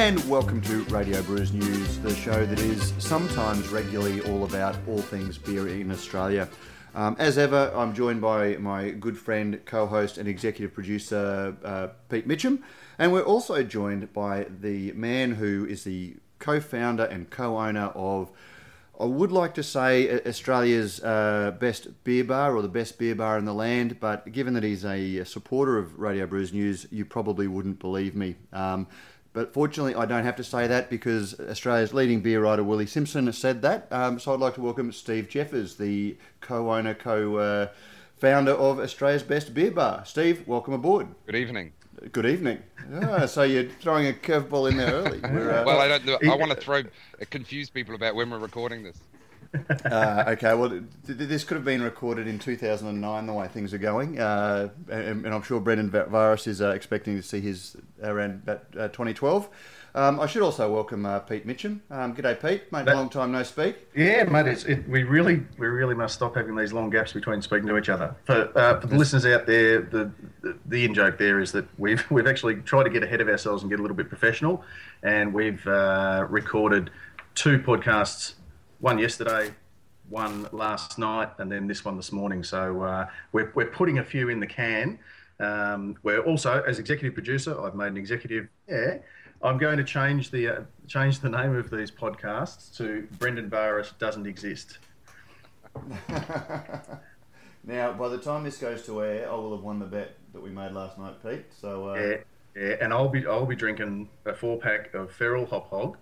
And 0.00 0.18
welcome 0.30 0.62
to 0.62 0.82
Radio 0.84 1.20
Brews 1.24 1.52
News, 1.52 1.98
the 1.98 2.14
show 2.14 2.46
that 2.46 2.58
is 2.58 2.94
sometimes 2.96 3.68
regularly 3.68 4.22
all 4.22 4.44
about 4.44 4.78
all 4.88 5.02
things 5.02 5.36
beer 5.36 5.68
in 5.68 5.90
Australia. 5.90 6.48
Um, 6.94 7.16
as 7.18 7.36
ever, 7.36 7.70
I'm 7.74 7.92
joined 7.92 8.22
by 8.22 8.56
my 8.56 8.92
good 8.92 9.18
friend, 9.18 9.60
co 9.66 9.86
host, 9.86 10.16
and 10.16 10.26
executive 10.26 10.72
producer, 10.72 11.54
uh, 11.62 11.88
Pete 12.08 12.26
Mitchum. 12.26 12.62
And 12.98 13.12
we're 13.12 13.20
also 13.20 13.62
joined 13.62 14.10
by 14.14 14.46
the 14.48 14.92
man 14.92 15.32
who 15.32 15.66
is 15.66 15.84
the 15.84 16.16
co 16.38 16.60
founder 16.60 17.04
and 17.04 17.28
co 17.28 17.58
owner 17.58 17.92
of, 17.94 18.30
I 18.98 19.04
would 19.04 19.30
like 19.30 19.52
to 19.56 19.62
say, 19.62 20.18
Australia's 20.26 21.04
uh, 21.04 21.54
best 21.60 22.04
beer 22.04 22.24
bar 22.24 22.56
or 22.56 22.62
the 22.62 22.68
best 22.68 22.98
beer 22.98 23.14
bar 23.14 23.36
in 23.36 23.44
the 23.44 23.52
land. 23.52 24.00
But 24.00 24.32
given 24.32 24.54
that 24.54 24.62
he's 24.62 24.86
a 24.86 25.24
supporter 25.24 25.76
of 25.76 25.98
Radio 25.98 26.26
Brews 26.26 26.54
News, 26.54 26.86
you 26.90 27.04
probably 27.04 27.48
wouldn't 27.48 27.80
believe 27.80 28.16
me. 28.16 28.36
Um, 28.54 28.86
but 29.32 29.52
fortunately, 29.52 29.94
I 29.94 30.06
don't 30.06 30.24
have 30.24 30.36
to 30.36 30.44
say 30.44 30.66
that 30.66 30.90
because 30.90 31.38
Australia's 31.38 31.94
leading 31.94 32.20
beer 32.20 32.42
writer 32.42 32.64
Willie 32.64 32.86
Simpson 32.86 33.26
has 33.26 33.38
said 33.38 33.62
that. 33.62 33.86
Um, 33.90 34.18
so 34.18 34.34
I'd 34.34 34.40
like 34.40 34.54
to 34.54 34.60
welcome 34.60 34.90
Steve 34.92 35.28
Jeffares, 35.28 35.76
the 35.76 36.16
co-owner, 36.40 36.94
co-founder 36.94 38.52
of 38.52 38.80
Australia's 38.80 39.22
Best 39.22 39.54
Beer 39.54 39.70
Bar. 39.70 40.04
Steve, 40.04 40.46
welcome 40.48 40.74
aboard. 40.74 41.08
Good 41.26 41.36
evening. 41.36 41.72
Good 42.12 42.26
evening. 42.26 42.62
Oh, 43.02 43.26
so 43.26 43.42
you're 43.42 43.64
throwing 43.64 44.08
a 44.08 44.12
curveball 44.12 44.70
in 44.70 44.78
there 44.78 44.92
early. 44.92 45.22
Uh, 45.22 45.28
well, 45.64 45.80
I 45.80 45.86
don't. 45.86 46.06
Know. 46.06 46.18
I 46.32 46.34
want 46.34 46.50
to 46.50 46.56
throw 46.56 46.82
confuse 47.28 47.68
people 47.68 47.94
about 47.94 48.14
when 48.14 48.30
we're 48.30 48.38
recording 48.38 48.82
this 48.82 48.96
uh, 49.84 50.24
okay, 50.28 50.54
well, 50.54 50.68
th- 50.68 50.84
this 51.06 51.42
could 51.42 51.56
have 51.56 51.64
been 51.64 51.82
recorded 51.82 52.28
in 52.28 52.38
2009, 52.38 53.26
the 53.26 53.32
way 53.32 53.48
things 53.48 53.74
are 53.74 53.78
going, 53.78 54.20
uh, 54.20 54.68
and, 54.88 55.24
and, 55.24 55.34
I'm 55.34 55.42
sure 55.42 55.60
Brendan 55.60 55.90
Virus 55.90 56.46
is 56.46 56.62
uh, 56.62 56.70
expecting 56.70 57.16
to 57.16 57.22
see 57.22 57.40
his 57.40 57.76
around 58.02 58.42
about 58.44 58.64
uh, 58.78 58.88
2012. 58.88 59.48
Um, 59.92 60.20
I 60.20 60.26
should 60.26 60.42
also 60.42 60.72
welcome 60.72 61.04
uh, 61.04 61.18
Pete 61.18 61.44
Mitchum. 61.48 61.80
Um, 61.90 62.14
g'day, 62.14 62.40
Pete. 62.40 62.70
Mate, 62.70 62.84
that, 62.84 62.94
long 62.94 63.08
time 63.08 63.32
no 63.32 63.42
speak. 63.42 63.88
Yeah, 63.96 64.22
mate. 64.22 64.46
It's, 64.46 64.64
it, 64.64 64.88
we 64.88 65.02
really, 65.02 65.42
we 65.58 65.66
really 65.66 65.96
must 65.96 66.14
stop 66.14 66.36
having 66.36 66.54
these 66.54 66.72
long 66.72 66.90
gaps 66.90 67.12
between 67.12 67.42
speaking 67.42 67.66
to 67.66 67.76
each 67.76 67.88
other. 67.88 68.14
For, 68.24 68.56
uh, 68.56 68.80
for 68.80 68.86
the 68.86 68.96
listeners 68.96 69.26
out 69.26 69.46
there, 69.46 69.80
the, 69.82 70.12
the, 70.42 70.56
the 70.66 70.84
in 70.84 70.94
joke 70.94 71.18
there 71.18 71.40
is 71.40 71.50
that 71.52 71.66
we've 71.76 72.08
we've 72.10 72.28
actually 72.28 72.56
tried 72.56 72.84
to 72.84 72.90
get 72.90 73.02
ahead 73.02 73.20
of 73.20 73.28
ourselves 73.28 73.64
and 73.64 73.70
get 73.70 73.80
a 73.80 73.82
little 73.82 73.96
bit 73.96 74.08
professional, 74.08 74.62
and 75.02 75.34
we've 75.34 75.66
recorded 75.66 76.90
two 77.34 77.58
podcasts 77.58 78.34
one 78.80 78.98
yesterday, 78.98 79.54
one 80.08 80.48
last 80.52 80.98
night, 80.98 81.30
and 81.38 81.50
then 81.50 81.66
this 81.66 81.84
one 81.84 81.96
this 81.96 82.12
morning. 82.12 82.42
So 82.42 82.82
uh, 82.82 83.06
we're, 83.32 83.52
we're 83.54 83.66
putting 83.66 83.98
a 83.98 84.04
few 84.04 84.28
in 84.28 84.40
the 84.40 84.46
can. 84.46 84.98
Um, 85.38 85.96
we're 86.02 86.20
also, 86.20 86.62
as 86.66 86.78
executive 86.78 87.14
producer, 87.14 87.58
I've 87.60 87.74
made 87.74 87.88
an 87.88 87.96
executive. 87.96 88.48
Yeah, 88.68 88.98
I'm 89.42 89.58
going 89.58 89.78
to 89.78 89.84
change 89.84 90.30
the 90.30 90.48
uh, 90.48 90.60
change 90.86 91.20
the 91.20 91.30
name 91.30 91.54
of 91.54 91.70
these 91.70 91.90
podcasts 91.90 92.76
to 92.76 93.08
Brendan 93.18 93.48
Virus 93.48 93.92
doesn't 93.98 94.26
exist. 94.26 94.78
now, 97.64 97.92
by 97.92 98.08
the 98.08 98.18
time 98.18 98.44
this 98.44 98.58
goes 98.58 98.84
to 98.84 99.02
air, 99.02 99.30
I 99.30 99.34
will 99.34 99.56
have 99.56 99.64
won 99.64 99.78
the 99.78 99.86
bet 99.86 100.16
that 100.34 100.42
we 100.42 100.50
made 100.50 100.72
last 100.72 100.98
night, 100.98 101.22
Pete. 101.22 101.46
So 101.58 101.90
uh... 101.90 101.94
yeah, 101.94 102.16
yeah, 102.54 102.76
and 102.82 102.92
I'll 102.92 103.08
be 103.08 103.26
I'll 103.26 103.46
be 103.46 103.56
drinking 103.56 104.10
a 104.26 104.34
four 104.34 104.58
pack 104.58 104.92
of 104.92 105.10
Feral 105.10 105.46
Hop 105.46 105.70
Hog 105.70 105.96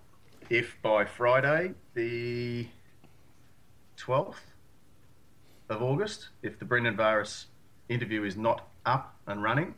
if 0.50 0.80
by 0.82 1.04
Friday, 1.04 1.74
the 1.94 2.66
12th 3.98 4.34
of 5.68 5.82
August, 5.82 6.28
if 6.42 6.58
the 6.58 6.64
Brendan 6.64 6.96
Virus 6.96 7.46
interview 7.88 8.24
is 8.24 8.36
not 8.36 8.68
up 8.86 9.16
and 9.26 9.42
running, 9.42 9.74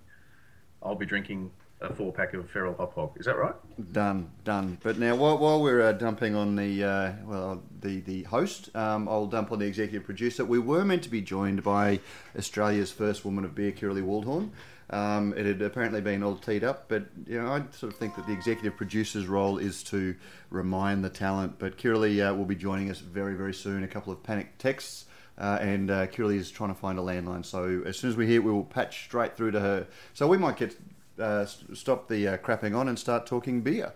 I'll 0.82 0.94
be 0.94 1.06
drinking 1.06 1.50
a 1.80 1.92
four 1.94 2.12
pack 2.12 2.34
of 2.34 2.48
Feral 2.50 2.74
Hop 2.74 2.94
Hog. 2.94 3.12
Is 3.18 3.26
that 3.26 3.36
right? 3.36 3.54
Done, 3.92 4.30
done. 4.44 4.78
But 4.82 4.98
now, 4.98 5.16
while, 5.16 5.38
while 5.38 5.62
we're 5.62 5.80
uh, 5.80 5.92
dumping 5.92 6.34
on 6.34 6.54
the 6.54 6.84
uh, 6.84 7.12
well, 7.24 7.62
the 7.80 8.00
the 8.00 8.22
host, 8.24 8.74
um, 8.76 9.08
I'll 9.08 9.26
dump 9.26 9.50
on 9.50 9.58
the 9.58 9.66
executive 9.66 10.04
producer. 10.04 10.44
We 10.44 10.58
were 10.58 10.84
meant 10.84 11.02
to 11.04 11.08
be 11.08 11.22
joined 11.22 11.62
by 11.62 12.00
Australia's 12.36 12.92
first 12.92 13.24
woman 13.24 13.44
of 13.44 13.54
beer, 13.54 13.72
Kirrily 13.72 14.02
Waldhorn. 14.02 14.50
Um, 14.90 15.32
it 15.36 15.46
had 15.46 15.62
apparently 15.62 16.00
been 16.00 16.22
all 16.24 16.36
teed 16.36 16.64
up, 16.64 16.88
but 16.88 17.04
you 17.26 17.40
know, 17.40 17.52
I 17.52 17.62
sort 17.70 17.92
of 17.92 17.98
think 17.98 18.16
that 18.16 18.26
the 18.26 18.32
executive 18.32 18.76
producer's 18.76 19.28
role 19.28 19.58
is 19.58 19.84
to 19.84 20.16
remind 20.50 21.04
the 21.04 21.10
talent. 21.10 21.58
But 21.58 21.78
Kirrily 21.78 22.28
uh, 22.28 22.34
will 22.34 22.44
be 22.44 22.56
joining 22.56 22.90
us 22.90 22.98
very, 22.98 23.34
very 23.34 23.54
soon. 23.54 23.84
A 23.84 23.88
couple 23.88 24.12
of 24.12 24.22
panic 24.22 24.58
texts. 24.58 25.06
Uh, 25.38 25.58
and 25.60 25.90
uh, 25.90 26.06
Kirrily 26.08 26.36
is 26.36 26.50
trying 26.50 26.68
to 26.68 26.78
find 26.78 26.98
a 26.98 27.02
landline. 27.02 27.46
So 27.46 27.82
as 27.86 27.98
soon 27.98 28.10
as 28.10 28.16
we 28.16 28.26
hear, 28.26 28.42
we 28.42 28.52
will 28.52 28.64
patch 28.64 29.04
straight 29.04 29.36
through 29.36 29.52
to 29.52 29.60
her. 29.60 29.86
So 30.12 30.26
we 30.26 30.36
might 30.36 30.56
get 30.56 30.76
uh, 31.18 31.46
stop 31.46 32.08
the 32.08 32.28
uh, 32.28 32.36
crapping 32.38 32.76
on 32.76 32.88
and 32.88 32.98
start 32.98 33.26
talking 33.26 33.60
beer. 33.60 33.92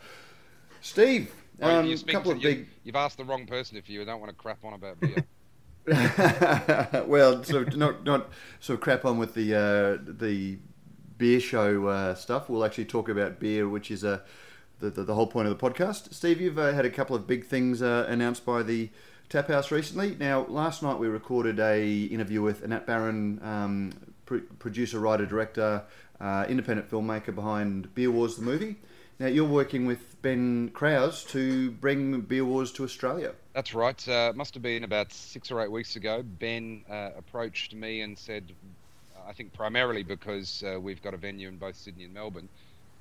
Steve, 0.80 1.32
um, 1.60 1.96
couple 2.06 2.30
of 2.32 2.38
you, 2.38 2.42
big. 2.42 2.68
You've 2.84 2.96
asked 2.96 3.18
the 3.18 3.24
wrong 3.24 3.46
person 3.46 3.76
if 3.76 3.88
you 3.88 4.04
don't 4.04 4.20
want 4.20 4.30
to 4.30 4.36
crap 4.36 4.64
on 4.64 4.74
about 4.74 5.00
beer. 5.00 5.24
well, 7.06 7.42
so 7.44 7.62
not 7.74 8.04
not 8.04 8.30
sort 8.60 8.78
of 8.78 8.82
crap 8.82 9.04
on 9.04 9.18
with 9.18 9.34
the 9.34 9.54
uh, 9.54 10.02
the 10.02 10.58
beer 11.18 11.40
show 11.40 11.86
uh, 11.86 12.14
stuff. 12.14 12.48
We'll 12.48 12.64
actually 12.64 12.86
talk 12.86 13.08
about 13.08 13.40
beer, 13.40 13.68
which 13.68 13.90
is 13.90 14.04
a 14.04 14.12
uh, 14.12 14.18
the, 14.80 14.90
the, 14.90 15.04
the 15.04 15.14
whole 15.14 15.26
point 15.26 15.48
of 15.48 15.58
the 15.58 15.70
podcast. 15.70 16.12
Steve, 16.12 16.40
you've 16.40 16.58
uh, 16.58 16.72
had 16.72 16.84
a 16.84 16.90
couple 16.90 17.16
of 17.16 17.26
big 17.26 17.46
things 17.46 17.80
uh, 17.80 18.06
announced 18.08 18.44
by 18.44 18.62
the 18.62 18.90
Tap 19.28 19.48
House 19.48 19.70
recently. 19.70 20.16
Now, 20.18 20.46
last 20.46 20.82
night 20.82 20.98
we 20.98 21.08
recorded 21.08 21.58
a 21.58 22.04
interview 22.04 22.42
with 22.42 22.62
Anat 22.62 22.86
Baron, 22.86 23.40
um, 23.42 23.92
pr- 24.26 24.38
producer, 24.58 24.98
writer, 24.98 25.26
director, 25.26 25.82
uh, 26.20 26.46
independent 26.48 26.90
filmmaker 26.90 27.34
behind 27.34 27.94
Beer 27.94 28.10
Wars 28.10 28.36
the 28.36 28.42
movie. 28.42 28.76
Now, 29.18 29.26
you're 29.26 29.44
working 29.44 29.86
with 29.86 30.20
Ben 30.22 30.70
Kraus 30.74 31.24
to 31.26 31.70
bring 31.70 32.20
Beer 32.22 32.44
Wars 32.44 32.72
to 32.72 32.84
Australia. 32.84 33.32
That's 33.54 33.72
right. 33.72 34.08
Uh, 34.08 34.32
must 34.34 34.54
have 34.54 34.62
been 34.62 34.82
about 34.82 35.12
six 35.12 35.52
or 35.52 35.60
eight 35.62 35.70
weeks 35.70 35.94
ago. 35.94 36.22
Ben 36.22 36.84
uh, 36.90 37.10
approached 37.16 37.74
me 37.74 38.00
and 38.00 38.18
said, 38.18 38.52
I 39.28 39.32
think 39.32 39.52
primarily 39.52 40.02
because 40.02 40.62
uh, 40.66 40.80
we've 40.80 41.02
got 41.02 41.14
a 41.14 41.18
venue 41.18 41.48
in 41.48 41.58
both 41.58 41.76
Sydney 41.76 42.04
and 42.04 42.14
Melbourne, 42.14 42.48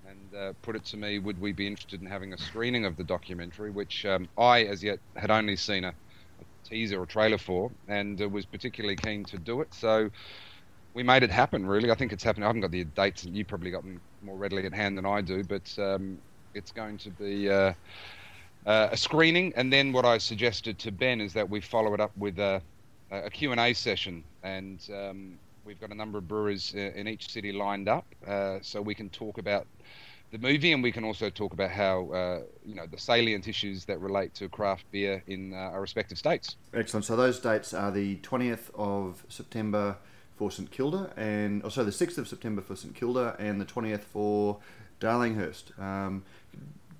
and 0.05 0.33
uh, 0.35 0.53
put 0.61 0.75
it 0.75 0.85
to 0.85 0.97
me, 0.97 1.19
would 1.19 1.39
we 1.39 1.53
be 1.53 1.67
interested 1.67 2.01
in 2.01 2.07
having 2.07 2.33
a 2.33 2.37
screening 2.37 2.85
of 2.85 2.97
the 2.97 3.03
documentary, 3.03 3.71
which 3.71 4.05
um, 4.05 4.27
I, 4.37 4.63
as 4.63 4.83
yet, 4.83 4.99
had 5.15 5.31
only 5.31 5.55
seen 5.55 5.85
a, 5.85 5.89
a 6.39 6.45
teaser 6.65 7.01
or 7.01 7.05
trailer 7.05 7.37
for, 7.37 7.71
and 7.87 8.21
uh, 8.21 8.29
was 8.29 8.45
particularly 8.45 8.97
keen 8.97 9.25
to 9.25 9.37
do 9.37 9.61
it. 9.61 9.73
So 9.73 10.09
we 10.93 11.03
made 11.03 11.23
it 11.23 11.31
happen. 11.31 11.65
Really, 11.65 11.91
I 11.91 11.95
think 11.95 12.13
it's 12.13 12.23
happening. 12.23 12.43
I 12.45 12.47
haven't 12.47 12.61
got 12.61 12.71
the 12.71 12.85
dates, 12.85 13.23
and 13.23 13.35
you 13.35 13.45
probably 13.45 13.71
got 13.71 13.83
them 13.83 14.01
more 14.21 14.37
readily 14.37 14.65
at 14.65 14.73
hand 14.73 14.97
than 14.97 15.05
I 15.05 15.21
do, 15.21 15.43
but 15.43 15.73
um, 15.79 16.21
it's 16.53 16.71
going 16.71 16.97
to 16.99 17.11
be. 17.11 17.49
Uh, 17.49 17.73
uh, 18.65 18.89
a 18.91 18.97
screening, 18.97 19.53
and 19.55 19.71
then 19.71 19.91
what 19.91 20.05
I 20.05 20.17
suggested 20.17 20.79
to 20.79 20.91
Ben 20.91 21.21
is 21.21 21.33
that 21.33 21.49
we 21.49 21.61
follow 21.61 21.93
it 21.93 21.99
up 21.99 22.11
with 22.15 22.39
a, 22.39 22.63
a 23.11 23.29
Q&A 23.29 23.73
session, 23.73 24.25
and 24.43 24.81
um, 24.93 25.39
We've 25.65 25.79
got 25.79 25.91
a 25.91 25.95
number 25.95 26.17
of 26.17 26.27
brewers 26.27 26.73
uh, 26.75 26.79
in 26.79 27.07
each 27.07 27.29
city 27.31 27.53
lined 27.53 27.87
up, 27.87 28.05
uh, 28.27 28.59
so 28.61 28.81
we 28.81 28.93
can 28.93 29.09
talk 29.09 29.37
about 29.37 29.65
the 30.31 30.37
movie, 30.37 30.73
and 30.73 30.83
we 30.83 30.91
can 30.91 31.05
also 31.05 31.29
talk 31.29 31.53
about 31.53 31.71
how 31.71 32.09
uh, 32.11 32.41
you 32.65 32.75
know 32.75 32.85
the 32.85 32.97
salient 32.97 33.47
issues 33.47 33.85
that 33.85 33.99
relate 34.01 34.33
to 34.35 34.49
craft 34.49 34.83
beer 34.91 35.23
in 35.27 35.53
uh, 35.53 35.57
our 35.57 35.79
respective 35.79 36.17
states. 36.17 36.57
Excellent. 36.73 37.05
So 37.05 37.15
those 37.15 37.39
dates 37.39 37.73
are 37.73 37.91
the 37.91 38.17
twentieth 38.17 38.71
of 38.75 39.23
September 39.29 39.97
for 40.35 40.51
St 40.51 40.69
Kilda, 40.69 41.13
and 41.15 41.63
also 41.63 41.81
oh, 41.81 41.85
the 41.85 41.91
sixth 41.93 42.17
of 42.17 42.27
September 42.27 42.61
for 42.61 42.75
St 42.75 42.93
Kilda, 42.93 43.37
and 43.39 43.61
the 43.61 43.65
twentieth 43.65 44.03
for 44.03 44.57
Darlinghurst. 44.99 45.79
Um, 45.79 46.23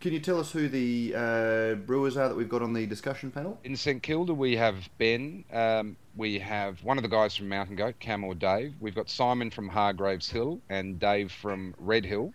can 0.04 0.12
you 0.12 0.20
tell 0.20 0.38
us 0.38 0.52
who 0.52 0.68
the 0.68 1.14
uh, 1.16 1.76
brewers 1.86 2.18
are 2.18 2.28
that 2.28 2.36
we've 2.36 2.50
got 2.50 2.62
on 2.62 2.74
the 2.74 2.86
discussion 2.86 3.32
panel? 3.32 3.58
In 3.64 3.74
St 3.78 4.04
Kilda, 4.04 4.34
we 4.34 4.54
have 4.58 4.90
Ben. 4.98 5.46
Um, 5.50 5.96
we 6.18 6.38
have 6.40 6.84
one 6.84 6.98
of 6.98 7.04
the 7.04 7.10
guys 7.10 7.38
from 7.38 7.48
Mountain 7.48 7.78
Goat, 7.78 7.96
Cam 8.02 8.26
or 8.26 8.36
Dave. 8.36 8.74
We've 8.82 8.94
got 8.94 9.10
Simon 9.10 9.50
from 9.50 9.70
Hargreaves 9.70 10.30
Hill 10.30 10.60
and 10.70 11.00
Dave 11.00 11.32
from 11.32 11.74
Red 11.80 12.04
Hill. 12.04 12.34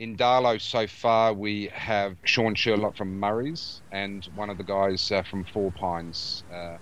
In 0.00 0.16
Darlo, 0.16 0.60
so 0.60 0.88
far, 0.88 1.32
we 1.32 1.70
have 1.72 2.16
Shawn 2.24 2.56
Sherlock 2.56 2.96
from 2.96 3.20
Murray's 3.20 3.80
and 3.92 4.24
one 4.34 4.50
of 4.50 4.58
the 4.58 4.64
guys 4.64 5.12
uh, 5.12 5.22
from 5.22 5.44
Four 5.44 5.70
Pines. 5.70 6.42
Uh, 6.52 6.78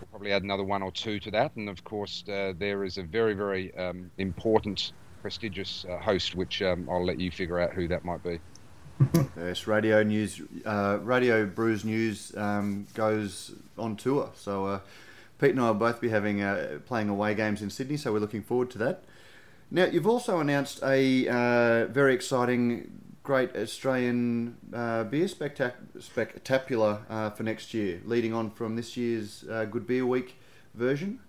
we'll 0.00 0.08
probably 0.10 0.32
add 0.32 0.42
another 0.42 0.64
one 0.64 0.82
or 0.82 0.90
two 0.90 1.20
to 1.20 1.30
that. 1.32 1.54
And 1.56 1.68
of 1.68 1.84
course, 1.84 2.24
uh, 2.30 2.54
there 2.58 2.82
is 2.82 2.96
a 2.96 3.02
very, 3.02 3.34
very 3.34 3.76
um, 3.76 4.10
important, 4.16 4.94
prestigious 5.20 5.84
uh, 5.86 5.98
host, 5.98 6.34
which 6.34 6.62
um, 6.62 6.88
I'll 6.90 7.04
let 7.04 7.20
you 7.20 7.30
figure 7.30 7.60
out 7.60 7.74
who 7.74 7.88
that 7.88 8.06
might 8.06 8.22
be 8.22 8.40
yes, 9.36 9.66
radio 9.66 10.02
news, 10.02 10.40
uh, 10.64 10.98
radio 11.02 11.46
brews 11.46 11.84
news 11.84 12.32
um, 12.36 12.86
goes 12.94 13.52
on 13.78 13.96
tour. 13.96 14.30
So 14.34 14.66
uh, 14.66 14.80
Pete 15.38 15.50
and 15.50 15.60
I 15.60 15.68
will 15.68 15.74
both 15.74 16.00
be 16.00 16.08
having 16.08 16.42
uh, 16.42 16.78
playing 16.86 17.08
away 17.08 17.34
games 17.34 17.62
in 17.62 17.70
Sydney. 17.70 17.96
So 17.96 18.12
we're 18.12 18.18
looking 18.18 18.42
forward 18.42 18.70
to 18.72 18.78
that. 18.78 19.04
Now 19.70 19.84
you've 19.84 20.06
also 20.06 20.40
announced 20.40 20.82
a 20.82 21.28
uh, 21.28 21.86
very 21.86 22.14
exciting, 22.14 22.90
great 23.22 23.54
Australian 23.54 24.56
uh, 24.72 25.04
beer 25.04 25.26
spectac- 25.26 25.74
spectacular 26.00 27.00
uh, 27.08 27.30
for 27.30 27.44
next 27.44 27.72
year, 27.72 28.00
leading 28.04 28.34
on 28.34 28.50
from 28.50 28.76
this 28.76 28.96
year's 28.96 29.44
Good 29.70 29.86
Beer 29.86 30.04
Week 30.04 30.34
version. 30.74 31.20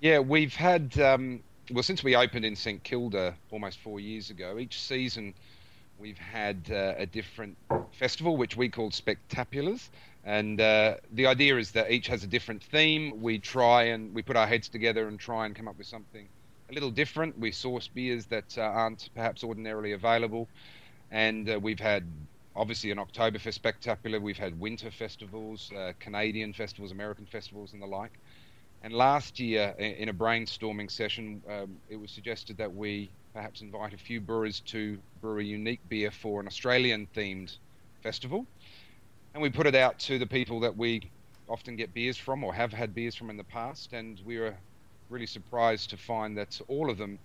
Yeah, 0.00 0.18
we've 0.18 0.54
had 0.54 0.98
um, 1.00 1.40
well 1.70 1.82
since 1.82 2.02
we 2.04 2.16
opened 2.16 2.44
in 2.44 2.56
St 2.56 2.82
Kilda 2.82 3.34
almost 3.50 3.78
four 3.78 4.00
years 4.00 4.30
ago. 4.30 4.58
Each 4.58 4.80
season 4.80 5.34
we've 5.98 6.18
had 6.18 6.70
uh, 6.70 6.94
a 6.96 7.06
different 7.06 7.56
festival, 7.92 8.36
which 8.36 8.56
we 8.56 8.68
call 8.68 8.90
Spectaculars. 8.90 9.88
And 10.24 10.60
uh, 10.60 10.96
the 11.12 11.26
idea 11.26 11.56
is 11.56 11.70
that 11.72 11.90
each 11.90 12.08
has 12.08 12.24
a 12.24 12.26
different 12.26 12.62
theme. 12.62 13.20
We 13.22 13.38
try 13.38 13.84
and 13.84 14.14
we 14.14 14.22
put 14.22 14.36
our 14.36 14.46
heads 14.46 14.68
together 14.68 15.08
and 15.08 15.18
try 15.18 15.46
and 15.46 15.54
come 15.54 15.68
up 15.68 15.78
with 15.78 15.86
something 15.86 16.28
a 16.68 16.74
little 16.74 16.90
different. 16.90 17.38
We 17.38 17.52
source 17.52 17.88
beers 17.88 18.26
that 18.26 18.58
uh, 18.58 18.62
aren't 18.62 19.08
perhaps 19.14 19.44
ordinarily 19.44 19.92
available. 19.92 20.48
And 21.10 21.48
uh, 21.48 21.60
we've 21.60 21.78
had 21.78 22.04
obviously 22.56 22.90
an 22.90 22.98
Oktoberfest 22.98 23.54
spectacular. 23.54 24.18
We've 24.18 24.36
had 24.38 24.58
winter 24.58 24.90
festivals, 24.90 25.70
uh, 25.76 25.92
Canadian 26.00 26.52
festivals, 26.52 26.90
American 26.90 27.26
festivals, 27.26 27.72
and 27.72 27.80
the 27.80 27.86
like. 27.86 28.12
And 28.82 28.92
last 28.92 29.40
year, 29.40 29.74
in 29.78 30.08
a 30.10 30.14
brainstorming 30.14 30.90
session, 30.90 31.42
um, 31.48 31.76
it 31.88 31.96
was 31.96 32.10
suggested 32.10 32.58
that 32.58 32.72
we 32.72 33.10
perhaps 33.36 33.60
invite 33.60 33.92
a 33.92 33.98
few 33.98 34.18
brewers 34.18 34.60
to 34.60 34.98
brew 35.20 35.40
a 35.40 35.42
unique 35.42 35.86
beer 35.90 36.10
for 36.10 36.40
an 36.40 36.46
Australian 36.46 37.06
themed 37.14 37.54
festival. 38.02 38.46
And 39.34 39.42
we 39.42 39.50
put 39.50 39.66
it 39.66 39.74
out 39.74 39.98
to 40.00 40.18
the 40.18 40.26
people 40.26 40.58
that 40.60 40.74
we 40.74 41.12
often 41.46 41.76
get 41.76 41.92
beers 41.92 42.16
from 42.16 42.42
or 42.42 42.54
have 42.54 42.72
had 42.72 42.94
beers 42.94 43.14
from 43.14 43.28
in 43.28 43.36
the 43.36 43.44
past. 43.44 43.92
And 43.92 44.18
we 44.24 44.38
were 44.38 44.54
really 45.10 45.26
surprised 45.26 45.90
to 45.90 45.98
find 45.98 46.34
that 46.38 46.58
all 46.66 46.88
of 46.88 46.96
them 46.96 47.18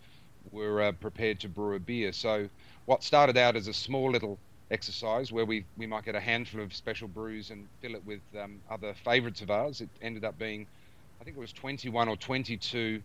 were 0.51 0.81
uh, 0.81 0.91
prepared 0.91 1.39
to 1.39 1.47
brew 1.47 1.77
a 1.77 1.79
beer. 1.79 2.11
So, 2.11 2.49
what 2.87 3.05
started 3.05 3.37
out 3.37 3.55
as 3.55 3.69
a 3.69 3.73
small 3.73 4.11
little 4.11 4.37
exercise 4.69 5.31
where 5.31 5.45
we, 5.45 5.65
we 5.77 5.87
might 5.87 6.03
get 6.03 6.15
a 6.15 6.19
handful 6.19 6.61
of 6.61 6.73
special 6.73 7.07
brews 7.07 7.51
and 7.51 7.69
fill 7.81 7.95
it 7.95 8.05
with 8.05 8.19
um, 8.37 8.59
other 8.69 8.93
favourites 9.05 9.39
of 9.39 9.49
ours, 9.49 9.79
it 9.79 9.89
ended 10.01 10.25
up 10.25 10.37
being, 10.37 10.67
I 11.21 11.23
think 11.23 11.37
it 11.37 11.39
was 11.39 11.53
21 11.53 12.09
or 12.09 12.17
22 12.17 13.01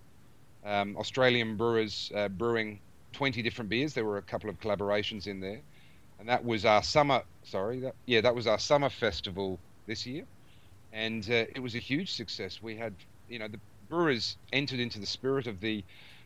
um, 0.65 0.97
Australian 0.97 1.57
brewers 1.57 2.11
uh, 2.13 2.29
brewing 2.29 2.81
20 3.17 3.41
different 3.41 3.71
beers. 3.71 3.95
There 3.95 4.05
were 4.05 4.19
a 4.19 4.23
couple 4.23 4.51
of 4.51 4.61
collaborations 4.61 5.27
in 5.27 5.41
there. 5.41 5.61
And 6.19 6.29
that 6.29 6.45
was 6.45 6.67
our 6.67 6.83
summer, 6.83 7.23
sorry, 7.45 7.81
that, 7.81 7.95
yeah, 8.05 8.21
that 8.21 8.35
was 8.35 8.47
our 8.47 8.59
summer 8.59 8.91
festival 8.91 9.59
this 9.87 10.07
year. 10.07 10.25
And 10.93 11.25
uh, 11.31 11.45
it 11.55 11.63
was 11.63 11.75
a 11.75 11.79
huge 11.79 12.13
success. 12.13 12.63
We 12.63 12.77
had, 12.77 12.95
you 13.29 13.39
know, 13.39 13.49
the 13.49 13.59
brewers 13.89 14.37
entered 14.53 14.81
into 14.81 14.99
the 14.99 15.07
spirit 15.07 15.47
of 15.47 15.61
the, 15.61 15.83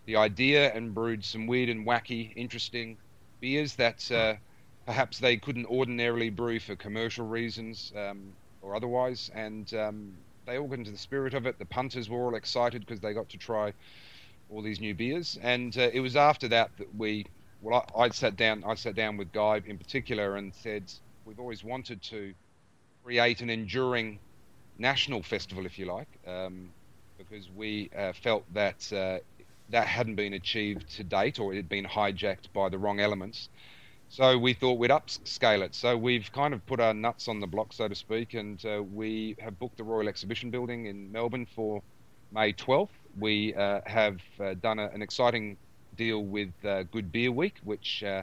the 0.06 0.16
idea 0.16 0.72
and 0.74 0.92
brewed 0.92 1.24
some 1.24 1.46
weird 1.46 1.68
and 1.68 1.86
wacky, 1.86 2.32
interesting 2.34 2.96
beers 3.40 3.76
that 3.76 4.10
uh, 4.10 4.34
perhaps 4.84 5.20
they 5.20 5.36
couldn't 5.36 5.66
ordinarily 5.66 6.28
brew 6.28 6.58
for 6.58 6.74
commercial 6.74 7.26
reasons 7.26 7.92
um, 7.96 8.32
or 8.62 8.74
otherwise. 8.74 9.30
And 9.32 9.72
um, 9.74 10.12
they 10.44 10.58
all 10.58 10.66
got 10.66 10.80
into 10.80 10.90
the 10.90 10.98
spirit 10.98 11.34
of 11.34 11.46
it. 11.46 11.56
The 11.60 11.66
punters 11.66 12.08
were 12.08 12.18
all 12.18 12.34
excited 12.34 12.84
because 12.84 12.98
they 12.98 13.14
got 13.14 13.28
to 13.28 13.38
try 13.38 13.72
all 14.50 14.62
these 14.62 14.80
new 14.80 14.94
beers. 14.94 15.38
And 15.42 15.76
uh, 15.76 15.90
it 15.92 16.00
was 16.00 16.16
after 16.16 16.48
that 16.48 16.70
that 16.78 16.94
we, 16.96 17.26
well, 17.62 17.86
I, 17.96 18.02
I 18.02 18.08
sat 18.10 18.36
down, 18.36 18.64
I 18.66 18.74
sat 18.74 18.94
down 18.94 19.16
with 19.16 19.32
Guy 19.32 19.60
in 19.64 19.78
particular 19.78 20.36
and 20.36 20.52
said, 20.54 20.92
we've 21.24 21.40
always 21.40 21.62
wanted 21.62 22.02
to 22.02 22.34
create 23.04 23.40
an 23.40 23.50
enduring 23.50 24.18
national 24.78 25.22
festival, 25.22 25.66
if 25.66 25.78
you 25.78 25.86
like, 25.86 26.08
um, 26.26 26.70
because 27.18 27.48
we 27.54 27.90
uh, 27.96 28.12
felt 28.12 28.44
that 28.54 28.92
uh, 28.92 29.18
that 29.68 29.86
hadn't 29.86 30.16
been 30.16 30.34
achieved 30.34 30.88
to 30.96 31.04
date, 31.04 31.38
or 31.38 31.52
it 31.52 31.56
had 31.56 31.68
been 31.68 31.84
hijacked 31.84 32.52
by 32.52 32.68
the 32.68 32.78
wrong 32.78 32.98
elements. 32.98 33.48
So 34.08 34.36
we 34.36 34.54
thought 34.54 34.78
we'd 34.78 34.90
upscale 34.90 35.62
it. 35.62 35.74
So 35.74 35.96
we've 35.96 36.32
kind 36.32 36.52
of 36.52 36.66
put 36.66 36.80
our 36.80 36.92
nuts 36.92 37.28
on 37.28 37.38
the 37.38 37.46
block, 37.46 37.72
so 37.72 37.86
to 37.86 37.94
speak, 37.94 38.34
and 38.34 38.64
uh, 38.66 38.82
we 38.82 39.36
have 39.38 39.58
booked 39.60 39.76
the 39.76 39.84
Royal 39.84 40.08
Exhibition 40.08 40.50
Building 40.50 40.86
in 40.86 41.12
Melbourne 41.12 41.46
for 41.54 41.80
May 42.32 42.52
12th. 42.52 42.88
We 43.18 43.54
uh, 43.54 43.80
have 43.86 44.20
uh, 44.40 44.54
done 44.54 44.78
a, 44.78 44.86
an 44.88 45.02
exciting 45.02 45.56
deal 45.96 46.24
with 46.24 46.52
uh, 46.64 46.84
Good 46.84 47.10
Beer 47.10 47.32
Week, 47.32 47.56
which 47.64 48.02
uh, 48.04 48.22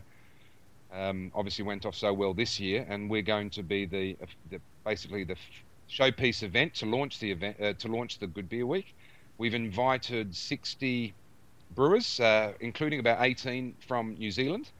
um, 0.93 1.31
obviously 1.35 1.65
went 1.65 1.85
off 1.85 1.95
so 1.95 2.13
well 2.13 2.33
this 2.33 2.59
year, 2.59 2.85
and 2.89 3.09
we're 3.09 3.21
going 3.21 3.49
to 3.51 3.63
be 3.63 3.85
the, 3.85 4.17
the 4.49 4.59
basically 4.85 5.23
the 5.23 5.35
showpiece 5.89 6.43
event 6.43 6.73
to 6.75 6.85
launch 6.85 7.19
the 7.19 7.31
event 7.31 7.57
uh, 7.61 7.73
to 7.73 7.87
launch 7.87 8.19
the 8.19 8.27
Good 8.27 8.49
Beer 8.49 8.65
Week. 8.65 8.95
We've 9.37 9.53
invited 9.53 10.35
60 10.35 11.13
brewers, 11.75 12.19
including 12.59 12.99
about 12.99 13.21
18 13.21 13.75
from 13.87 14.15
New 14.15 14.31
Zealand 14.31 14.71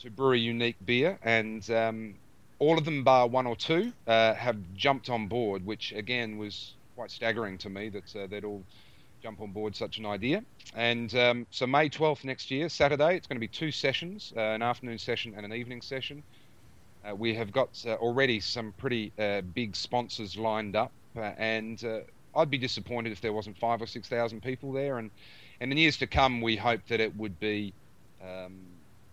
to 0.00 0.10
brew 0.10 0.32
a 0.32 0.36
unique 0.36 0.76
beer, 0.86 1.18
and 1.22 1.68
um, 1.70 2.14
all 2.58 2.78
of 2.78 2.84
them, 2.84 3.02
bar 3.02 3.26
one 3.26 3.46
or 3.46 3.56
two, 3.56 3.92
uh, 4.06 4.34
have 4.34 4.56
jumped 4.74 5.10
on 5.10 5.26
board, 5.26 5.64
which 5.64 5.92
again 5.92 6.38
was 6.38 6.74
quite 7.00 7.10
staggering 7.10 7.56
to 7.56 7.70
me 7.70 7.88
that 7.88 8.14
uh, 8.14 8.26
they'd 8.26 8.44
all 8.44 8.62
jump 9.22 9.40
on 9.40 9.52
board 9.52 9.74
such 9.74 9.96
an 9.96 10.04
idea. 10.04 10.44
And 10.74 11.14
um, 11.14 11.46
so, 11.50 11.66
May 11.66 11.88
12th 11.88 12.24
next 12.24 12.50
year, 12.50 12.68
Saturday, 12.68 13.16
it's 13.16 13.26
going 13.26 13.36
to 13.36 13.40
be 13.40 13.48
two 13.48 13.70
sessions 13.70 14.34
uh, 14.36 14.40
an 14.40 14.60
afternoon 14.60 14.98
session 14.98 15.32
and 15.34 15.46
an 15.46 15.54
evening 15.54 15.80
session. 15.80 16.22
Uh, 17.02 17.14
we 17.14 17.34
have 17.34 17.52
got 17.52 17.70
uh, 17.86 17.94
already 17.94 18.38
some 18.38 18.74
pretty 18.76 19.14
uh, 19.18 19.40
big 19.40 19.74
sponsors 19.74 20.36
lined 20.36 20.76
up, 20.76 20.92
and 21.14 21.82
I'd 22.36 22.50
be 22.50 22.58
disappointed 22.58 23.12
if 23.12 23.22
there 23.22 23.32
wasn't 23.32 23.56
five 23.56 23.80
or 23.80 23.86
six 23.86 24.06
thousand 24.06 24.42
people 24.42 24.70
there. 24.70 24.98
And, 24.98 25.10
and 25.62 25.72
in 25.72 25.78
years 25.78 25.96
to 25.98 26.06
come, 26.06 26.42
we 26.42 26.54
hope 26.54 26.82
that 26.88 27.00
it 27.00 27.16
would 27.16 27.40
be. 27.40 27.72
Um, 28.22 28.58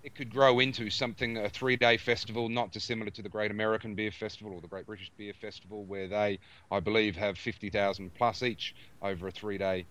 it 0.08 0.16
could 0.16 0.32
grow 0.32 0.62
into 0.62 0.90
something 0.90 1.36
a 1.36 1.50
three-day 1.50 1.98
festival, 1.98 2.48
not 2.48 2.72
dissimilar 2.72 3.12
to 3.12 3.22
the 3.22 3.28
Great 3.28 3.52
American 3.52 3.94
Beer 3.94 4.10
Festival 4.10 4.54
or 4.54 4.62
the 4.62 4.68
Great 4.70 4.86
British 4.86 5.12
Beer 5.18 5.34
Festival, 5.34 5.84
where 5.84 6.08
they, 6.08 6.40
I 6.72 6.80
believe, 6.80 7.18
have 7.18 7.38
fifty 7.38 7.70
thousand 7.70 8.14
plus 8.16 8.42
each 8.42 8.74
over 9.02 9.28
a 9.28 9.32
three-day 9.32 9.86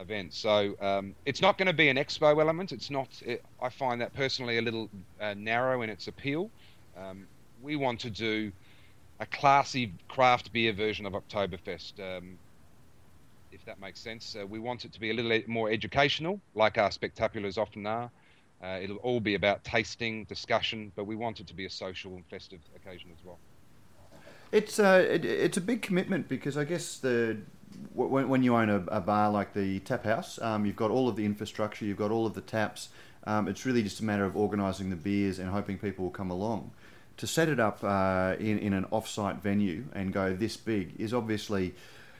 event. 0.00 0.34
So 0.34 0.74
um, 0.80 1.14
it's 1.24 1.40
not 1.40 1.56
going 1.56 1.68
to 1.68 1.72
be 1.72 1.88
an 1.88 1.96
expo 1.96 2.40
element. 2.40 2.72
It's 2.72 2.90
not. 2.90 3.06
It, 3.24 3.44
I 3.62 3.68
find 3.68 4.00
that 4.00 4.12
personally 4.12 4.58
a 4.58 4.62
little 4.62 4.90
uh, 5.20 5.34
narrow 5.34 5.82
in 5.82 5.88
its 5.88 6.08
appeal. 6.08 6.50
Um, 6.98 7.28
we 7.62 7.76
want 7.76 8.00
to 8.00 8.10
do 8.10 8.50
a 9.20 9.26
classy 9.26 9.92
craft 10.08 10.52
beer 10.52 10.72
version 10.72 11.06
of 11.06 11.12
Oktoberfest. 11.12 12.00
Um, 12.00 12.38
if 13.52 13.64
that 13.66 13.78
makes 13.80 14.00
sense, 14.00 14.34
uh, 14.36 14.44
we 14.44 14.58
want 14.58 14.84
it 14.84 14.92
to 14.94 14.98
be 14.98 15.10
a 15.10 15.14
little 15.14 15.40
more 15.46 15.70
educational, 15.70 16.40
like 16.56 16.76
our 16.76 16.90
spectaculars 16.90 17.56
often 17.56 17.86
are. 17.86 18.10
Uh, 18.64 18.78
it'll 18.80 18.96
all 18.98 19.20
be 19.20 19.34
about 19.34 19.62
tasting, 19.62 20.24
discussion, 20.24 20.90
but 20.96 21.04
we 21.04 21.16
want 21.16 21.38
it 21.38 21.46
to 21.46 21.54
be 21.54 21.66
a 21.66 21.70
social 21.70 22.14
and 22.14 22.24
festive 22.26 22.60
occasion 22.74 23.10
as 23.12 23.22
well. 23.24 23.38
It's 24.52 24.78
uh, 24.78 25.06
it, 25.10 25.24
it's 25.24 25.56
a 25.56 25.60
big 25.60 25.82
commitment 25.82 26.28
because 26.28 26.56
I 26.56 26.64
guess 26.64 26.98
the 26.98 27.38
when, 27.92 28.28
when 28.28 28.42
you 28.42 28.54
own 28.54 28.70
a, 28.70 28.76
a 28.86 29.00
bar 29.00 29.30
like 29.30 29.52
the 29.52 29.80
Tap 29.80 30.04
House, 30.04 30.40
um, 30.40 30.64
you've 30.64 30.76
got 30.76 30.90
all 30.90 31.08
of 31.08 31.16
the 31.16 31.24
infrastructure, 31.24 31.84
you've 31.84 31.98
got 31.98 32.10
all 32.10 32.24
of 32.24 32.34
the 32.34 32.40
taps. 32.40 32.88
Um, 33.26 33.48
it's 33.48 33.66
really 33.66 33.82
just 33.82 34.00
a 34.00 34.04
matter 34.04 34.24
of 34.24 34.36
organising 34.36 34.90
the 34.90 34.96
beers 34.96 35.38
and 35.38 35.50
hoping 35.50 35.76
people 35.76 36.04
will 36.04 36.12
come 36.12 36.30
along. 36.30 36.70
To 37.18 37.26
set 37.26 37.48
it 37.48 37.60
up 37.60 37.82
uh, 37.82 38.36
in 38.38 38.58
in 38.58 38.72
an 38.72 38.86
off-site 38.90 39.42
venue 39.42 39.84
and 39.92 40.12
go 40.12 40.34
this 40.34 40.56
big 40.56 40.94
is 40.98 41.12
obviously, 41.12 41.74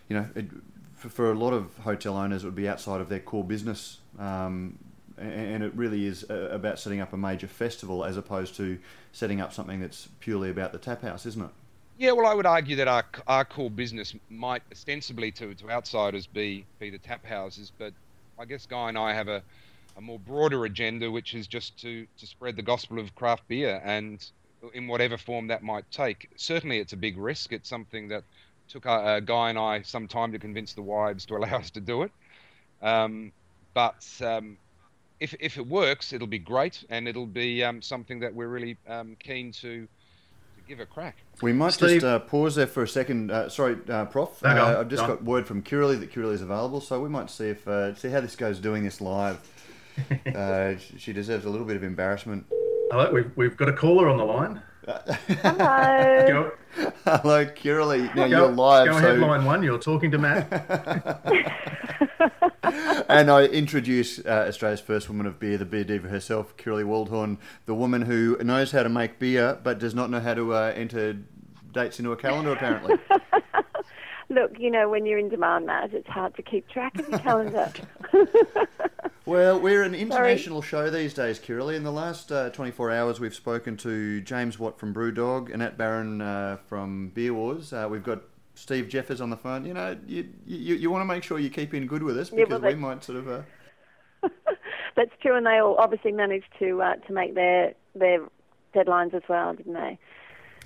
you 0.09 0.17
know, 0.17 0.29
it, 0.35 0.47
for, 0.95 1.09
for, 1.09 1.31
a 1.31 1.35
lot 1.35 1.53
of 1.53 1.77
hotel 1.79 2.17
owners, 2.17 2.43
it 2.43 2.47
would 2.47 2.55
be 2.55 2.69
outside 2.69 3.01
of 3.01 3.09
their 3.09 3.21
core 3.21 3.45
business. 3.45 3.99
Um, 4.19 4.79
and 5.19 5.63
it 5.63 5.75
really 5.75 6.07
is 6.07 6.25
uh, 6.29 6.49
about 6.51 6.79
setting 6.79 7.01
up 7.01 7.13
a 7.13 7.17
major 7.17 7.47
festival 7.47 8.05
as 8.05 8.17
opposed 8.17 8.57
to 8.57 8.79
setting 9.13 9.41
up 9.41 9.53
something 9.53 9.81
that's 9.81 10.09
purely 10.21 10.51
about 10.51 10.73
the 10.73 10.79
tap 10.79 11.03
house, 11.03 11.27
isn't 11.27 11.45
it? 11.45 11.51
Yeah, 11.97 12.13
well, 12.13 12.27
I 12.27 12.35
would 12.35 12.47
argue 12.47 12.77
that 12.77 12.89
our 12.89 13.05
our 13.27 13.45
core 13.45 13.71
business 13.71 14.15
might 14.29 14.63
ostensibly 14.73 15.31
to 15.33 15.55
to 15.55 15.71
outsiders 15.71 16.27
be 16.27 16.67
be 16.79 16.91
the 16.91 16.99
tap 16.99 17.25
houses, 17.25 17.71
but 17.77 17.93
I 18.39 18.45
guess 18.45 18.67
Guy 18.67 18.89
and 18.89 18.99
I 18.99 19.15
have 19.15 19.29
a, 19.29 19.43
a 19.97 20.01
more 20.01 20.19
broader 20.19 20.65
agenda, 20.65 21.11
which 21.11 21.35
is 21.35 21.47
just 21.47 21.79
to 21.83 22.07
to 22.19 22.27
spread 22.27 22.57
the 22.57 22.63
gospel 22.63 22.99
of 22.99 23.15
craft 23.15 23.47
beer, 23.47 23.81
and 23.85 24.25
in 24.73 24.89
whatever 24.89 25.17
form 25.17 25.47
that 25.49 25.63
might 25.63 25.89
take. 25.91 26.31
Certainly, 26.37 26.79
it's 26.79 26.95
a 26.95 26.97
big 26.97 27.17
risk. 27.17 27.53
It's 27.53 27.69
something 27.69 28.09
that 28.09 28.25
took 28.69 28.87
uh, 28.87 29.21
Guy 29.21 29.51
and 29.51 29.59
I 29.59 29.83
some 29.83 30.09
time 30.09 30.33
to 30.33 30.39
convince 30.39 30.73
the 30.73 30.83
wives 30.83 31.27
to 31.27 31.37
allow 31.37 31.59
us 31.59 31.71
to 31.71 31.81
do 31.81 32.03
it. 32.03 32.13
Um, 32.83 33.33
but 33.73 34.05
um, 34.21 34.57
if 35.21 35.35
if 35.41 35.57
it 35.57 35.67
works, 35.67 36.13
it'll 36.13 36.27
be 36.27 36.39
great, 36.39 36.85
and 36.91 37.09
it'll 37.09 37.27
be 37.27 37.63
um, 37.63 37.81
something 37.81 38.21
that 38.21 38.35
we're 38.35 38.49
really 38.49 38.77
um, 38.89 39.17
keen 39.19 39.53
to, 39.53 39.87
to 39.87 39.89
give 40.67 40.81
a 40.81 40.87
crack. 40.87 41.17
We 41.43 41.53
might 41.53 41.73
Steve. 41.73 42.01
just 42.01 42.05
uh, 42.05 42.19
pause 42.21 42.55
there 42.55 42.67
for 42.67 42.83
a 42.83 42.89
second. 42.89 43.31
Uh, 43.31 43.49
sorry, 43.49 43.77
uh, 43.89 44.07
Prof. 44.07 44.45
Uh, 44.45 44.79
I've 44.81 44.89
just 44.89 45.07
got 45.07 45.23
word 45.25 45.47
from 45.47 45.63
Kirrily 45.63 45.99
that 46.01 46.13
Kirrily 46.13 46.35
is 46.35 46.43
available, 46.43 46.81
so 46.81 47.01
we 47.01 47.09
might 47.09 47.31
see 47.31 47.49
if 47.49 47.67
uh, 47.67 47.95
see 47.95 48.09
how 48.09 48.21
this 48.21 48.37
goes 48.37 48.59
doing 48.59 48.85
this 48.85 49.01
live. 49.01 49.41
Uh, 50.35 50.75
she 50.99 51.13
deserves 51.13 51.45
a 51.45 51.49
little 51.49 51.65
bit 51.65 51.77
of 51.77 51.85
embarrassment. 51.85 52.45
Hello, 52.91 53.13
we've, 53.13 53.31
we've 53.37 53.57
got 53.57 53.69
a 53.69 53.73
caller 53.73 54.09
on 54.09 54.17
the 54.17 54.25
line. 54.25 54.61
Hello. 54.87 56.51
Hello, 57.05 57.47
Kirrily. 57.47 58.15
Now 58.15 58.27
go, 58.27 58.27
you're 58.27 58.49
live. 58.49 58.87
Go 58.89 58.97
ahead, 58.97 59.21
so... 59.21 59.27
line 59.27 59.45
one. 59.45 59.63
You're 59.63 59.79
talking 59.79 60.11
to 60.11 60.19
Matt. 60.19 61.81
and 63.09 63.31
I 63.31 63.45
introduce 63.45 64.19
uh, 64.19 64.47
Australia's 64.49 64.81
first 64.81 65.09
woman 65.09 65.27
of 65.27 65.39
beer, 65.39 65.59
the 65.59 65.65
beer 65.65 65.85
diva 65.85 66.09
herself, 66.09 66.57
Kirrily 66.57 66.85
Waldhorn, 66.85 67.39
the 67.67 67.75
woman 67.75 68.03
who 68.03 68.37
knows 68.43 68.73
how 68.73 68.83
to 68.83 68.89
make 68.89 69.19
beer 69.19 69.59
but 69.63 69.79
does 69.79 69.95
not 69.95 70.11
know 70.11 70.21
how 70.21 70.35
to 70.35 70.55
uh, 70.55 70.73
enter 70.75 71.19
dates 71.73 71.99
into 71.99 72.13
a 72.13 72.17
calendar, 72.17 72.53
apparently. 72.53 72.97
Look, 74.31 74.59
you 74.59 74.71
know, 74.71 74.89
when 74.89 75.05
you're 75.05 75.19
in 75.19 75.29
demand, 75.29 75.67
Matt, 75.67 75.93
it's 75.93 76.09
hard 76.09 76.35
to 76.37 76.43
keep 76.43 76.69
track 76.69 76.99
of 76.99 77.09
your 77.09 77.19
calendar. 77.19 77.73
Well, 79.27 79.59
we're 79.59 79.85
an 79.85 79.95
international 79.95 80.61
Sorry. 80.61 80.89
show 80.89 80.91
these 80.91 81.15
days, 81.15 81.39
Kirrily. 81.39 81.77
In 81.77 81.83
the 81.83 81.91
last 81.91 82.31
uh, 82.31 82.51
24 82.51 82.91
hours, 82.91 83.21
we've 83.21 83.35
spoken 83.35 83.75
to 83.79 84.21
James 84.21 84.59
Watt 84.59 84.79
from 84.79 84.93
Brewdog, 84.93 85.47
and 85.51 85.63
Anat 85.63 85.79
Baron 85.79 86.21
uh, 86.21 86.59
from 86.67 87.09
Beer 87.09 87.33
Wars. 87.33 87.73
Uh, 87.73 87.89
we've 87.91 88.05
got 88.05 88.21
Steve 88.65 88.87
Jeffares 88.89 89.21
on 89.21 89.29
the 89.29 89.37
phone. 89.37 89.67
You 89.67 89.75
know, 89.75 89.95
you, 90.07 90.27
you, 90.47 90.75
you 90.77 90.91
want 90.91 91.03
to 91.03 91.05
make 91.05 91.23
sure 91.23 91.39
you 91.39 91.51
keep 91.51 91.75
in 91.75 91.87
good 91.87 92.03
with 92.03 92.19
us 92.19 92.31
because 92.31 92.49
yeah, 92.49 92.57
well, 92.57 92.73
we 92.73 92.75
might 92.75 93.05
sort 93.05 93.19
of. 93.19 93.29
Uh... 93.29 93.43
that's 94.97 95.11
true, 95.21 95.37
and 95.37 95.45
they 95.45 95.59
all 95.59 95.77
obviously 95.79 96.13
managed 96.13 96.49
to 96.61 96.81
uh, 96.81 96.95
to 96.95 97.13
make 97.13 97.35
their 97.35 97.75
their 97.95 98.21
deadlines 98.75 99.13
as 99.13 99.21
well, 99.29 99.53
didn't 99.53 99.75
they? 99.75 99.99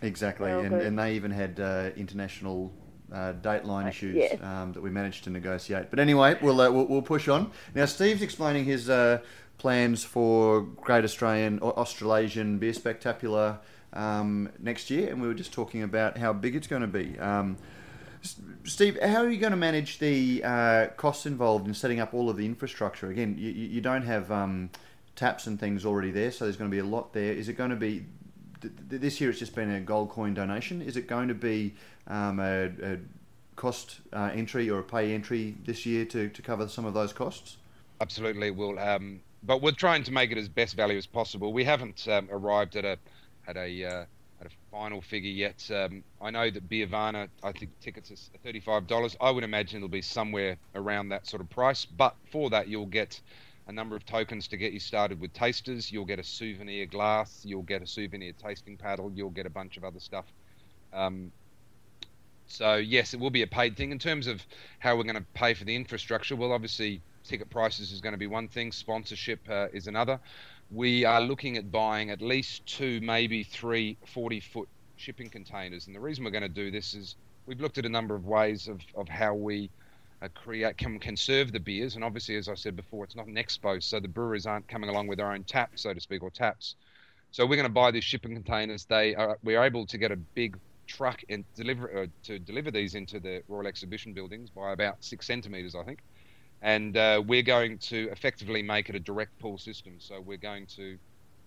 Exactly, 0.00 0.48
and, 0.48 0.72
and 0.74 0.96
they 0.96 1.14
even 1.14 1.32
had 1.32 1.58
uh, 1.58 1.90
international 1.96 2.72
uh, 3.12 3.32
dateline 3.42 3.88
issues 3.88 4.14
yes. 4.14 4.40
um, 4.44 4.72
that 4.74 4.80
we 4.80 4.90
managed 4.90 5.24
to 5.24 5.30
negotiate. 5.30 5.90
But 5.90 5.98
anyway, 5.98 6.38
we'll, 6.40 6.60
uh, 6.60 6.70
we'll, 6.70 6.86
we'll 6.86 7.02
push 7.02 7.26
on. 7.26 7.50
Now, 7.74 7.86
Steve's 7.86 8.22
explaining 8.22 8.64
his 8.64 8.88
uh, 8.88 9.18
plans 9.56 10.04
for 10.04 10.60
Great 10.60 11.02
Australian 11.02 11.58
or 11.58 11.76
Australasian 11.76 12.58
Beer 12.58 12.74
Spectacular 12.74 13.58
um, 13.92 14.50
next 14.60 14.88
year, 14.88 15.10
and 15.10 15.20
we 15.20 15.26
were 15.26 15.34
just 15.34 15.52
talking 15.52 15.82
about 15.82 16.16
how 16.16 16.32
big 16.32 16.54
it's 16.54 16.68
going 16.68 16.82
to 16.82 16.86
be. 16.86 17.18
Um, 17.18 17.56
Steve, 18.64 19.00
how 19.00 19.22
are 19.22 19.30
you 19.30 19.38
going 19.38 19.52
to 19.52 19.56
manage 19.56 19.98
the 19.98 20.42
uh, 20.44 20.86
costs 20.96 21.26
involved 21.26 21.66
in 21.66 21.74
setting 21.74 22.00
up 22.00 22.14
all 22.14 22.28
of 22.28 22.36
the 22.36 22.44
infrastructure? 22.44 23.10
Again, 23.10 23.36
you, 23.38 23.50
you 23.50 23.80
don't 23.80 24.02
have 24.02 24.30
um, 24.30 24.70
taps 25.16 25.46
and 25.46 25.58
things 25.58 25.84
already 25.84 26.10
there, 26.10 26.30
so 26.30 26.44
there's 26.44 26.56
going 26.56 26.70
to 26.70 26.74
be 26.74 26.80
a 26.80 26.84
lot 26.84 27.12
there. 27.12 27.32
Is 27.32 27.48
it 27.48 27.54
going 27.54 27.70
to 27.70 27.76
be 27.76 28.04
this 28.60 29.20
year? 29.20 29.30
It's 29.30 29.38
just 29.38 29.54
been 29.54 29.70
a 29.70 29.80
gold 29.80 30.10
coin 30.10 30.34
donation. 30.34 30.82
Is 30.82 30.96
it 30.96 31.06
going 31.06 31.28
to 31.28 31.34
be 31.34 31.74
um, 32.06 32.40
a, 32.40 32.66
a, 32.82 32.98
cost 33.56 33.98
uh, 34.12 34.30
entry 34.32 34.70
or 34.70 34.78
a 34.78 34.84
pay 34.84 35.12
entry 35.12 35.56
this 35.64 35.84
year 35.84 36.04
to, 36.04 36.28
to 36.28 36.42
cover 36.42 36.68
some 36.68 36.84
of 36.84 36.94
those 36.94 37.12
costs? 37.12 37.56
Absolutely, 38.00 38.52
we'll. 38.52 38.78
Um, 38.78 39.20
but 39.42 39.60
we're 39.62 39.72
trying 39.72 40.04
to 40.04 40.12
make 40.12 40.30
it 40.30 40.38
as 40.38 40.48
best 40.48 40.76
value 40.76 40.96
as 40.96 41.06
possible. 41.06 41.52
We 41.52 41.64
haven't 41.64 42.06
um, 42.08 42.28
arrived 42.30 42.76
at 42.76 42.84
a 42.84 42.98
at 43.48 43.56
a 43.56 43.84
uh, 43.84 44.04
a 44.46 44.50
final 44.70 45.00
figure 45.00 45.30
yet. 45.30 45.68
Um, 45.70 46.04
I 46.20 46.30
know 46.30 46.50
that 46.50 46.68
Beervana, 46.68 47.28
I 47.42 47.52
think 47.52 47.70
tickets 47.80 48.10
are 48.10 48.38
thirty-five 48.44 48.86
dollars. 48.86 49.16
I 49.20 49.30
would 49.30 49.44
imagine 49.44 49.78
it'll 49.78 49.88
be 49.88 50.02
somewhere 50.02 50.56
around 50.74 51.08
that 51.08 51.26
sort 51.26 51.42
of 51.42 51.50
price. 51.50 51.84
But 51.84 52.14
for 52.30 52.50
that, 52.50 52.68
you'll 52.68 52.86
get 52.86 53.20
a 53.66 53.72
number 53.72 53.96
of 53.96 54.06
tokens 54.06 54.48
to 54.48 54.56
get 54.56 54.72
you 54.72 54.80
started 54.80 55.20
with 55.20 55.32
tasters. 55.34 55.92
You'll 55.92 56.06
get 56.06 56.18
a 56.18 56.24
souvenir 56.24 56.86
glass. 56.86 57.42
You'll 57.44 57.62
get 57.62 57.82
a 57.82 57.86
souvenir 57.86 58.32
tasting 58.32 58.76
paddle. 58.76 59.12
You'll 59.14 59.30
get 59.30 59.46
a 59.46 59.50
bunch 59.50 59.76
of 59.76 59.84
other 59.84 60.00
stuff. 60.00 60.24
Um, 60.92 61.32
so 62.46 62.76
yes, 62.76 63.12
it 63.12 63.20
will 63.20 63.30
be 63.30 63.42
a 63.42 63.46
paid 63.46 63.76
thing. 63.76 63.92
In 63.92 63.98
terms 63.98 64.26
of 64.26 64.40
how 64.78 64.96
we're 64.96 65.02
going 65.02 65.16
to 65.16 65.26
pay 65.34 65.52
for 65.52 65.64
the 65.64 65.76
infrastructure, 65.76 66.34
well, 66.34 66.52
obviously 66.52 67.02
ticket 67.24 67.50
prices 67.50 67.92
is 67.92 68.00
going 68.00 68.14
to 68.14 68.18
be 68.18 68.26
one 68.26 68.48
thing. 68.48 68.72
Sponsorship 68.72 69.40
uh, 69.50 69.66
is 69.74 69.86
another. 69.86 70.18
We 70.70 71.04
are 71.04 71.20
looking 71.20 71.56
at 71.56 71.72
buying 71.72 72.10
at 72.10 72.20
least 72.20 72.66
two, 72.66 73.00
maybe 73.00 73.42
three 73.42 73.96
40 74.06 74.40
foot 74.40 74.68
shipping 74.96 75.30
containers. 75.30 75.86
And 75.86 75.96
the 75.96 76.00
reason 76.00 76.24
we're 76.24 76.30
going 76.30 76.42
to 76.42 76.48
do 76.48 76.70
this 76.70 76.94
is 76.94 77.16
we've 77.46 77.60
looked 77.60 77.78
at 77.78 77.86
a 77.86 77.88
number 77.88 78.14
of 78.14 78.26
ways 78.26 78.68
of, 78.68 78.80
of 78.94 79.08
how 79.08 79.34
we 79.34 79.70
uh, 80.20 80.28
create 80.34 80.76
can 80.76 80.98
conserve 80.98 81.52
the 81.52 81.60
beers. 81.60 81.94
And 81.94 82.04
obviously, 82.04 82.36
as 82.36 82.48
I 82.48 82.54
said 82.54 82.76
before, 82.76 83.04
it's 83.04 83.16
not 83.16 83.26
an 83.26 83.36
expo, 83.36 83.82
so 83.82 84.00
the 84.00 84.08
brewers 84.08 84.46
aren't 84.46 84.68
coming 84.68 84.90
along 84.90 85.06
with 85.06 85.18
their 85.18 85.32
own 85.32 85.44
taps, 85.44 85.82
so 85.82 85.94
to 85.94 86.00
speak, 86.00 86.22
or 86.22 86.30
taps. 86.30 86.76
So 87.30 87.44
we're 87.46 87.56
going 87.56 87.68
to 87.68 87.72
buy 87.72 87.90
these 87.90 88.04
shipping 88.04 88.34
containers. 88.34 88.84
They 88.84 89.14
are, 89.14 89.38
we're 89.42 89.62
able 89.62 89.86
to 89.86 89.98
get 89.98 90.12
a 90.12 90.16
big 90.16 90.58
truck 90.86 91.20
and 91.28 91.44
deliver 91.54 92.02
uh, 92.02 92.06
to 92.24 92.38
deliver 92.38 92.70
these 92.70 92.94
into 92.94 93.20
the 93.20 93.42
Royal 93.48 93.66
Exhibition 93.66 94.12
buildings 94.14 94.50
by 94.50 94.72
about 94.72 94.96
six 95.00 95.26
centimeters, 95.26 95.74
I 95.74 95.84
think. 95.84 96.00
And 96.62 96.96
uh, 96.96 97.22
we're 97.26 97.42
going 97.42 97.78
to 97.78 98.08
effectively 98.10 98.62
make 98.62 98.88
it 98.88 98.94
a 98.96 99.00
direct 99.00 99.38
pull 99.38 99.58
system. 99.58 99.94
So 99.98 100.20
we're 100.20 100.38
going 100.38 100.66
to 100.76 100.98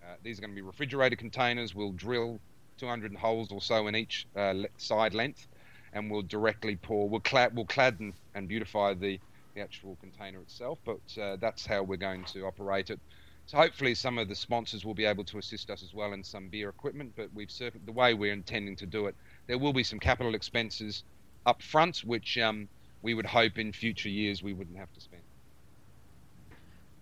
uh, 0.02 0.14
these 0.22 0.38
are 0.38 0.42
going 0.42 0.50
to 0.50 0.56
be 0.56 0.62
refrigerated 0.62 1.18
containers. 1.18 1.74
We'll 1.74 1.92
drill 1.92 2.40
200 2.78 3.14
holes 3.14 3.52
or 3.52 3.60
so 3.60 3.86
in 3.86 3.94
each 3.94 4.26
uh, 4.34 4.54
side 4.76 5.14
length, 5.14 5.46
and 5.92 6.10
we'll 6.10 6.22
directly 6.22 6.76
pour. 6.76 7.08
We'll 7.08 7.20
clad, 7.20 7.54
we'll 7.54 7.66
clad 7.66 8.00
and, 8.00 8.12
and 8.34 8.48
beautify 8.48 8.94
the, 8.94 9.20
the 9.54 9.60
actual 9.60 9.96
container 10.00 10.40
itself. 10.40 10.78
But 10.84 11.20
uh, 11.20 11.36
that's 11.40 11.64
how 11.66 11.82
we're 11.82 11.96
going 11.96 12.24
to 12.26 12.46
operate 12.46 12.90
it. 12.90 12.98
So 13.46 13.58
hopefully 13.58 13.94
some 13.94 14.18
of 14.18 14.28
the 14.28 14.34
sponsors 14.34 14.84
will 14.84 14.94
be 14.94 15.04
able 15.04 15.24
to 15.24 15.38
assist 15.38 15.70
us 15.70 15.82
as 15.82 15.94
well 15.94 16.12
in 16.12 16.24
some 16.24 16.48
beer 16.48 16.68
equipment. 16.68 17.12
But 17.16 17.28
we've 17.34 17.50
the 17.58 17.92
way 17.92 18.14
we're 18.14 18.32
intending 18.32 18.76
to 18.76 18.86
do 18.86 19.06
it 19.06 19.14
there 19.46 19.58
will 19.58 19.72
be 19.72 19.82
some 19.82 19.98
capital 19.98 20.34
expenses 20.34 21.02
up 21.44 21.60
front, 21.62 21.98
which 21.98 22.38
um, 22.38 22.68
we 23.02 23.14
would 23.14 23.26
hope 23.26 23.58
in 23.58 23.72
future 23.72 24.08
years 24.08 24.42
we 24.42 24.52
wouldn't 24.52 24.78
have 24.78 24.92
to 24.92 25.00
spend. 25.00 25.22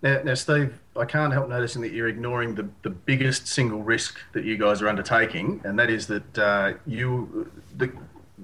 Now, 0.03 0.23
now, 0.23 0.35
Steve, 0.35 0.81
I 0.97 1.05
can't 1.05 1.33
help 1.33 1.51
noticing 1.51 1.83
that 1.83 1.93
you're 1.93 2.09
ignoring 2.09 2.55
the, 2.55 2.69
the 2.83 2.91
biggest 2.91 3.47
single 3.47 3.83
risk 3.83 4.19
that 4.33 4.45
you 4.45 4.57
guys 4.57 4.81
are 4.81 4.89
undertaking, 4.89 5.61
and 5.65 5.79
that 5.79 5.91
is 5.91 6.07
that 6.07 6.39
uh, 6.39 6.73
you, 6.87 7.51
the 7.77 7.93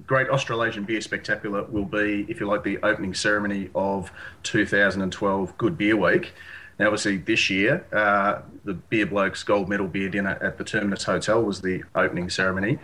Great 0.05 0.29
Australasian 0.29 0.83
Beer 0.83 1.01
Spectacular, 1.01 1.63
will 1.63 1.85
be, 1.85 2.27
if 2.29 2.39
you 2.39 2.45
like, 2.45 2.63
the 2.63 2.77
opening 2.83 3.15
ceremony 3.15 3.71
of 3.73 4.11
2012 4.43 5.57
Good 5.57 5.77
Beer 5.79 5.97
Week. 5.97 6.33
Now, 6.77 6.85
obviously, 6.85 7.17
this 7.17 7.49
year, 7.49 7.83
uh, 7.91 8.43
the 8.63 8.75
Beer 8.75 9.07
Blokes 9.07 9.41
Gold 9.41 9.67
Medal 9.67 9.87
Beer 9.87 10.09
Dinner 10.09 10.37
at 10.39 10.59
the 10.59 10.63
Terminus 10.63 11.05
Hotel 11.05 11.43
was 11.43 11.61
the 11.61 11.83
opening 11.95 12.29
ceremony 12.29 12.77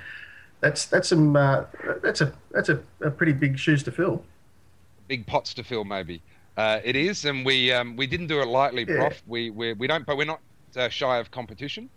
that's 0.64 0.86
that's 0.86 1.10
some 1.10 1.36
uh, 1.36 1.66
that's 2.02 2.22
a 2.22 2.34
that's 2.52 2.70
a, 2.70 2.80
a, 3.02 3.12
pretty 3.12 3.34
big 3.34 3.60
shoes 3.60 3.84
to 3.84 3.92
fill. 3.92 4.24
Big 5.08 5.26
pots 5.28 5.54
to 5.56 5.64
fill, 5.64 5.84
maybe. 5.84 6.22
Uh, 6.56 6.80
it 6.84 6.96
is, 6.96 7.26
and 7.26 7.46
we 7.46 7.72
um, 7.72 7.96
we 7.96 8.06
didn't 8.08 8.28
do 8.28 8.40
it 8.42 8.48
lightly, 8.48 8.86
yeah. 8.88 8.98
Prof. 8.98 9.22
We 9.28 9.50
we 9.50 9.74
we 9.74 9.88
don't, 9.88 10.06
but 10.06 10.18
we're 10.18 10.26
not 10.26 10.40
uh, 10.76 10.90
shy 10.90 11.18
of 11.18 11.32
competition. 11.32 11.90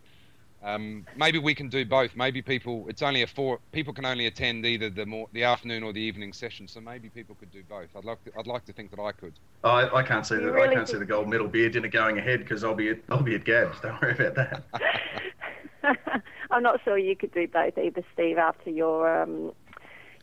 Um, 0.63 1.07
maybe 1.17 1.39
we 1.39 1.55
can 1.55 1.69
do 1.69 1.85
both. 1.85 2.17
Maybe 2.17 2.43
people, 2.43 2.87
it's 2.89 3.03
only 3.03 3.23
a 3.23 3.27
four. 3.27 3.61
People 3.71 3.93
can 3.93 4.05
only 4.05 4.27
attend 4.27 4.67
either 4.67 4.91
the 4.91 5.07
more 5.07 5.29
the 5.33 5.45
afternoon 5.45 5.85
or 5.85 5.93
the 5.93 6.01
evening 6.01 6.33
session. 6.33 6.67
So 6.67 6.81
maybe 6.81 7.09
people 7.09 7.37
could 7.37 7.53
do 7.53 7.63
both. 7.69 7.89
I'd 7.97 8.05
like 8.05 8.25
to, 8.25 8.33
I'd 8.37 8.49
like 8.49 8.65
to 8.65 8.73
think 8.73 8.91
that 8.91 9.01
I 9.01 9.13
could. 9.13 9.35
Oh, 9.63 9.71
I, 9.71 9.99
I 9.99 10.03
can't 10.03 10.27
see 10.27 10.35
that. 10.35 10.43
Really 10.43 10.69
I 10.69 10.75
can't 10.75 10.89
see 10.89 10.97
the 10.97 11.05
gold 11.05 11.29
medal 11.29 11.47
beer 11.47 11.71
dinner 11.71 11.89
going 11.89 12.19
ahead 12.19 12.41
because 12.41 12.65
I'll 12.65 12.75
be 12.75 12.89
at, 12.89 12.99
I'll 13.11 13.23
be 13.23 13.37
at 13.37 13.45
Gabs. 13.45 13.81
Don't 13.81 14.01
worry 14.03 14.15
about 14.15 14.35
that. 14.35 16.23
I'm 16.51 16.63
not 16.65 16.83
sure 16.83 16.99
you 16.99 17.15
could 17.15 17.33
do 17.33 17.47
both 17.47 17.79
either, 17.79 18.03
Steve, 18.13 18.39
after 18.39 18.71
your 18.71 19.23
um, 19.23 19.53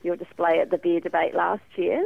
your 0.02 0.18
display 0.18 0.60
at 0.60 0.72
the 0.72 0.78
beer 0.78 1.00
debate 1.00 1.36
last 1.36 1.64
year. 1.78 2.06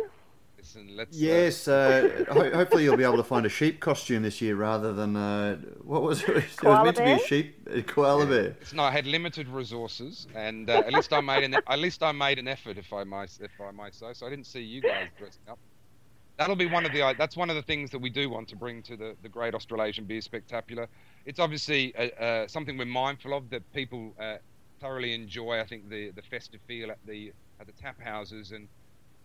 Listen, 0.76 1.00
uh, 1.00 1.06
yes, 1.12 1.68
uh, 1.68 2.26
ho- 2.30 2.52
hopefully 2.52 2.84
you'll 2.84 2.98
be 2.98 3.04
able 3.04 3.18
to 3.18 3.24
find 3.24 3.46
a 3.46 3.50
sheep 3.50 3.80
costume 3.80 4.24
this 4.24 4.42
year 4.42 4.56
rather 4.56 4.94
than 4.94 5.16
uh, 5.16 5.56
what 5.84 6.02
was 6.02 6.24
it? 6.24 6.30
It 6.44 6.64
was 6.64 6.84
meant 6.84 6.98
to 6.98 7.04
be 7.04 7.12
a 7.12 7.20
sheep, 7.20 7.68
a 7.72 7.82
koala 7.82 8.26
yeah. 8.26 8.30
bear. 8.30 8.58
It's 8.62 8.74
not. 8.74 8.86
I 8.86 8.92
had 8.92 9.08
limited 9.08 9.48
resources, 9.48 10.28
and 10.36 10.70
uh, 10.70 10.84
at 10.86 10.94
least 10.94 11.14
I 11.14 11.22
made 11.22 11.44
an 11.44 11.56
at 11.56 11.80
least 11.80 12.04
I 12.04 12.12
made 12.12 12.40
an 12.40 12.48
effort, 12.48 12.78
if 12.78 12.92
I 12.92 13.04
might, 13.04 13.38
if 13.42 13.52
I 13.62 13.72
might 13.72 13.96
say. 13.96 14.08
So 14.14 14.28
I 14.28 14.30
didn't 14.30 14.48
see 14.48 14.62
you 14.62 14.82
guys 14.82 15.08
dressing 15.18 15.44
up. 15.50 15.60
That'll 16.38 16.56
be 16.56 16.68
one 16.68 16.86
of 16.86 16.92
the 16.92 17.16
that's 17.18 17.38
one 17.38 17.50
of 17.50 17.56
the 17.56 17.64
things 17.64 17.90
that 17.92 18.00
we 18.00 18.10
do 18.10 18.30
want 18.30 18.48
to 18.50 18.56
bring 18.56 18.84
to 18.84 18.98
the, 18.98 19.16
the 19.24 19.30
Great 19.30 19.56
Australasian 19.56 20.06
Beer 20.06 20.22
Spectacular 20.22 20.88
it's 21.28 21.40
obviously 21.40 21.94
uh, 21.96 22.24
uh, 22.24 22.48
something 22.48 22.78
we're 22.78 22.86
mindful 22.86 23.34
of 23.34 23.50
that 23.50 23.62
people 23.74 24.16
uh, 24.20 24.38
thoroughly 24.80 25.14
enjoy. 25.14 25.60
I 25.60 25.66
think 25.66 25.90
the 25.90 26.10
the 26.12 26.22
festive 26.22 26.62
feel 26.68 26.90
at 26.90 27.00
the 27.06 27.34
at 27.60 27.68
the 27.68 27.74
tap 27.74 28.02
houses, 28.02 28.54
and 28.54 28.68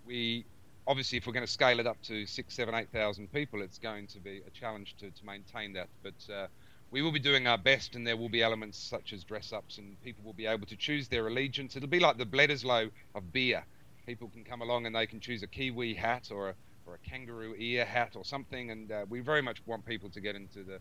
we 0.04 0.44
obviously 0.86 1.18
if 1.18 1.26
we're 1.26 1.32
going 1.32 1.46
to 1.46 1.52
scale 1.52 1.80
it 1.80 1.86
up 1.86 2.00
to 2.02 2.26
six, 2.26 2.54
seven, 2.54 2.74
eight 2.74 2.90
thousand 2.90 3.32
people, 3.32 3.62
it's 3.62 3.78
going 3.78 4.06
to 4.08 4.20
be 4.20 4.42
a 4.46 4.50
challenge 4.50 4.96
to, 4.98 5.10
to 5.10 5.24
maintain 5.24 5.72
that. 5.74 5.88
But 6.02 6.32
uh, 6.32 6.46
we 6.90 7.02
will 7.02 7.12
be 7.12 7.18
doing 7.18 7.46
our 7.46 7.58
best, 7.58 7.94
and 7.94 8.06
there 8.06 8.16
will 8.16 8.28
be 8.28 8.42
elements 8.42 8.78
such 8.78 9.12
as 9.12 9.24
dress 9.24 9.52
ups, 9.52 9.78
and 9.78 10.00
people 10.02 10.24
will 10.24 10.32
be 10.34 10.46
able 10.46 10.66
to 10.66 10.76
choose 10.76 11.08
their 11.08 11.26
allegiance. 11.26 11.76
It'll 11.76 11.88
be 11.88 12.00
like 12.00 12.18
the 12.18 12.26
Bledisloe 12.26 12.90
of 13.14 13.32
beer. 13.32 13.64
People 14.06 14.28
can 14.28 14.44
come 14.44 14.62
along 14.62 14.86
and 14.86 14.94
they 14.94 15.06
can 15.06 15.20
choose 15.20 15.42
a 15.42 15.46
Kiwi 15.46 15.94
hat 15.94 16.28
or 16.30 16.50
a 16.50 16.54
or 16.84 16.94
a 16.94 17.08
kangaroo 17.08 17.54
ear 17.56 17.84
hat 17.84 18.16
or 18.16 18.24
something, 18.24 18.72
and 18.72 18.90
uh, 18.90 19.06
we 19.08 19.20
very 19.20 19.40
much 19.40 19.58
want 19.66 19.86
people 19.86 20.10
to 20.10 20.20
get 20.20 20.34
into 20.34 20.64
the 20.64 20.80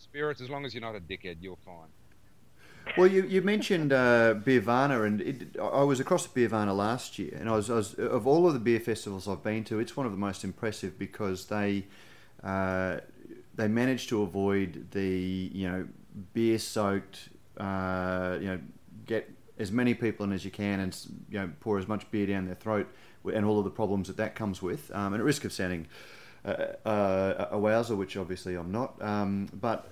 spirits, 0.00 0.40
as 0.40 0.50
long 0.50 0.64
as 0.64 0.74
you're 0.74 0.80
not 0.80 0.96
a 0.96 1.00
dickhead, 1.00 1.36
you're 1.40 1.56
fine. 1.64 1.88
Well, 2.96 3.06
you, 3.06 3.22
you 3.22 3.42
mentioned 3.42 3.92
uh, 3.92 4.34
Beervana, 4.34 5.06
and 5.06 5.20
it, 5.20 5.56
I 5.60 5.82
was 5.82 6.00
across 6.00 6.26
Beervana 6.26 6.76
last 6.76 7.18
year, 7.18 7.36
and 7.38 7.48
I 7.48 7.52
was, 7.52 7.70
I 7.70 7.74
was, 7.74 7.94
of 7.94 8.26
all 8.26 8.46
of 8.46 8.54
the 8.54 8.60
beer 8.60 8.80
festivals 8.80 9.28
I've 9.28 9.42
been 9.42 9.64
to, 9.64 9.78
it's 9.78 9.96
one 9.96 10.06
of 10.06 10.12
the 10.12 10.18
most 10.18 10.44
impressive 10.44 10.98
because 10.98 11.46
they 11.46 11.86
uh, 12.42 12.98
they 13.54 13.68
managed 13.68 14.08
to 14.08 14.22
avoid 14.22 14.90
the 14.90 15.50
you 15.52 15.68
know 15.68 15.86
beer 16.32 16.58
soaked 16.58 17.28
uh, 17.58 18.38
you 18.40 18.46
know 18.46 18.60
get 19.06 19.30
as 19.58 19.70
many 19.70 19.94
people 19.94 20.24
in 20.24 20.32
as 20.32 20.44
you 20.44 20.50
can 20.50 20.80
and 20.80 20.96
you 21.30 21.38
know 21.38 21.50
pour 21.60 21.78
as 21.78 21.86
much 21.86 22.10
beer 22.10 22.26
down 22.26 22.46
their 22.46 22.54
throat 22.54 22.88
and 23.32 23.44
all 23.44 23.58
of 23.58 23.64
the 23.64 23.70
problems 23.70 24.08
that 24.08 24.16
that 24.16 24.34
comes 24.34 24.62
with, 24.62 24.90
um, 24.94 25.12
and 25.12 25.20
at 25.20 25.24
risk 25.24 25.44
of 25.44 25.52
sounding 25.52 25.86
uh, 26.44 26.54
a 26.84 27.56
wowser, 27.56 27.96
which 27.96 28.16
obviously 28.16 28.54
I'm 28.54 28.72
not. 28.72 29.00
Um, 29.02 29.48
but 29.52 29.90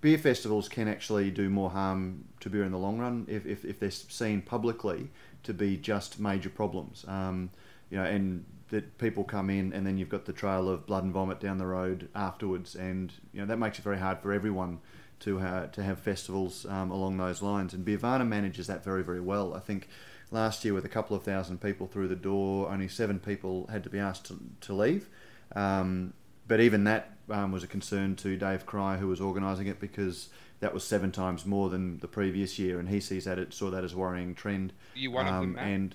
beer 0.00 0.18
festivals 0.18 0.68
can 0.68 0.88
actually 0.88 1.30
do 1.30 1.48
more 1.48 1.70
harm 1.70 2.24
to 2.40 2.50
beer 2.50 2.64
in 2.64 2.72
the 2.72 2.78
long 2.78 2.98
run 2.98 3.26
if, 3.28 3.46
if, 3.46 3.64
if 3.64 3.80
they're 3.80 3.90
seen 3.90 4.42
publicly 4.42 5.10
to 5.42 5.52
be 5.52 5.76
just 5.76 6.20
major 6.20 6.50
problems. 6.50 7.04
Um, 7.08 7.50
you 7.90 7.96
know, 7.96 8.04
and 8.04 8.44
that 8.70 8.98
people 8.98 9.24
come 9.24 9.48
in 9.48 9.72
and 9.72 9.86
then 9.86 9.96
you've 9.96 10.10
got 10.10 10.26
the 10.26 10.32
trail 10.32 10.68
of 10.68 10.86
blood 10.86 11.04
and 11.04 11.12
vomit 11.12 11.40
down 11.40 11.58
the 11.58 11.66
road 11.66 12.08
afterwards, 12.14 12.74
and 12.74 13.12
you 13.32 13.40
know 13.40 13.46
that 13.46 13.56
makes 13.56 13.78
it 13.78 13.82
very 13.82 13.98
hard 13.98 14.20
for 14.20 14.32
everyone 14.32 14.80
to 15.20 15.40
uh, 15.40 15.66
to 15.68 15.82
have 15.82 15.98
festivals 15.98 16.66
um, 16.66 16.90
along 16.90 17.16
those 17.16 17.40
lines. 17.42 17.72
And 17.72 17.84
Beervana 17.84 18.26
manages 18.26 18.66
that 18.66 18.84
very 18.84 19.02
very 19.02 19.20
well. 19.20 19.54
I 19.54 19.60
think 19.60 19.88
last 20.30 20.64
year 20.64 20.74
with 20.74 20.84
a 20.84 20.88
couple 20.88 21.16
of 21.16 21.22
thousand 21.22 21.60
people 21.62 21.86
through 21.86 22.08
the 22.08 22.16
door, 22.16 22.70
only 22.70 22.88
seven 22.88 23.18
people 23.18 23.66
had 23.68 23.82
to 23.84 23.90
be 23.90 23.98
asked 23.98 24.26
to, 24.26 24.38
to 24.60 24.74
leave. 24.74 25.08
Um, 25.56 26.12
but 26.46 26.60
even 26.60 26.84
that 26.84 27.17
um, 27.30 27.52
was 27.52 27.62
a 27.62 27.66
concern 27.66 28.16
to 28.16 28.36
Dave 28.36 28.66
Cry, 28.66 28.96
who 28.96 29.08
was 29.08 29.20
organising 29.20 29.66
it, 29.66 29.80
because 29.80 30.28
that 30.60 30.74
was 30.74 30.84
seven 30.84 31.12
times 31.12 31.46
more 31.46 31.68
than 31.68 31.98
the 32.00 32.08
previous 32.08 32.58
year, 32.58 32.78
and 32.78 32.88
he 32.88 33.00
sees 33.00 33.24
that 33.24 33.38
it 33.38 33.52
saw 33.52 33.70
that 33.70 33.84
as 33.84 33.92
a 33.92 33.96
worrying 33.96 34.34
trend. 34.34 34.72
You 34.94 35.10
one 35.10 35.26
of 35.26 35.34
them, 35.34 35.42
Um, 35.42 35.52
Matt? 35.54 35.66
and 35.66 35.94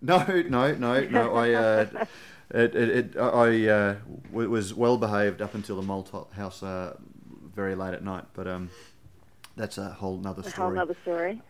no, 0.00 0.24
no, 0.48 0.74
no, 0.74 1.04
no. 1.04 1.34
I 1.36 1.52
uh, 1.54 1.86
it, 2.50 2.74
it, 2.74 2.88
it, 2.90 3.16
I 3.16 3.68
uh, 3.68 3.96
w- 4.30 4.50
was 4.50 4.74
well 4.74 4.98
behaved 4.98 5.40
up 5.40 5.54
until 5.54 5.76
the 5.76 5.82
malt 5.82 6.10
house 6.34 6.62
uh, 6.62 6.96
very 7.54 7.74
late 7.74 7.94
at 7.94 8.02
night, 8.04 8.24
but 8.34 8.46
um, 8.48 8.70
that's 9.56 9.78
a 9.78 9.90
whole 9.90 10.16
nother 10.18 10.42
story. 10.42 10.52
A 10.52 10.56
whole 10.56 10.70
story. 10.70 10.78
other 10.80 10.96
story. 11.02 11.42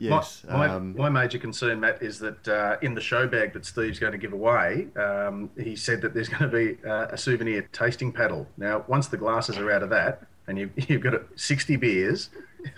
Yes. 0.00 0.42
My, 0.48 0.56
my, 0.56 0.68
um, 0.68 0.96
my 0.96 1.08
major 1.10 1.38
concern, 1.38 1.78
Matt, 1.78 2.02
is 2.02 2.18
that 2.20 2.48
uh, 2.48 2.76
in 2.80 2.94
the 2.94 3.02
show 3.02 3.28
bag 3.28 3.52
that 3.52 3.66
Steve's 3.66 3.98
going 3.98 4.12
to 4.12 4.18
give 4.18 4.32
away, 4.32 4.88
um, 4.96 5.50
he 5.58 5.76
said 5.76 6.00
that 6.00 6.14
there's 6.14 6.28
going 6.30 6.50
to 6.50 6.56
be 6.56 6.78
uh, 6.88 7.08
a 7.10 7.18
souvenir 7.18 7.68
tasting 7.72 8.10
paddle. 8.10 8.48
Now, 8.56 8.82
once 8.88 9.08
the 9.08 9.18
glasses 9.18 9.58
are 9.58 9.70
out 9.70 9.82
of 9.82 9.90
that, 9.90 10.22
and 10.46 10.58
you've, 10.58 10.70
you've 10.90 11.02
got 11.02 11.20
60 11.36 11.76
beers, 11.76 12.30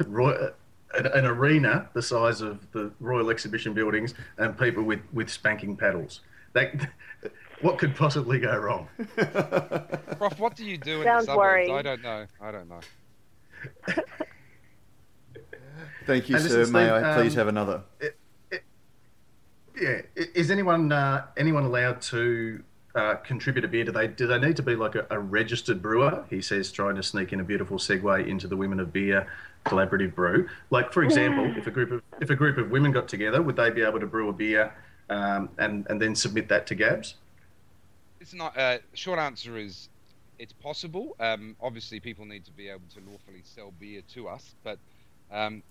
Roy, 0.05 0.49
an, 0.95 1.07
an 1.07 1.25
arena 1.25 1.89
the 1.95 2.03
size 2.03 2.41
of 2.41 2.71
the 2.73 2.91
Royal 2.99 3.31
Exhibition 3.31 3.73
buildings, 3.73 4.15
and 4.39 4.59
people 4.59 4.83
with, 4.83 5.01
with 5.13 5.31
spanking 5.31 5.77
paddles. 5.77 6.23
That, 6.55 6.91
what 7.61 7.79
could 7.79 7.95
possibly 7.95 8.41
go 8.41 8.57
wrong? 8.57 8.89
Prof, 10.19 10.41
what 10.41 10.57
do 10.57 10.65
you 10.65 10.77
do 10.77 10.99
in 10.99 11.05
Sounds 11.05 11.27
the 11.27 11.33
suburbs? 11.33 11.39
worrying. 11.39 11.73
I 11.73 11.83
don't 11.83 12.03
know. 12.03 12.27
I 12.41 12.51
don't 12.51 12.69
know. 12.69 12.81
thank 16.07 16.29
you, 16.29 16.37
and 16.37 16.45
sir. 16.45 16.59
listen, 16.59 16.73
May 16.73 16.87
Steve, 16.87 17.05
I 17.05 17.15
please 17.15 17.33
um, 17.33 17.39
have 17.39 17.49
another? 17.49 17.83
Yeah, 19.81 20.03
is 20.15 20.51
anyone 20.51 20.93
uh, 20.93 21.27
anyone 21.37 21.65
allowed 21.65 22.03
to 22.03 22.63
uh, 22.95 23.15
contribute 23.17 23.65
a 23.65 23.69
beer? 23.69 23.85
Do 23.85 23.93
they 23.93 24.07
do 24.07 24.27
they 24.27 24.39
need 24.39 24.57
to 24.57 24.63
be 24.63 24.77
like 24.77 24.95
a, 24.95 25.07
a 25.11 25.19
registered 25.19 25.81
brewer? 25.81 26.25
He 26.31 26.43
says, 26.43 26.71
trying 26.71 26.97
to 26.97 27.03
sneak 27.03 27.33
in 27.33 27.41
a 27.41 27.45
beautiful 27.45 27.79
segue 27.79 28.27
into 28.27 28.47
the 28.47 28.57
Women 28.57 28.81
of 28.81 28.93
Beer 28.93 29.27
collaborative 29.65 30.15
brew. 30.15 30.49
Like 30.71 30.93
for 30.93 31.03
example, 31.03 31.53
if 31.57 31.67
a 31.67 31.71
group 31.71 31.91
of 31.91 32.03
if 32.21 32.31
a 32.31 32.37
group 32.37 32.59
of 32.59 32.71
women 32.71 32.93
got 32.93 33.09
together, 33.09 33.43
would 33.43 33.57
they 33.57 33.71
be 33.71 33.83
able 33.83 34.01
to 34.01 34.07
brew 34.07 34.29
a 34.29 34.33
beer 34.33 34.75
um, 35.09 35.49
and 35.59 35.87
and 35.89 36.01
then 36.01 36.15
submit 36.15 36.49
that 36.49 36.67
to 36.69 36.75
Gabs? 36.75 37.15
It's 38.21 38.35
not. 38.35 38.57
Uh, 38.57 38.79
short 38.95 39.19
answer 39.19 39.57
is, 39.57 39.89
it's 40.39 40.53
possible. 40.53 41.17
Um, 41.19 41.57
obviously, 41.61 41.99
people 41.99 42.25
need 42.25 42.45
to 42.45 42.53
be 42.53 42.69
able 42.69 42.83
to 42.95 43.01
lawfully 43.11 43.43
sell 43.43 43.73
beer 43.81 44.03
to 44.15 44.29
us, 44.29 44.55
but 44.63 44.79
um, 45.33 45.63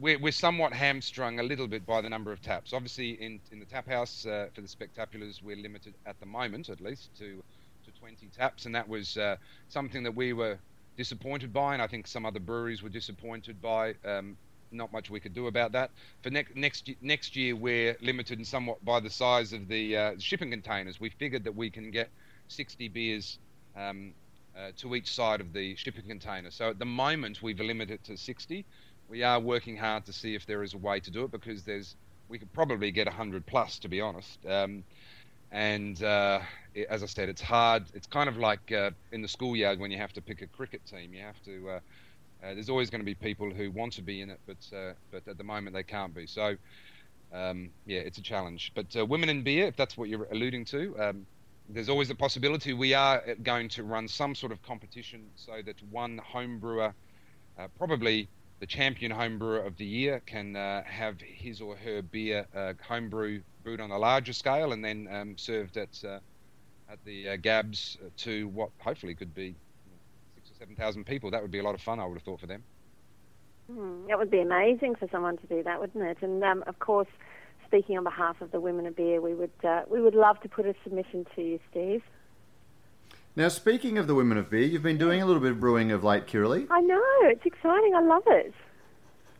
we're, 0.00 0.18
we're 0.18 0.32
somewhat 0.32 0.72
hamstrung 0.72 1.40
a 1.40 1.42
little 1.42 1.66
bit 1.66 1.84
by 1.86 2.00
the 2.00 2.08
number 2.08 2.32
of 2.32 2.40
taps. 2.40 2.72
Obviously, 2.72 3.10
in 3.10 3.40
in 3.50 3.58
the 3.58 3.66
tap 3.66 3.88
house 3.88 4.26
uh, 4.26 4.48
for 4.54 4.60
the 4.60 4.68
spectaculars, 4.68 5.42
we're 5.42 5.56
limited 5.56 5.94
at 6.06 6.18
the 6.20 6.26
moment, 6.26 6.68
at 6.68 6.80
least, 6.80 7.10
to 7.18 7.42
to 7.84 8.00
20 8.00 8.28
taps, 8.36 8.66
and 8.66 8.74
that 8.74 8.88
was 8.88 9.16
uh, 9.16 9.36
something 9.68 10.02
that 10.02 10.14
we 10.14 10.32
were 10.32 10.58
disappointed 10.96 11.52
by, 11.52 11.72
and 11.72 11.82
I 11.82 11.86
think 11.86 12.06
some 12.06 12.26
other 12.26 12.40
breweries 12.40 12.82
were 12.82 12.88
disappointed 12.88 13.60
by. 13.60 13.94
Um, 14.04 14.36
not 14.70 14.92
much 14.92 15.08
we 15.08 15.18
could 15.18 15.32
do 15.32 15.46
about 15.46 15.72
that. 15.72 15.90
For 16.22 16.30
next 16.30 16.54
next 16.54 16.90
next 17.00 17.36
year, 17.36 17.56
we're 17.56 17.96
limited 18.02 18.46
somewhat 18.46 18.84
by 18.84 19.00
the 19.00 19.10
size 19.10 19.52
of 19.52 19.66
the 19.68 19.96
uh, 19.96 20.12
shipping 20.18 20.50
containers. 20.50 21.00
We 21.00 21.08
figured 21.08 21.44
that 21.44 21.56
we 21.56 21.70
can 21.70 21.90
get 21.90 22.10
60 22.48 22.88
beers 22.88 23.38
um, 23.76 24.12
uh, 24.56 24.72
to 24.78 24.94
each 24.94 25.10
side 25.10 25.40
of 25.40 25.52
the 25.52 25.76
shipping 25.76 26.04
container. 26.06 26.50
So 26.50 26.70
at 26.70 26.78
the 26.78 26.84
moment, 26.84 27.42
we've 27.42 27.60
limited 27.60 27.94
it 27.94 28.04
to 28.04 28.16
60. 28.16 28.64
We 29.08 29.22
are 29.22 29.40
working 29.40 29.76
hard 29.76 30.04
to 30.06 30.12
see 30.12 30.34
if 30.34 30.44
there 30.46 30.62
is 30.62 30.74
a 30.74 30.78
way 30.78 31.00
to 31.00 31.10
do 31.10 31.24
it 31.24 31.30
because 31.30 31.64
there's 31.64 31.96
we 32.28 32.38
could 32.38 32.52
probably 32.52 32.90
get 32.90 33.06
100 33.06 33.46
plus, 33.46 33.78
to 33.80 33.88
be 33.88 34.00
honest. 34.00 34.38
Um, 34.46 34.84
and 35.50 36.02
uh, 36.02 36.40
it, 36.74 36.86
as 36.90 37.02
I 37.02 37.06
said, 37.06 37.30
it's 37.30 37.40
hard. 37.40 37.84
It's 37.94 38.06
kind 38.06 38.28
of 38.28 38.36
like 38.36 38.70
uh, 38.70 38.90
in 39.12 39.22
the 39.22 39.28
schoolyard 39.28 39.80
when 39.80 39.90
you 39.90 39.96
have 39.96 40.12
to 40.12 40.22
pick 40.22 40.42
a 40.42 40.46
cricket 40.46 40.82
team. 40.84 41.14
You 41.14 41.22
have 41.22 41.42
to. 41.44 41.70
Uh, 41.70 41.80
uh, 42.40 42.54
there's 42.54 42.68
always 42.68 42.90
going 42.90 43.00
to 43.00 43.06
be 43.06 43.14
people 43.14 43.50
who 43.50 43.70
want 43.70 43.94
to 43.94 44.02
be 44.02 44.20
in 44.20 44.30
it, 44.30 44.40
but 44.46 44.76
uh, 44.76 44.92
but 45.10 45.26
at 45.26 45.38
the 45.38 45.44
moment 45.44 45.74
they 45.74 45.82
can't 45.82 46.14
be. 46.14 46.26
So 46.26 46.56
um, 47.32 47.70
yeah, 47.86 48.00
it's 48.00 48.18
a 48.18 48.22
challenge. 48.22 48.72
But 48.74 48.94
uh, 48.94 49.06
women 49.06 49.30
in 49.30 49.42
beer, 49.42 49.66
if 49.66 49.76
that's 49.76 49.96
what 49.96 50.08
you're 50.10 50.28
alluding 50.30 50.66
to, 50.66 50.94
um, 51.00 51.26
there's 51.70 51.88
always 51.88 52.08
the 52.08 52.14
possibility 52.14 52.74
we 52.74 52.94
are 52.94 53.22
going 53.42 53.70
to 53.70 53.84
run 53.84 54.06
some 54.06 54.34
sort 54.34 54.52
of 54.52 54.62
competition 54.62 55.30
so 55.34 55.52
that 55.64 55.82
one 55.90 56.18
home 56.18 56.58
brewer, 56.58 56.94
probably 57.76 58.28
the 58.60 58.66
champion 58.66 59.10
home 59.10 59.38
brewer 59.38 59.60
of 59.60 59.76
the 59.76 59.84
year, 59.84 60.20
can 60.26 60.56
uh, 60.56 60.82
have 60.84 61.20
his 61.20 61.60
or 61.60 61.76
her 61.76 62.02
beer 62.02 62.46
uh, 62.54 62.72
home 62.86 63.08
brew 63.08 63.42
brewed 63.62 63.80
on 63.80 63.90
a 63.90 63.98
larger 63.98 64.32
scale 64.32 64.72
and 64.72 64.84
then 64.84 65.08
um, 65.10 65.36
served 65.38 65.76
at 65.76 66.02
uh, 66.04 66.18
at 66.90 66.98
the 67.04 67.28
uh, 67.30 67.36
Gabs 67.36 67.98
to 68.18 68.48
what 68.48 68.70
hopefully 68.78 69.14
could 69.14 69.34
be 69.34 69.54
six 70.34 70.50
or 70.50 70.54
seven 70.58 70.74
thousand 70.74 71.04
people. 71.04 71.30
That 71.30 71.42
would 71.42 71.50
be 71.50 71.58
a 71.58 71.62
lot 71.62 71.74
of 71.74 71.80
fun, 71.80 72.00
I 72.00 72.06
would 72.06 72.14
have 72.14 72.22
thought 72.22 72.40
for 72.40 72.46
them. 72.46 72.64
Hmm, 73.70 74.06
that 74.08 74.18
would 74.18 74.30
be 74.30 74.40
amazing 74.40 74.94
for 74.94 75.06
someone 75.12 75.36
to 75.36 75.46
do 75.46 75.62
that, 75.62 75.78
wouldn't 75.78 76.02
it? 76.02 76.18
And 76.22 76.42
um, 76.42 76.64
of 76.66 76.78
course, 76.78 77.08
speaking 77.66 77.98
on 77.98 78.04
behalf 78.04 78.40
of 78.40 78.50
the 78.50 78.60
Women 78.60 78.86
of 78.86 78.96
Beer, 78.96 79.20
we 79.20 79.34
would 79.34 79.50
uh, 79.62 79.82
we 79.88 80.00
would 80.00 80.14
love 80.14 80.40
to 80.40 80.48
put 80.48 80.66
a 80.66 80.74
submission 80.82 81.26
to 81.36 81.42
you, 81.42 81.60
Steve. 81.70 82.02
Now, 83.38 83.46
speaking 83.46 83.98
of 83.98 84.08
the 84.08 84.16
women 84.16 84.36
of 84.36 84.50
beer, 84.50 84.64
you've 84.64 84.82
been 84.82 84.98
doing 84.98 85.22
a 85.22 85.24
little 85.24 85.40
bit 85.40 85.52
of 85.52 85.60
brewing 85.60 85.92
of 85.92 86.02
late, 86.02 86.26
Kirrily. 86.26 86.66
I 86.72 86.80
know 86.80 87.00
it's 87.22 87.46
exciting. 87.46 87.94
I 87.94 88.02
love 88.02 88.24
it. 88.26 88.52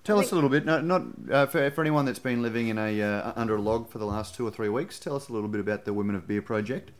Tell 0.04 0.20
us 0.20 0.30
a 0.30 0.36
little 0.36 0.48
bit. 0.48 0.64
No, 0.64 0.80
not 0.80 1.02
uh, 1.32 1.46
for, 1.46 1.68
for 1.72 1.80
anyone 1.80 2.04
that's 2.04 2.20
been 2.20 2.40
living 2.40 2.68
in 2.68 2.78
a 2.78 3.02
uh, 3.02 3.32
under 3.34 3.56
a 3.56 3.60
log 3.60 3.90
for 3.90 3.98
the 3.98 4.06
last 4.06 4.36
two 4.36 4.46
or 4.46 4.52
three 4.52 4.68
weeks. 4.68 5.00
Tell 5.00 5.16
us 5.16 5.28
a 5.28 5.32
little 5.32 5.48
bit 5.48 5.60
about 5.60 5.84
the 5.84 5.92
Women 5.92 6.14
of 6.14 6.28
Beer 6.28 6.40
project. 6.40 6.92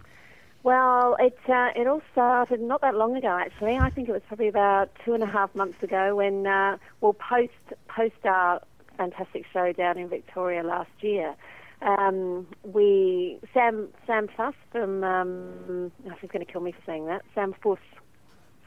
Well, 0.65 1.17
it 1.21 1.39
uh, 1.49 1.69
it 1.77 1.87
all 1.87 2.03
started 2.11 2.61
not 2.61 2.81
that 2.81 2.97
long 2.97 3.15
ago, 3.15 3.29
actually. 3.29 3.77
I 3.77 3.91
think 3.91 4.09
it 4.09 4.13
was 4.13 4.23
probably 4.27 4.49
about 4.49 4.91
two 5.05 5.15
and 5.15 5.23
a 5.23 5.27
half 5.27 5.55
months 5.55 5.81
ago 5.85 6.17
when, 6.17 6.49
uh, 6.49 6.79
well, 7.01 7.13
post 7.13 7.53
post 7.87 8.17
our 8.25 8.61
fantastic 8.97 9.47
show 9.53 9.73
down 9.73 9.99
in 9.99 10.09
Victoria 10.09 10.65
last 10.65 10.91
year, 10.99 11.37
um, 11.83 12.47
we 12.63 13.39
Sam 13.55 13.89
Sam 14.07 14.29
Fuss 14.37 14.55
from 14.73 15.05
um, 15.05 15.93
oh, 16.07 16.15
she's 16.21 16.31
going 16.31 16.45
to 16.45 16.51
kill 16.51 16.61
me 16.61 16.73
for 16.73 16.83
saying 16.87 17.07
that. 17.07 17.23
Sam 17.35 17.55
Fuss 17.63 17.79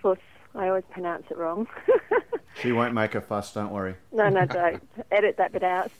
Fuss. 0.02 0.20
I 0.54 0.68
always 0.68 0.84
pronounce 0.92 1.24
it 1.32 1.38
wrong. 1.38 1.68
She 2.60 2.72
won't 2.72 2.94
make 2.94 3.16
a 3.16 3.22
fuss. 3.22 3.54
Don't 3.54 3.72
worry. 3.72 3.96
no, 4.12 4.30
no, 4.30 4.46
don't 4.46 4.84
edit 5.12 5.38
that 5.38 5.54
bit 5.54 5.64
out. 5.64 5.92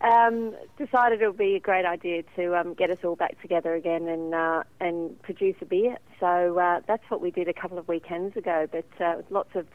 Um, 0.00 0.54
decided 0.78 1.20
it 1.20 1.26
would 1.26 1.36
be 1.36 1.56
a 1.56 1.60
great 1.60 1.84
idea 1.84 2.22
to 2.36 2.58
um, 2.58 2.74
get 2.74 2.90
us 2.90 2.98
all 3.04 3.16
back 3.16 3.40
together 3.42 3.74
again 3.74 4.08
and 4.08 4.34
uh, 4.34 4.62
and 4.80 5.20
produce 5.22 5.56
a 5.60 5.66
beer. 5.66 5.98
So 6.18 6.58
uh, 6.58 6.80
that's 6.86 7.08
what 7.10 7.20
we 7.20 7.30
did 7.30 7.48
a 7.48 7.52
couple 7.52 7.78
of 7.78 7.86
weekends 7.86 8.36
ago. 8.36 8.66
But 8.70 8.86
uh, 9.04 9.14
with 9.18 9.30
lots 9.30 9.54
of 9.54 9.66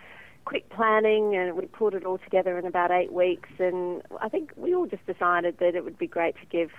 quick 0.45 0.69
planning, 0.69 1.36
and 1.36 1.55
we 1.55 1.65
pulled 1.65 1.95
it 1.95 2.05
all 2.05 2.19
together 2.19 2.58
in 2.58 2.65
about 2.65 2.91
eight 2.91 3.12
weeks. 3.12 3.49
And 3.60 4.01
I 4.21 4.29
think 4.29 4.51
we 4.55 4.73
all 4.73 4.86
just 4.86 5.05
decided 5.05 5.58
that 5.60 5.75
it 5.75 5.84
would 5.84 5.97
be 5.97 6.08
great 6.08 6.36
to 6.36 6.45
give 6.45 6.69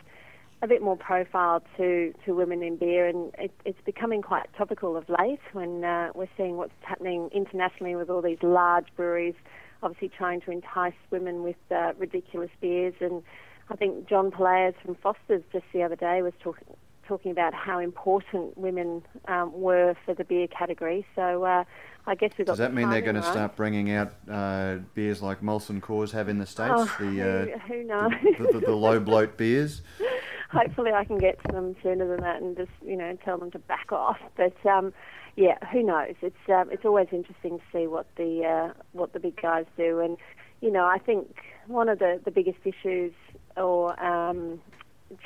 a 0.62 0.66
bit 0.66 0.81
more 0.81 0.96
profile 0.96 1.62
to, 1.76 2.14
to 2.24 2.35
women 2.35 2.62
in 2.62 2.76
beer, 2.76 3.07
and 3.07 3.35
it, 3.38 3.52
it's 3.64 3.81
becoming 3.85 4.22
quite 4.22 4.46
topical 4.57 4.96
of 4.96 5.05
late 5.09 5.40
when 5.52 5.85
uh, 5.85 6.11
we're 6.14 6.29
seeing 6.37 6.57
what's 6.57 6.72
happening 6.81 7.29
internationally 7.35 7.94
with 7.94 8.09
all 8.09 8.22
these 8.22 8.38
large 8.42 8.87
breweries, 8.96 9.35
obviously 9.83 10.09
trying 10.09 10.40
to 10.40 10.50
entice 10.50 10.94
women 11.11 11.42
with 11.42 11.57
uh, 11.70 11.92
ridiculous 11.98 12.50
beers. 12.61 12.94
And 13.00 13.22
I 13.68 13.76
think 13.76 14.09
John 14.09 14.31
Pollaers 14.31 14.74
from 14.83 14.94
Foster's 14.94 15.42
just 15.52 15.66
the 15.74 15.83
other 15.83 15.96
day 15.96 16.22
was 16.22 16.33
talking 16.42 16.64
talking 17.06 17.30
about 17.30 17.54
how 17.54 17.78
important 17.78 18.56
women 18.56 19.02
um, 19.28 19.52
were 19.52 19.94
for 20.04 20.14
the 20.14 20.24
beer 20.24 20.46
category. 20.48 21.06
So 21.14 21.44
uh, 21.44 21.64
I 22.06 22.14
guess 22.14 22.32
we've 22.38 22.46
got. 22.46 22.52
Does 22.52 22.58
that 22.58 22.74
mean 22.74 22.90
they're 22.90 23.00
going 23.00 23.16
to 23.16 23.22
start 23.22 23.56
bringing 23.56 23.90
out 23.92 24.12
uh, 24.30 24.76
beers 24.94 25.22
like 25.22 25.40
Molson 25.40 25.80
Coors 25.80 26.10
have 26.12 26.28
in 26.28 26.38
the 26.38 26.46
states? 26.46 26.72
Oh, 26.74 26.96
the, 26.98 27.04
who, 27.06 27.20
uh, 27.20 27.58
who 27.66 27.84
knows? 27.84 28.12
the, 28.38 28.52
the, 28.52 28.60
the 28.66 28.76
low 28.76 29.00
bloat 29.00 29.36
beers. 29.36 29.82
hopefully 30.50 30.92
I 30.92 31.04
can 31.04 31.18
get 31.18 31.42
to 31.44 31.52
them 31.52 31.76
sooner 31.82 32.06
than 32.08 32.20
that 32.22 32.40
and 32.40 32.56
just 32.56 32.70
you 32.84 32.96
know 32.96 33.16
tell 33.24 33.38
them 33.38 33.50
to 33.52 33.58
back 33.58 33.92
off. 33.92 34.18
But 34.36 34.54
um, 34.66 34.92
yeah, 35.36 35.58
who 35.72 35.82
knows? 35.82 36.14
It's 36.22 36.36
um, 36.48 36.70
it's 36.70 36.84
always 36.84 37.08
interesting 37.12 37.58
to 37.58 37.64
see 37.72 37.86
what 37.86 38.06
the 38.16 38.44
uh, 38.44 38.82
what 38.92 39.12
the 39.12 39.20
big 39.20 39.40
guys 39.40 39.66
do, 39.76 40.00
and 40.00 40.16
you 40.60 40.70
know 40.70 40.84
I 40.84 40.98
think 40.98 41.36
one 41.66 41.88
of 41.88 41.98
the 41.98 42.20
the 42.24 42.30
biggest 42.30 42.58
issues 42.64 43.12
or 43.56 43.98
um, 44.02 44.60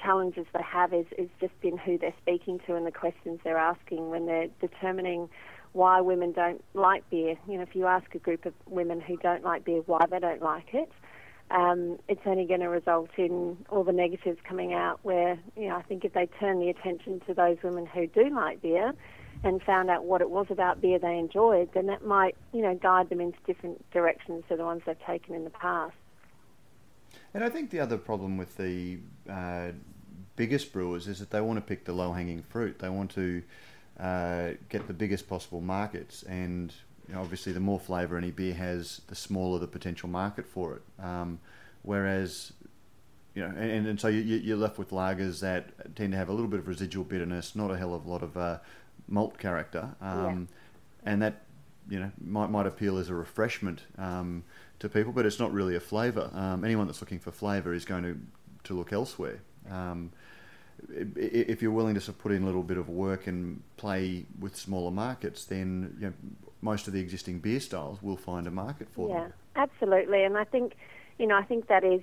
challenges 0.03 0.47
they 0.53 0.63
have 0.63 0.93
is 0.93 1.07
is 1.17 1.29
just 1.41 1.53
in 1.63 1.79
who 1.79 1.99
they're 1.99 2.15
speaking 2.21 2.61
to 2.67 2.77
and 2.77 2.87
the 2.87 2.93
questions 2.93 3.41
they're 3.45 3.57
asking 3.57 4.11
when 4.11 4.27
they're 4.27 4.49
determining 4.61 5.29
why 5.73 6.01
women 6.01 6.33
don't 6.33 6.63
like 6.75 7.09
beer. 7.11 7.37
You 7.49 7.57
know, 7.57 7.63
if 7.63 7.75
you 7.75 7.87
ask 7.87 8.15
a 8.15 8.19
group 8.19 8.45
of 8.45 8.55
women 8.67 9.01
who 9.01 9.17
don't 9.19 9.45
like 9.45 9.65
beer 9.65 9.83
why 9.87 10.05
they 10.11 10.19
don't 10.19 10.43
like 10.43 10.75
it, 10.75 10.91
um, 11.51 11.99
it's 12.09 12.21
only 12.27 12.45
going 12.45 12.61
to 12.61 12.69
result 12.69 13.11
in 13.17 13.57
all 13.71 13.85
the 13.85 13.93
negatives 13.93 14.39
coming 14.45 14.73
out. 14.73 15.01
Where 15.03 15.39
you 15.57 15.69
know, 15.69 15.77
I 15.77 15.83
think 15.83 16.05
if 16.05 16.13
they 16.13 16.27
turn 16.39 16.61
the 16.61 16.71
attention 16.71 17.21
to 17.27 17.35
those 17.35 17.59
women 17.63 17.87
who 17.87 18.07
do 18.07 18.31
like 18.31 18.63
beer 18.63 18.93
and 19.43 19.63
found 19.63 19.89
out 19.89 20.05
what 20.05 20.21
it 20.21 20.29
was 20.29 20.47
about 20.51 20.81
beer 20.81 20.99
they 20.99 21.19
enjoyed, 21.19 21.71
then 21.73 21.87
that 21.87 22.05
might 22.05 22.37
you 22.53 22.63
know 22.63 22.75
guide 22.75 23.09
them 23.09 23.21
into 23.21 23.39
different 23.47 23.89
directions 23.91 24.45
to 24.49 24.57
the 24.57 24.65
ones 24.65 24.83
they've 24.87 25.07
taken 25.07 25.35
in 25.35 25.45
the 25.45 25.51
past. 25.51 25.95
And 27.33 27.45
I 27.45 27.49
think 27.49 27.71
the 27.71 27.81
other 27.81 27.97
problem 27.97 28.37
with 28.37 28.57
the 28.57 28.99
uh, 29.29 29.71
biggest 30.37 30.73
brewers 30.73 31.07
is 31.07 31.19
that 31.21 31.31
they 31.31 31.41
want 31.41 31.59
to 31.59 31.61
pick 31.61 31.85
the 31.85 31.93
low 31.93 32.13
hanging 32.13 32.43
fruit. 32.43 32.79
They 32.79 32.89
want 32.89 33.11
to 33.13 33.43
uh, 33.99 34.51
get 34.69 34.87
the 34.87 34.95
biggest 34.95 35.29
possible 35.29 35.61
markets, 35.61 36.23
and 36.25 36.73
you 37.07 37.15
know, 37.15 37.21
obviously, 37.21 37.53
the 37.53 37.61
more 37.61 37.79
flavour 37.79 38.17
any 38.17 38.31
beer 38.31 38.55
has, 38.55 39.03
the 39.09 39.15
smaller 39.15 39.59
the 39.59 39.67
potential 39.67 40.09
market 40.09 40.47
for 40.47 40.77
it. 40.77 41.05
Um, 41.05 41.41
whereas, 41.83 42.53
you 43.35 43.43
know, 43.43 43.49
and, 43.57 43.87
and 43.87 44.01
so 44.01 44.09
you, 44.09 44.21
you're 44.21 44.57
left 44.57 44.79
with 44.79 44.91
lagers 44.91 45.41
that 45.41 45.95
tend 45.97 46.13
to 46.13 46.19
have 46.19 46.29
a 46.29 46.33
little 46.33 46.49
bit 46.49 46.61
of 46.61 46.69
residual 46.69 47.05
bitterness, 47.05 47.55
not 47.55 47.71
a 47.71 47.77
hell 47.77 47.95
of 47.95 48.07
a 48.07 48.11
lot 48.11 48.23
of 48.23 48.37
uh, 48.37 48.59
malt 49.09 49.39
character, 49.39 49.91
um, 50.01 50.49
yeah. 51.03 51.13
and 51.13 51.23
that 51.23 51.43
you 51.89 51.99
know 51.99 52.11
might 52.25 52.51
might 52.51 52.67
appeal 52.67 52.97
as 52.99 53.11
a 53.11 53.15
refreshment 53.15 53.83
um, 53.99 54.45
to 54.81 54.89
people, 54.89 55.13
but 55.13 55.25
it's 55.25 55.39
not 55.39 55.53
really 55.53 55.77
a 55.77 55.81
flavour. 55.81 56.31
Um, 56.35 56.65
anyone 56.65 56.87
that's 56.87 57.01
looking 57.01 57.21
for 57.21 57.31
flavour 57.31 57.73
is 57.73 57.85
going 57.85 58.03
to 58.03 58.19
to 58.65 58.75
look 58.75 58.93
elsewhere. 58.93 59.41
Um, 59.71 60.13
if 60.89 61.63
you're 61.63 61.71
willing 61.71 61.99
to 61.99 62.13
put 62.13 62.33
in 62.33 62.43
a 62.43 62.47
little 62.47 62.63
bit 62.63 62.79
of 62.79 62.89
work 62.89 63.27
and 63.27 63.63
play 63.77 64.25
with 64.39 64.57
smaller 64.57 64.91
markets, 64.91 65.45
then 65.45 65.97
you 65.99 66.07
know, 66.07 66.13
most 66.63 66.87
of 66.87 66.93
the 66.93 67.01
existing 67.01 67.39
beer 67.41 67.61
styles 67.61 68.03
will 68.03 68.17
find 68.17 68.47
a 68.47 68.51
market 68.51 68.89
for 68.91 69.09
yeah, 69.09 69.15
them. 69.15 69.33
Yeah, 69.57 69.63
absolutely. 69.63 70.25
And 70.25 70.37
I 70.37 70.45
think, 70.45 70.75
you 71.19 71.27
know, 71.27 71.37
I 71.37 71.43
think 71.43 71.69
that 71.69 71.85
is 71.85 72.01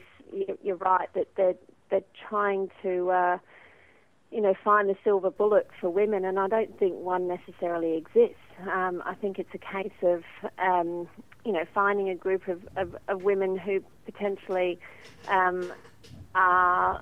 you're 0.64 0.76
right 0.78 1.10
that 1.14 1.28
they're 1.36 1.56
they're 1.90 2.02
trying 2.28 2.70
to, 2.84 3.10
uh, 3.12 3.38
you 4.32 4.42
know, 4.42 4.54
find 4.64 4.90
the 4.90 4.96
silver 5.04 5.32
bullet 5.32 5.70
for 5.80 5.90
women, 5.90 6.26
and 6.26 6.38
I 6.38 6.48
don't 6.48 6.78
think 6.78 6.96
one 6.96 7.28
necessarily 7.28 7.96
exists. 7.96 8.36
Um, 8.72 9.02
I 9.06 9.16
think 9.16 9.40
it's 9.40 9.54
a 9.54 9.58
case 9.58 9.94
of, 10.02 10.24
um, 10.58 11.08
you 11.48 11.54
know, 11.54 11.64
finding 11.74 12.10
a 12.10 12.16
group 12.16 12.50
of, 12.50 12.68
of, 12.76 12.94
of 13.08 13.24
women 13.24 13.58
who 13.58 13.82
potentially 14.04 14.78
um, 15.30 15.72
are 16.36 17.02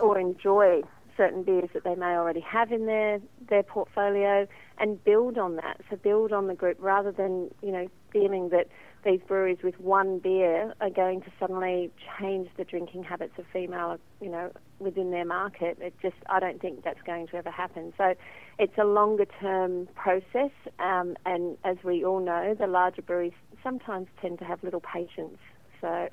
or 0.00 0.18
enjoy 0.18 0.80
certain 1.18 1.42
beers 1.42 1.68
that 1.74 1.84
they 1.84 1.94
may 1.94 2.16
already 2.16 2.40
have 2.40 2.72
in 2.72 2.86
their, 2.86 3.20
their 3.50 3.62
portfolio 3.62 4.46
and 4.78 5.04
build 5.04 5.36
on 5.36 5.56
that. 5.56 5.82
So 5.90 5.96
build 5.96 6.32
on 6.32 6.46
the 6.46 6.54
group 6.54 6.78
rather 6.80 7.12
than, 7.12 7.50
you 7.62 7.72
know, 7.72 7.88
feeling 8.10 8.48
that 8.50 8.68
these 9.04 9.20
breweries 9.26 9.58
with 9.62 9.78
one 9.80 10.18
beer 10.18 10.74
are 10.80 10.90
going 10.90 11.20
to 11.22 11.30
suddenly 11.38 11.90
change 12.18 12.48
the 12.56 12.64
drinking 12.64 13.04
habits 13.04 13.32
of 13.38 13.44
female, 13.52 13.98
you 14.20 14.30
know, 14.30 14.50
within 14.78 15.10
their 15.10 15.24
market. 15.24 15.78
It 15.80 15.94
just, 16.00 16.16
I 16.28 16.40
don't 16.40 16.60
think 16.60 16.84
that's 16.84 17.02
going 17.02 17.26
to 17.28 17.36
ever 17.36 17.50
happen. 17.50 17.92
So 17.98 18.14
it's 18.58 18.76
a 18.78 18.84
longer 18.84 19.26
term 19.40 19.88
process. 19.94 20.50
Um, 20.78 21.16
and 21.26 21.56
as 21.64 21.76
we 21.84 22.04
all 22.04 22.20
know, 22.20 22.54
the 22.58 22.66
larger 22.66 23.02
breweries 23.02 23.32
sometimes 23.62 24.08
tend 24.20 24.38
to 24.38 24.44
have 24.44 24.62
little 24.62 24.80
patience. 24.80 25.38
So 25.80 26.08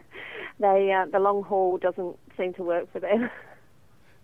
they, 0.58 0.92
uh, 0.92 1.06
the 1.10 1.18
long 1.18 1.42
haul 1.42 1.78
doesn't 1.78 2.16
seem 2.36 2.54
to 2.54 2.62
work 2.62 2.90
for 2.92 3.00
them. 3.00 3.30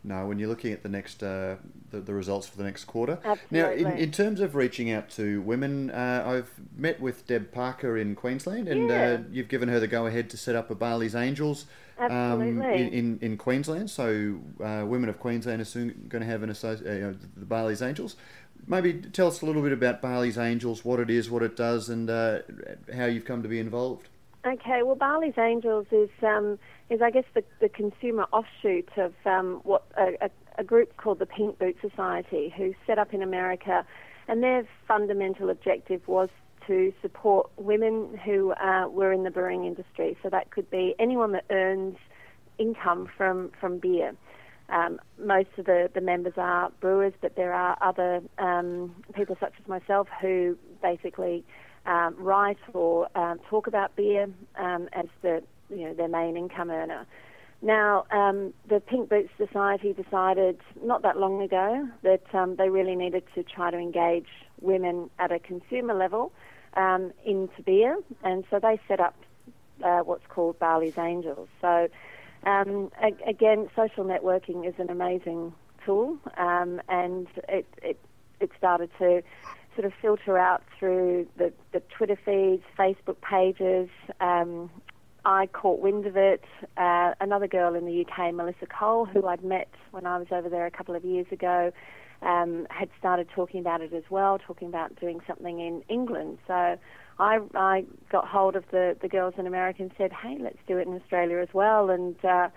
No, 0.04 0.26
when 0.26 0.38
you're 0.38 0.48
looking 0.48 0.72
at 0.72 0.82
the 0.82 0.88
next 0.88 1.22
uh, 1.22 1.56
the, 1.90 2.00
the, 2.00 2.14
results 2.14 2.46
for 2.46 2.56
the 2.56 2.62
next 2.62 2.84
quarter. 2.84 3.18
Absolutely. 3.24 3.82
Now, 3.82 3.90
in, 3.90 3.98
in 3.98 4.12
terms 4.12 4.40
of 4.40 4.54
reaching 4.54 4.90
out 4.90 5.10
to 5.10 5.42
women, 5.42 5.90
uh, 5.90 6.24
I've 6.24 6.50
met 6.76 7.00
with 7.00 7.26
Deb 7.26 7.50
Parker 7.52 7.98
in 7.98 8.14
Queensland, 8.14 8.68
and 8.68 8.90
uh, 8.90 8.94
yeah. 8.94 9.12
uh, 9.12 9.18
you've 9.30 9.48
given 9.48 9.68
her 9.68 9.80
the 9.80 9.88
go 9.88 10.06
ahead 10.06 10.30
to 10.30 10.36
set 10.36 10.54
up 10.54 10.70
a 10.70 10.76
Barley's 10.76 11.16
Angels 11.16 11.66
um, 11.98 12.40
in, 12.42 12.62
in, 12.62 13.18
in 13.20 13.36
Queensland. 13.36 13.90
So, 13.90 14.38
uh, 14.62 14.84
women 14.86 15.08
of 15.08 15.18
Queensland 15.18 15.60
are 15.60 15.66
soon 15.66 16.06
going 16.08 16.22
to 16.22 16.28
have 16.28 16.44
an 16.44 16.50
associ- 16.50 16.86
uh, 16.86 17.18
the 17.36 17.46
Barley's 17.46 17.82
Angels. 17.82 18.14
Maybe 18.66 18.94
tell 18.94 19.28
us 19.28 19.40
a 19.40 19.46
little 19.46 19.62
bit 19.62 19.72
about 19.72 20.02
Barley's 20.02 20.36
Angels, 20.36 20.84
what 20.84 21.00
it 21.00 21.08
is, 21.08 21.30
what 21.30 21.42
it 21.42 21.56
does, 21.56 21.88
and 21.88 22.08
how 22.94 23.06
you've 23.06 23.24
come 23.24 23.42
to 23.42 23.48
be 23.48 23.58
involved. 23.58 24.08
Okay, 24.46 24.82
well, 24.82 24.94
Barley's 24.94 25.36
Angels 25.36 25.86
is 25.90 26.10
um, 26.22 26.58
is 26.90 27.02
I 27.02 27.10
guess 27.10 27.24
the, 27.34 27.42
the 27.60 27.68
consumer 27.68 28.26
offshoot 28.32 28.88
of 28.96 29.12
um, 29.24 29.60
what 29.64 29.84
a, 29.96 30.30
a, 30.56 30.64
group 30.64 30.96
called 30.96 31.18
the 31.18 31.26
Pink 31.26 31.58
Boot 31.58 31.76
Society, 31.80 32.54
who 32.56 32.72
set 32.86 32.98
up 32.98 33.12
in 33.12 33.20
America, 33.20 33.84
and 34.28 34.42
their 34.42 34.66
fundamental 34.86 35.50
objective 35.50 36.06
was 36.06 36.28
to 36.66 36.92
support 37.02 37.50
women 37.56 38.18
who 38.24 38.52
uh, 38.52 38.86
were 38.88 39.12
in 39.12 39.24
the 39.24 39.30
brewing 39.30 39.64
industry. 39.64 40.16
So 40.22 40.30
that 40.30 40.50
could 40.50 40.70
be 40.70 40.94
anyone 40.98 41.32
that 41.32 41.44
earns 41.50 41.96
income 42.58 43.08
from 43.16 43.50
from 43.60 43.78
beer. 43.78 44.14
Um, 44.70 45.00
most 45.18 45.48
of 45.56 45.64
the, 45.64 45.90
the 45.94 46.00
members 46.00 46.34
are 46.36 46.70
brewers, 46.80 47.14
but 47.20 47.36
there 47.36 47.54
are 47.54 47.78
other 47.80 48.20
um, 48.38 48.94
people 49.14 49.36
such 49.40 49.54
as 49.60 49.66
myself 49.66 50.08
who 50.20 50.58
basically 50.82 51.44
um, 51.86 52.14
write 52.18 52.58
or 52.74 53.08
um, 53.16 53.40
talk 53.48 53.66
about 53.66 53.96
beer 53.96 54.28
um, 54.56 54.88
as 54.92 55.06
the 55.22 55.42
you 55.70 55.86
know 55.86 55.94
their 55.94 56.08
main 56.08 56.36
income 56.36 56.70
earner. 56.70 57.06
Now, 57.60 58.04
um, 58.12 58.52
the 58.68 58.78
Pink 58.78 59.08
Boots 59.08 59.30
Society 59.36 59.92
decided 59.92 60.60
not 60.82 61.02
that 61.02 61.16
long 61.16 61.42
ago 61.42 61.88
that 62.02 62.22
they 62.56 62.68
really 62.68 62.94
needed 62.94 63.24
to 63.34 63.42
try 63.42 63.70
to 63.70 63.76
engage 63.76 64.28
women 64.60 65.10
at 65.18 65.32
a 65.32 65.38
consumer 65.40 65.94
level 65.94 66.32
into 67.24 67.62
beer, 67.64 67.98
and 68.22 68.44
so 68.50 68.60
they 68.60 68.78
set 68.86 69.00
up 69.00 69.16
uh, 69.82 70.00
what's 70.00 70.26
called 70.28 70.58
Barley's 70.58 70.98
Angels. 70.98 71.48
So, 71.60 71.88
um, 72.48 72.90
again, 73.26 73.68
social 73.76 74.04
networking 74.04 74.66
is 74.66 74.74
an 74.78 74.90
amazing 74.90 75.52
tool, 75.84 76.18
um, 76.36 76.80
and 76.88 77.26
it, 77.48 77.66
it 77.82 77.98
it 78.40 78.50
started 78.56 78.90
to 78.98 79.22
sort 79.74 79.84
of 79.84 79.92
filter 80.00 80.38
out 80.38 80.62
through 80.78 81.26
the, 81.36 81.52
the 81.72 81.80
Twitter 81.96 82.18
feeds, 82.24 82.62
Facebook 82.78 83.20
pages, 83.20 83.88
um, 84.20 84.70
I 85.24 85.46
caught 85.46 85.80
wind 85.80 86.06
of 86.06 86.16
it. 86.16 86.42
Uh, 86.76 87.12
another 87.20 87.46
girl 87.46 87.74
in 87.74 87.84
the 87.84 88.04
UK, 88.04 88.34
Melissa 88.34 88.66
Cole, 88.66 89.04
who 89.04 89.26
I'd 89.26 89.44
met 89.44 89.68
when 89.90 90.06
I 90.06 90.18
was 90.18 90.28
over 90.30 90.48
there 90.48 90.66
a 90.66 90.70
couple 90.70 90.94
of 90.94 91.04
years 91.04 91.26
ago, 91.30 91.70
um, 92.22 92.66
had 92.70 92.88
started 92.98 93.28
talking 93.34 93.60
about 93.60 93.80
it 93.80 93.92
as 93.92 94.04
well, 94.10 94.38
talking 94.38 94.68
about 94.68 94.98
doing 94.98 95.20
something 95.26 95.60
in 95.60 95.82
England. 95.88 96.38
So 96.46 96.78
I, 97.18 97.40
I 97.54 97.84
got 98.10 98.28
hold 98.28 98.56
of 98.56 98.64
the, 98.70 98.96
the 99.00 99.08
girls 99.08 99.34
in 99.38 99.46
America 99.46 99.82
and 99.82 99.92
said, 99.98 100.12
hey, 100.12 100.38
let's 100.40 100.58
do 100.66 100.78
it 100.78 100.86
in 100.86 100.94
Australia 100.94 101.38
as 101.38 101.48
well. 101.52 101.90
And 101.90 102.22
uh, 102.24 102.48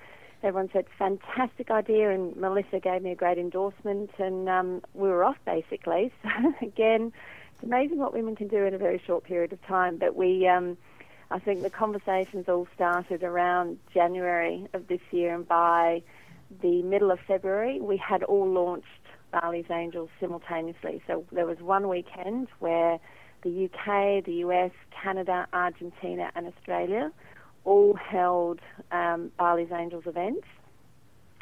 everyone 0.43 0.69
said, 0.71 0.85
fantastic 0.99 1.71
idea. 1.71 2.11
And 2.11 2.35
Melissa 2.35 2.79
gave 2.79 3.01
me 3.01 3.11
a 3.11 3.15
great 3.15 3.37
endorsement, 3.37 4.11
and 4.19 4.47
um, 4.47 4.81
we 4.93 5.09
were 5.09 5.23
off 5.23 5.37
basically. 5.45 6.11
So 6.23 6.53
again, 6.61 7.11
it's 7.55 7.63
amazing 7.63 7.97
what 7.97 8.13
women 8.13 8.35
can 8.35 8.47
do 8.47 8.63
in 8.65 8.73
a 8.73 8.77
very 8.77 9.01
short 9.05 9.23
period 9.23 9.53
of 9.53 9.61
time. 9.65 9.97
But 9.97 10.15
we. 10.15 10.47
Um, 10.47 10.77
I 11.31 11.39
think 11.39 11.61
the 11.61 11.69
conversations 11.69 12.49
all 12.49 12.67
started 12.75 13.23
around 13.23 13.79
January 13.93 14.67
of 14.73 14.87
this 14.89 14.99
year, 15.11 15.33
and 15.33 15.47
by 15.47 16.03
the 16.61 16.81
middle 16.83 17.09
of 17.09 17.19
February, 17.25 17.79
we 17.79 17.95
had 17.95 18.21
all 18.23 18.45
launched 18.45 18.87
Barley's 19.31 19.71
Angels 19.71 20.09
simultaneously. 20.19 21.01
So 21.07 21.23
there 21.31 21.45
was 21.45 21.59
one 21.59 21.87
weekend 21.87 22.49
where 22.59 22.99
the 23.43 23.65
UK, 23.65 24.23
the 24.23 24.33
US, 24.45 24.71
Canada, 24.91 25.47
Argentina, 25.53 26.31
and 26.35 26.47
Australia 26.47 27.11
all 27.63 27.93
held 27.93 28.59
um, 28.91 29.31
Barley's 29.37 29.71
Angels 29.71 30.03
events, 30.05 30.47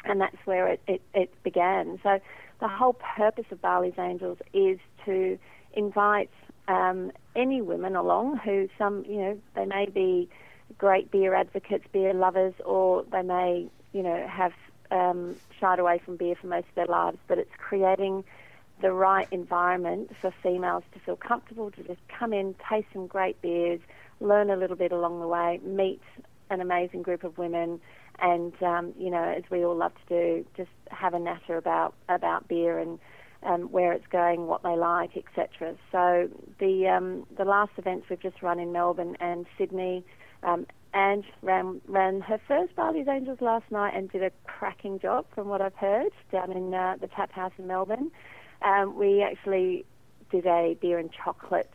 and 0.04 0.20
that's 0.20 0.36
where 0.44 0.68
it, 0.68 0.80
it, 0.86 1.02
it 1.14 1.42
began. 1.42 1.98
So 2.02 2.20
the 2.60 2.68
whole 2.68 2.94
purpose 2.94 3.46
of 3.50 3.60
Barley's 3.60 3.98
Angels 3.98 4.38
is 4.52 4.78
to 5.06 5.38
invite 5.72 6.30
um, 6.68 7.12
any 7.34 7.62
women 7.62 7.96
along 7.96 8.38
who 8.38 8.68
some, 8.78 9.04
you 9.08 9.16
know, 9.16 9.38
they 9.54 9.64
may 9.64 9.86
be 9.86 10.28
great 10.78 11.10
beer 11.10 11.34
advocates, 11.34 11.84
beer 11.92 12.14
lovers, 12.14 12.54
or 12.64 13.04
they 13.10 13.22
may, 13.22 13.68
you 13.92 14.02
know, 14.02 14.26
have 14.28 14.52
um, 14.90 15.36
shied 15.58 15.78
away 15.78 16.00
from 16.04 16.16
beer 16.16 16.34
for 16.40 16.46
most 16.46 16.68
of 16.68 16.74
their 16.74 16.86
lives, 16.86 17.18
but 17.28 17.38
it's 17.38 17.50
creating 17.58 18.24
the 18.80 18.92
right 18.92 19.28
environment 19.30 20.10
for 20.20 20.32
females 20.42 20.84
to 20.94 21.00
feel 21.00 21.16
comfortable 21.16 21.70
to 21.72 21.82
just 21.82 22.00
come 22.08 22.32
in, 22.32 22.54
taste 22.68 22.86
some 22.92 23.06
great 23.06 23.40
beers, 23.42 23.80
learn 24.20 24.50
a 24.50 24.56
little 24.56 24.76
bit 24.76 24.92
along 24.92 25.20
the 25.20 25.28
way, 25.28 25.60
meet 25.64 26.00
an 26.50 26.60
amazing 26.60 27.02
group 27.02 27.24
of 27.24 27.38
women, 27.38 27.80
and 28.20 28.52
um, 28.62 28.92
you 28.98 29.10
know, 29.10 29.22
as 29.22 29.44
we 29.50 29.64
all 29.64 29.76
love 29.76 29.92
to 30.08 30.08
do, 30.08 30.46
just 30.56 30.70
have 30.90 31.14
a 31.14 31.18
natter 31.18 31.56
about 31.56 31.94
about 32.08 32.48
beer 32.48 32.78
and 32.78 32.98
um, 33.42 33.62
where 33.72 33.92
it's 33.92 34.06
going, 34.08 34.46
what 34.46 34.62
they 34.62 34.76
like, 34.76 35.16
etc. 35.16 35.74
So 35.90 36.28
the 36.58 36.88
um, 36.88 37.26
the 37.36 37.44
last 37.44 37.72
events 37.78 38.06
we've 38.10 38.20
just 38.20 38.42
run 38.42 38.58
in 38.58 38.72
Melbourne 38.72 39.16
and 39.20 39.46
Sydney, 39.56 40.04
um, 40.42 40.66
Ange 40.94 41.26
ran 41.42 41.80
ran 41.86 42.20
her 42.20 42.40
first 42.46 42.74
Barley's 42.76 43.08
Angels 43.08 43.38
last 43.40 43.70
night 43.70 43.94
and 43.94 44.10
did 44.10 44.22
a 44.22 44.30
cracking 44.44 44.98
job 44.98 45.24
from 45.34 45.48
what 45.48 45.60
I've 45.62 45.74
heard 45.74 46.12
down 46.30 46.52
in 46.52 46.74
uh, 46.74 46.96
the 47.00 47.06
Tap 47.08 47.32
House 47.32 47.52
in 47.58 47.66
Melbourne. 47.66 48.10
Um, 48.62 48.96
we 48.96 49.22
actually 49.22 49.84
did 50.30 50.46
a 50.46 50.76
beer 50.80 50.98
and 50.98 51.10
chocolate 51.12 51.70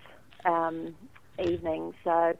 um, 0.45 0.95
evening, 1.43 1.93
so 2.03 2.35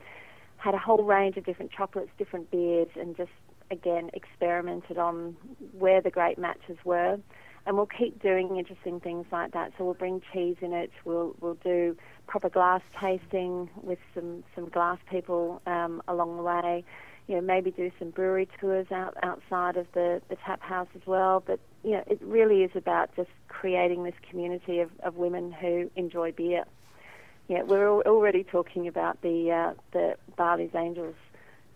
had 0.58 0.74
a 0.74 0.80
whole 0.80 1.04
range 1.04 1.38
of 1.38 1.46
different 1.46 1.72
chocolates, 1.72 2.12
different 2.18 2.50
beers, 2.52 2.88
and 3.00 3.16
just 3.16 3.32
again 3.72 4.10
experimented 4.14 4.98
on 4.98 5.36
where 5.78 6.02
the 6.02 6.12
great 6.12 6.38
matches 6.38 6.78
were. 6.84 7.20
And 7.68 7.76
we'll 7.76 7.88
keep 7.88 8.22
doing 8.22 8.58
interesting 8.58 9.00
things 9.00 9.26
like 9.32 9.54
that. 9.54 9.72
So 9.76 9.86
we'll 9.86 9.96
bring 9.96 10.22
cheese 10.32 10.58
in 10.62 10.72
it. 10.72 10.92
We'll 11.04 11.36
we'll 11.40 11.56
do 11.56 11.98
proper 12.28 12.50
glass 12.50 12.82
tasting 13.00 13.70
with 13.82 14.00
some 14.14 14.44
some 14.54 14.70
glass 14.70 15.00
people 15.10 15.62
um, 15.66 16.02
along 16.08 16.38
the 16.38 16.44
way. 16.44 16.84
You 17.28 17.36
know, 17.36 17.42
maybe 17.42 17.72
do 17.72 17.92
some 17.98 18.12
brewery 18.12 18.48
tours 18.60 18.92
out 18.92 19.18
outside 19.24 19.78
of 19.78 19.88
the 19.94 20.22
the 20.30 20.36
tap 20.36 20.62
house 20.62 20.88
as 20.96 21.02
well. 21.06 21.44
But 21.46 21.60
you 21.84 21.92
know, 21.92 22.04
it 22.08 22.20
really 22.22 22.64
is 22.64 22.72
about 22.76 23.16
just 23.16 23.30
creating 23.48 24.04
this 24.04 24.16
community 24.30 24.80
of, 24.80 24.92
of 25.04 25.16
women 25.16 25.52
who 25.52 25.90
enjoy 25.96 26.32
beer. 26.32 26.66
Yeah, 27.48 27.64
we're 27.64 28.02
already 28.02 28.44
talking 28.44 28.88
about 28.88 29.22
the 29.22 29.52
uh, 29.52 29.74
the 29.92 30.18
Barley's 30.36 30.76
Angels 30.76 31.16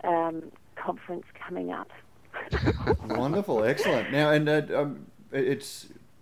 um, 0.04 0.52
conference 0.76 1.26
coming 1.48 1.72
up. 1.72 1.90
Wonderful, 3.06 3.64
excellent. 3.64 4.12
Now, 4.12 4.32
and 4.32 4.48
uh, 4.48 4.62
um, 4.76 5.08
it 5.32 5.66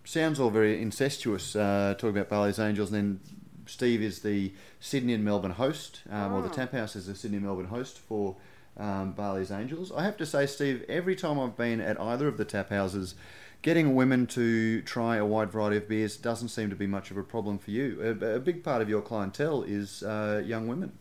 sounds 0.04 0.40
all 0.40 0.50
very 0.50 0.82
incestuous 0.82 1.56
uh, 1.56 1.96
talking 1.98 2.18
about 2.18 2.30
Barley's 2.30 2.60
Angels, 2.60 2.92
and 2.92 2.98
then 2.98 3.38
Steve 3.66 4.02
is 4.02 4.22
the 4.22 4.54
Sydney 4.80 5.14
and 5.14 5.24
Melbourne 5.24 5.52
host, 5.52 6.02
um, 6.10 6.34
oh. 6.34 6.38
or 6.38 6.42
the 6.42 6.50
ah. 6.50 6.54
Tap 6.54 6.72
House 6.72 6.96
is 6.96 7.08
the 7.08 7.16
Sydney 7.16 7.38
and 7.38 7.46
Melbourne 7.46 7.68
host 7.68 8.00
for 8.00 8.36
um, 8.80 9.12
Barley's 9.12 9.52
Angels. 9.52 9.92
I 9.92 10.04
have 10.04 10.18
to 10.18 10.26
say, 10.26 10.46
Steve, 10.46 10.86
every 10.88 11.16
time 11.16 11.40
I've 11.40 11.58
been 11.58 11.82
at 11.82 12.00
either 12.00 12.28
of 12.28 12.38
the 12.38 12.46
tap 12.46 12.70
houses, 12.70 13.16
getting 13.62 13.96
women 13.96 14.28
to 14.28 14.82
try 14.84 15.18
a 15.18 15.26
wide 15.26 15.52
variety 15.52 15.78
of 15.78 15.88
beers 15.88 16.18
doesn't 16.18 16.50
seem 16.50 16.70
to 16.70 16.76
be 16.76 16.88
much 16.88 17.12
of 17.12 17.18
a 17.18 17.24
problem 17.24 17.58
for 17.58 17.72
you. 17.72 18.18
A, 18.22 18.36
a 18.36 18.40
big 18.40 18.64
part 18.64 18.82
of 18.82 18.90
your 18.90 19.02
clientele 19.02 19.64
is 19.64 20.04
uh, 20.04 20.42
young 20.46 20.68
women. 20.68 20.98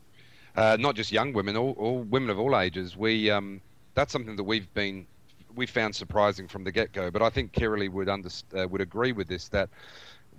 Uh, 0.56 0.76
not 0.80 0.94
just 0.94 1.12
young 1.12 1.32
women, 1.32 1.56
all, 1.56 1.72
all, 1.72 1.98
women 1.98 2.30
of 2.30 2.38
all 2.38 2.58
ages. 2.58 2.96
We 2.96 3.30
um, 3.30 3.60
that's 3.94 4.10
something 4.10 4.36
that 4.36 4.44
we've 4.44 4.72
been 4.72 5.06
we 5.54 5.66
found 5.66 5.94
surprising 5.94 6.48
from 6.48 6.64
the 6.64 6.72
get 6.72 6.92
go. 6.92 7.10
But 7.10 7.20
I 7.20 7.28
think 7.28 7.52
Kirrily 7.52 7.90
would 7.90 8.08
uh, 8.08 8.68
would 8.68 8.80
agree 8.80 9.12
with 9.12 9.28
this 9.28 9.48
that 9.48 9.68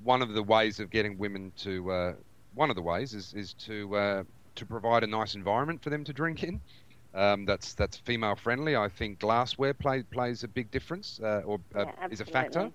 one 0.04 0.24
of 0.24 0.34
the 0.34 0.42
ways 0.42 0.80
of 0.80 0.90
getting 0.90 1.18
women 1.20 1.52
to 1.58 1.92
uh, 1.92 2.14
one 2.56 2.72
of 2.72 2.76
the 2.76 2.82
ways 2.82 3.14
is 3.14 3.34
is 3.36 3.54
to 3.54 3.96
uh, 3.96 4.24
to 4.56 4.66
provide 4.66 5.04
a 5.04 5.08
nice 5.08 5.36
environment 5.36 5.84
for 5.84 5.92
them 5.92 6.04
to 6.04 6.14
drink 6.14 6.44
in. 6.44 6.60
Um, 7.14 7.46
that's 7.46 7.74
that's 7.74 7.98
female 7.98 8.36
friendly. 8.36 8.76
I 8.76 8.90
think 8.90 9.20
glassware 9.20 9.74
play, 9.74 10.04
plays 10.04 10.44
a 10.44 10.48
big 10.48 10.72
difference, 10.72 11.20
uh, 11.22 11.42
or 11.46 11.60
uh, 11.76 11.86
yeah, 11.86 11.92
is 12.10 12.20
a 12.22 12.26
factor. 12.26 12.72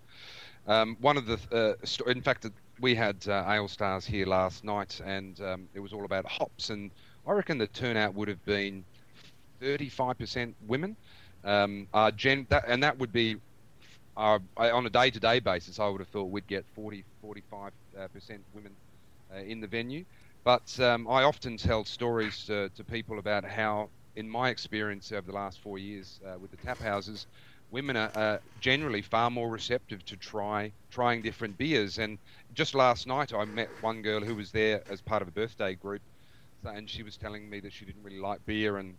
Um, 0.67 0.97
one 1.01 1.17
of 1.17 1.27
the, 1.27 1.39
uh, 1.51 1.75
st- 1.85 2.09
in 2.09 2.23
fact, 2.23 2.47
we 2.81 2.95
had 2.95 3.27
uh, 3.29 3.45
Ale 3.49 3.69
Stars 3.69 4.07
here 4.07 4.27
last 4.27 4.65
night, 4.65 5.01
and 5.05 5.41
um, 5.41 5.69
it 5.75 5.81
was 5.81 5.93
all 5.93 6.05
about 6.05 6.27
hops, 6.27 6.71
and 6.71 6.93
I 7.27 7.33
reckon 7.33 7.59
the 7.59 7.67
turnout 7.67 8.15
would 8.15 8.29
have 8.29 8.45
been 8.45 8.85
35% 9.61 10.57
women. 10.61 10.97
Um, 11.45 11.89
gen- 12.17 12.47
that, 12.51 12.65
and 12.69 12.83
that 12.83 12.99
would 12.99 13.13
be 13.13 13.37
uh, 14.17 14.39
on 14.57 14.87
a 14.87 14.91
day-to-day 14.91 15.41
basis. 15.41 15.79
I 15.79 15.89
would 15.89 16.01
have 16.01 16.09
thought 16.09 16.31
we'd 16.31 16.47
get 16.47 16.67
40, 16.67 17.05
45 17.21 17.73
uh, 17.99 18.09
percent 18.09 18.45
women 18.53 18.77
uh, 19.33 19.39
in 19.39 19.61
the 19.61 19.67
venue. 19.69 20.05
But 20.45 20.79
um, 20.81 21.07
I 21.09 21.23
often 21.25 21.57
tell 21.57 21.85
stories 21.85 22.45
to, 22.47 22.71
to 22.71 22.85
people 22.85 23.19
about 23.19 23.45
how 23.45 23.91
in 24.17 24.29
my 24.29 24.51
experience 24.51 25.13
over 25.13 25.27
the 25.27 25.33
last 25.33 25.61
four 25.61 25.79
years 25.79 26.21
uh, 26.27 26.39
with 26.39 26.51
the 26.51 26.57
tap 26.59 26.79
houses, 26.79 27.27
women 27.71 27.97
are 27.97 28.11
uh, 28.15 28.39
generally 28.61 29.03
far 29.03 29.31
more 29.31 29.49
receptive 29.49 30.05
to 30.05 30.17
try 30.17 30.73
trying 30.91 31.23
different 31.23 31.57
beers. 31.57 31.99
And 31.99 32.19
just 32.55 32.75
last 32.75 33.07
night, 33.07 33.33
I 33.33 33.45
met 33.47 33.69
one 33.81 34.03
girl 34.03 34.21
who 34.21 34.35
was 34.35 34.53
there 34.53 34.83
as 34.91 35.01
part 35.01 35.23
of 35.23 35.29
a 35.29 35.33
birthday 35.33 35.75
group, 35.75 36.03
and 36.65 36.89
she 36.89 37.03
was 37.03 37.17
telling 37.17 37.49
me 37.49 37.61
that 37.61 37.73
she 37.73 37.85
didn't 37.85 38.03
really 38.03 38.21
like 38.21 38.45
beer, 38.47 38.77
and 38.77 38.95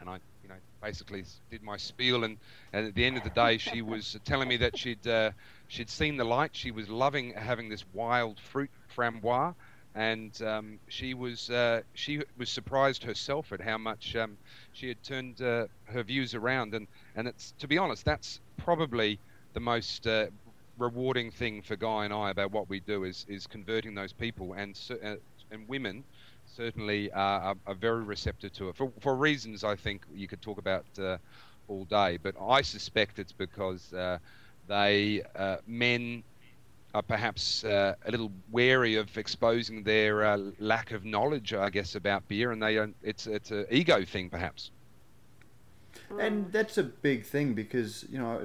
and 0.00 0.08
I, 0.08 0.18
you 0.42 0.48
know, 0.48 0.54
basically 0.82 1.24
did 1.50 1.62
my 1.62 1.76
spiel. 1.76 2.24
And, 2.24 2.38
and 2.72 2.86
at 2.86 2.94
the 2.94 3.04
end 3.04 3.18
of 3.18 3.24
the 3.24 3.30
day, 3.30 3.58
she 3.58 3.82
was 3.82 4.18
telling 4.24 4.48
me 4.48 4.56
that 4.58 4.78
she'd 4.78 5.06
uh, 5.06 5.32
she'd 5.68 5.90
seen 5.90 6.16
the 6.16 6.24
light. 6.24 6.50
She 6.54 6.70
was 6.70 6.88
loving 6.88 7.34
having 7.34 7.68
this 7.68 7.84
wild 7.92 8.40
fruit 8.40 8.70
framboise 8.96 9.54
and 9.94 10.40
um, 10.42 10.78
she 10.88 11.14
was 11.14 11.50
uh, 11.50 11.80
she 11.94 12.20
was 12.38 12.48
surprised 12.48 13.02
herself 13.02 13.52
at 13.52 13.60
how 13.60 13.78
much 13.78 14.14
um, 14.16 14.36
she 14.72 14.88
had 14.88 15.02
turned 15.02 15.40
uh, 15.42 15.66
her 15.84 16.02
views 16.02 16.34
around, 16.34 16.74
and 16.74 16.86
and 17.16 17.26
it's 17.26 17.52
to 17.58 17.66
be 17.66 17.78
honest, 17.78 18.04
that's 18.04 18.40
probably 18.56 19.18
the 19.54 19.60
most 19.60 20.06
uh, 20.06 20.26
rewarding 20.78 21.30
thing 21.30 21.62
for 21.62 21.76
Guy 21.76 22.04
and 22.04 22.14
I 22.14 22.30
about 22.30 22.52
what 22.52 22.68
we 22.68 22.80
do 22.80 23.04
is 23.04 23.26
is 23.28 23.46
converting 23.46 23.94
those 23.94 24.12
people, 24.12 24.52
and 24.52 24.78
uh, 25.02 25.16
and 25.50 25.68
women 25.68 26.04
certainly 26.46 27.10
are, 27.12 27.54
are, 27.66 27.74
very 27.74 28.02
receptive 28.02 28.52
to 28.52 28.68
it 28.68 28.76
for 28.76 28.92
for 29.00 29.16
reasons 29.16 29.64
I 29.64 29.76
think 29.76 30.04
you 30.12 30.28
could 30.28 30.42
talk 30.42 30.58
about 30.58 30.86
uh, 31.00 31.18
all 31.66 31.84
day, 31.84 32.16
but 32.16 32.34
I 32.40 32.62
suspect 32.62 33.18
it's 33.18 33.32
because 33.32 33.92
uh, 33.92 34.18
they 34.68 35.22
men 35.66 36.22
are 36.94 37.02
perhaps 37.02 37.64
uh, 37.64 37.94
a 38.04 38.10
little 38.10 38.32
wary 38.50 38.96
of 38.96 39.16
exposing 39.16 39.82
their 39.82 40.24
uh, 40.24 40.38
lack 40.58 40.90
of 40.92 41.04
knowledge, 41.04 41.54
I 41.54 41.70
guess, 41.70 41.94
about 41.94 42.26
beer, 42.28 42.52
and 42.52 42.62
they 42.62 42.74
don't. 42.74 42.96
It's 43.02 43.26
it's 43.26 43.50
an 43.50 43.66
ego 43.70 44.04
thing, 44.04 44.28
perhaps. 44.30 44.70
And 46.18 46.50
that's 46.52 46.78
a 46.78 46.82
big 46.82 47.24
thing 47.24 47.54
because 47.54 48.04
you 48.10 48.18
know, 48.18 48.40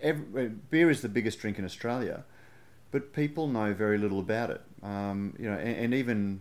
every, 0.00 0.48
beer 0.48 0.90
is 0.90 1.02
the 1.02 1.08
biggest 1.08 1.38
drink 1.38 1.58
in 1.58 1.64
Australia, 1.64 2.24
but 2.90 3.12
people 3.12 3.46
know 3.46 3.74
very 3.74 3.98
little 3.98 4.20
about 4.20 4.50
it. 4.50 4.62
Um, 4.82 5.34
you 5.38 5.50
know, 5.50 5.56
and, 5.56 5.76
and, 5.76 5.94
even 5.94 6.40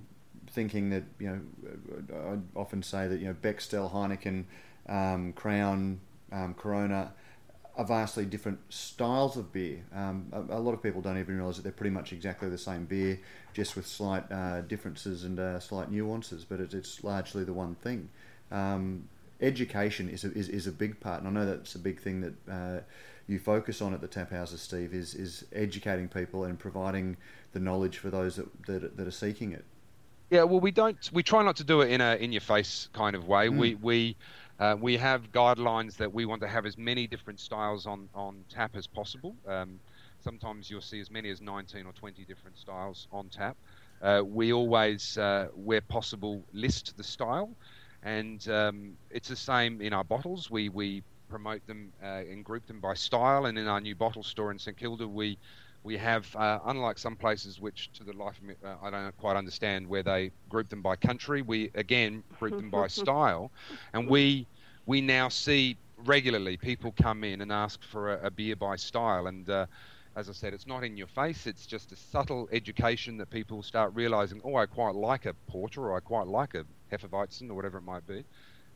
thinking 0.51 0.89
that 0.91 1.03
you 1.19 1.27
know, 1.27 2.15
I 2.15 2.59
often 2.59 2.83
say 2.83 3.07
that 3.07 3.19
you 3.19 3.25
know, 3.27 3.33
Bechtel, 3.33 3.91
Heineken, 3.91 4.45
um, 4.87 5.33
Crown, 5.33 5.99
um, 6.31 6.53
Corona 6.53 7.11
are 7.77 7.85
vastly 7.85 8.25
different 8.25 8.59
styles 8.69 9.37
of 9.37 9.53
beer. 9.53 9.85
Um, 9.93 10.27
a, 10.31 10.57
a, 10.57 10.59
lot 10.59 10.73
of 10.73 10.81
people 10.81 10.99
don't 10.99 11.19
even 11.19 11.37
realise 11.37 11.57
that 11.57 11.61
they're 11.61 11.71
pretty 11.71 11.91
much 11.91 12.11
exactly 12.11 12.49
the 12.49 12.57
same 12.57 12.85
beer, 12.85 13.19
just 13.53 13.75
with 13.75 13.85
slight 13.85 14.29
uh, 14.31 14.61
differences 14.61 15.23
and 15.23 15.39
uh, 15.39 15.59
slight 15.59 15.91
nuances, 15.91 16.43
but 16.43 16.59
it, 16.59 16.73
it's 16.73 17.03
largely 17.03 17.43
the 17.43 17.53
one 17.53 17.75
thing. 17.75 18.09
Um, 18.51 19.07
education 19.41 20.09
is 20.09 20.25
a, 20.25 20.31
is, 20.33 20.49
is 20.49 20.65
a 20.65 20.71
big 20.71 20.99
part, 20.99 21.21
and 21.21 21.27
I 21.27 21.31
know 21.31 21.45
that's 21.45 21.75
a 21.75 21.79
big 21.79 22.01
thing 22.01 22.21
that 22.21 22.51
uh, 22.51 22.79
you 23.27 23.37
focus 23.37 23.79
on 23.79 23.93
at 23.93 24.01
the 24.01 24.07
tap 24.07 24.31
houses, 24.31 24.59
Steve, 24.59 24.93
is, 24.95 25.13
is 25.13 25.45
educating 25.53 26.07
people 26.07 26.45
and 26.45 26.57
providing 26.57 27.15
the 27.51 27.59
knowledge 27.59 27.99
for 27.99 28.09
those 28.09 28.37
that, 28.37 28.65
that, 28.65 28.97
that 28.97 29.07
are 29.07 29.11
seeking 29.11 29.51
it. 29.51 29.65
Yeah, 30.31 30.43
well, 30.43 30.59
we 30.59 30.71
don't. 30.71 30.97
We 31.13 31.23
try 31.23 31.41
not 31.43 31.55
to 31.57 31.63
do 31.63 31.79
it 31.81 31.89
in 31.89 32.01
a 32.01 32.15
in 32.15 32.33
your 32.33 32.41
face 32.41 32.89
kind 32.91 33.15
of 33.15 33.29
way. 33.29 33.47
Mm. 33.47 33.57
We 33.57 33.75
we 33.75 34.17
uh, 34.59 34.75
we 34.79 34.97
have 34.97 35.31
guidelines 35.31 35.95
that 35.97 36.11
we 36.11 36.25
want 36.25 36.41
to 36.41 36.47
have 36.47 36.65
as 36.65 36.77
many 36.77 37.07
different 37.07 37.39
styles 37.39 37.85
on, 37.85 38.09
on 38.15 38.43
tap 38.49 38.75
as 38.75 38.87
possible. 38.87 39.35
Um, 39.47 39.79
sometimes 40.19 40.69
you'll 40.69 40.81
see 40.81 40.99
as 40.99 41.11
many 41.11 41.29
as 41.29 41.41
19 41.41 41.85
or 41.85 41.93
20 41.93 42.25
different 42.25 42.57
styles 42.57 43.07
on 43.11 43.29
tap. 43.29 43.55
Uh, 44.01 44.21
we 44.25 44.53
always, 44.53 45.17
uh, 45.17 45.47
where 45.55 45.81
possible, 45.81 46.43
list 46.53 46.95
the 46.97 47.03
style, 47.03 47.49
and 48.03 48.47
um, 48.49 48.93
it's 49.09 49.29
the 49.29 49.35
same 49.35 49.81
in 49.81 49.93
our 49.93 50.03
bottles. 50.03 50.49
We, 50.49 50.69
we 50.69 51.03
promote 51.29 51.65
them 51.67 51.91
uh, 52.01 52.23
and 52.29 52.43
group 52.43 52.65
them 52.67 52.79
by 52.79 52.93
style, 52.93 53.45
and 53.45 53.57
in 53.57 53.67
our 53.67 53.81
new 53.81 53.95
bottle 53.95 54.23
store 54.23 54.51
in 54.51 54.59
St 54.59 54.77
Kilda, 54.77 55.07
we 55.07 55.37
we 55.87 55.95
have, 55.95 56.35
uh, 56.35 56.59
unlike 56.65 56.97
some 56.97 57.15
places 57.15 57.61
which, 57.61 57.89
to 57.93 58.03
the 58.03 58.11
life 58.11 58.37
of 58.37 58.43
me, 58.43 58.55
uh, 58.61 58.75
I 58.83 58.89
don't 58.89 59.15
quite 59.15 59.37
understand, 59.37 59.87
where 59.87 60.03
they 60.03 60.31
group 60.49 60.67
them 60.69 60.81
by 60.81 60.97
country, 60.97 61.41
we 61.41 61.71
again 61.75 62.23
group 62.37 62.57
them 62.57 62.69
by 62.69 62.87
style, 63.01 63.51
and 63.93 64.09
we 64.09 64.47
we 64.85 64.99
now 64.99 65.29
see 65.29 65.77
regularly 66.05 66.57
people 66.57 66.93
come 67.01 67.23
in 67.23 67.39
and 67.41 67.53
ask 67.53 67.81
for 67.85 68.15
a, 68.15 68.27
a 68.27 68.31
beer 68.31 68.57
by 68.57 68.75
style, 68.75 69.27
and 69.27 69.49
uh, 69.49 69.65
as 70.17 70.27
I 70.29 70.33
said, 70.33 70.53
it's 70.53 70.67
not 70.67 70.83
in 70.83 70.97
your 70.97 71.07
face. 71.07 71.47
It's 71.47 71.65
just 71.65 71.93
a 71.93 71.95
subtle 71.95 72.49
education 72.51 73.17
that 73.19 73.29
people 73.29 73.63
start 73.63 73.95
realizing. 73.95 74.41
Oh, 74.43 74.55
I 74.55 74.65
quite 74.65 74.95
like 74.95 75.25
a 75.25 75.35
porter, 75.47 75.83
or 75.83 75.95
I 75.95 76.01
quite 76.01 76.27
like 76.27 76.53
a 76.53 76.65
Hefeweizen, 76.91 77.49
or 77.49 77.53
whatever 77.53 77.77
it 77.77 77.83
might 77.83 78.05
be, 78.05 78.25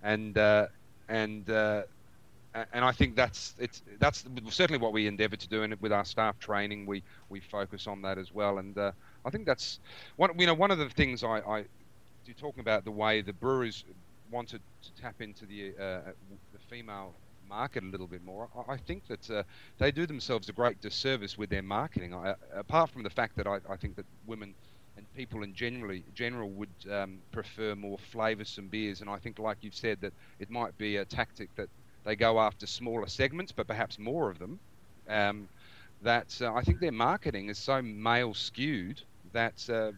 and 0.02 0.38
uh, 0.38 0.68
and 1.10 1.50
uh, 1.50 1.84
and 2.54 2.84
I 2.84 2.92
think 2.92 3.16
that's 3.16 3.56
it's 3.60 3.82
that's 4.00 4.26
certainly 4.50 4.80
what 4.80 4.94
we 4.94 5.08
endeavour 5.08 5.36
to 5.36 5.48
do, 5.48 5.64
and 5.64 5.76
with 5.82 5.94
our 5.94 6.06
staff 6.06 6.38
training, 6.40 6.86
we 6.86 7.04
we 7.30 7.40
focus 7.40 7.88
on 7.88 8.02
that 8.04 8.18
as 8.18 8.34
well. 8.34 8.58
And 8.58 8.78
uh, 8.78 8.92
I 9.26 9.30
think 9.30 9.46
that's 9.46 9.80
one 10.18 10.38
you 10.38 10.48
know 10.48 10.54
one 10.54 10.72
of 10.72 10.78
the 10.78 10.90
things 10.90 11.24
I, 11.24 11.40
I 11.40 11.66
you're 12.26 12.36
talking 12.36 12.62
about 12.62 12.84
the 12.86 12.92
way 12.92 13.22
the 13.22 13.34
brewers 13.34 13.84
wanted 14.32 14.62
to 14.84 15.02
tap 15.02 15.22
into 15.22 15.46
the 15.46 15.74
uh, 15.80 16.12
the 16.54 16.60
female 16.70 17.14
market 17.48 17.84
a 17.84 17.88
little 17.88 18.08
bit 18.08 18.24
more. 18.24 18.50
I, 18.68 18.74
I 18.74 18.78
think 18.78 19.08
that 19.08 19.30
uh, 19.30 19.44
they 19.78 19.92
do 19.92 20.06
themselves 20.06 20.50
a 20.50 20.54
great 20.54 20.82
disservice 20.82 21.38
with 21.38 21.50
their 21.50 21.64
marketing. 21.64 22.14
I, 22.14 22.36
apart 22.56 22.90
from 22.90 23.04
the 23.04 23.10
fact 23.10 23.36
that 23.38 23.48
I, 23.48 23.60
I 23.70 23.76
think 23.78 23.96
that 23.96 24.06
women 24.26 24.54
and 24.98 25.06
people 25.16 25.44
in 25.44 25.54
generally 25.54 26.04
general 26.14 26.50
would 26.50 26.70
um, 26.92 27.20
prefer 27.32 27.76
more 27.76 27.98
flavoursome 28.14 28.70
beers, 28.70 29.02
and 29.02 29.10
I 29.10 29.18
think, 29.18 29.40
like 29.40 29.58
you've 29.62 29.76
said, 29.76 30.00
that 30.02 30.14
it 30.40 30.50
might 30.50 30.78
be 30.78 30.98
a 30.98 31.06
tactic 31.06 31.50
that 31.56 31.70
they 32.06 32.16
go 32.16 32.40
after 32.40 32.68
smaller 32.68 33.08
segments, 33.08 33.52
but 33.52 33.68
perhaps 33.68 34.00
more 34.00 34.30
of 34.30 34.40
them. 34.40 34.60
Um, 35.08 35.50
that 36.02 36.36
uh, 36.42 36.54
I 36.54 36.64
think 36.64 36.80
their 36.80 36.92
marketing 36.92 37.50
is 37.50 37.60
so 37.60 37.82
male 37.82 38.34
skewed 38.34 39.02
that 39.34 39.64
uh, 39.70 39.92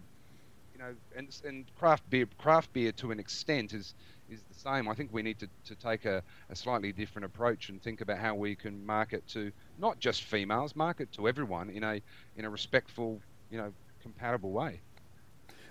you 0.73 0.79
know, 0.79 0.95
and 1.15 1.29
and 1.45 1.65
craft 1.75 2.09
beer, 2.09 2.27
craft 2.37 2.73
beer 2.73 2.91
to 2.93 3.11
an 3.11 3.19
extent 3.19 3.73
is 3.73 3.93
is 4.27 4.43
the 4.43 4.53
same. 4.53 4.89
I 4.89 4.95
think 4.95 5.11
we 5.13 5.21
need 5.21 5.39
to, 5.39 5.49
to 5.65 5.75
take 5.75 6.05
a, 6.05 6.23
a 6.49 6.55
slightly 6.55 6.91
different 6.91 7.25
approach 7.25 7.69
and 7.69 7.81
think 7.81 8.01
about 8.01 8.17
how 8.17 8.35
we 8.35 8.55
can 8.55 8.85
market 8.85 9.27
to 9.29 9.51
not 9.77 9.99
just 9.99 10.23
females, 10.23 10.75
market 10.75 11.11
to 11.13 11.27
everyone 11.27 11.69
in 11.69 11.83
a 11.83 12.01
in 12.35 12.45
a 12.45 12.49
respectful, 12.49 13.21
you 13.49 13.57
know, 13.57 13.73
compatible 14.01 14.51
way. 14.51 14.81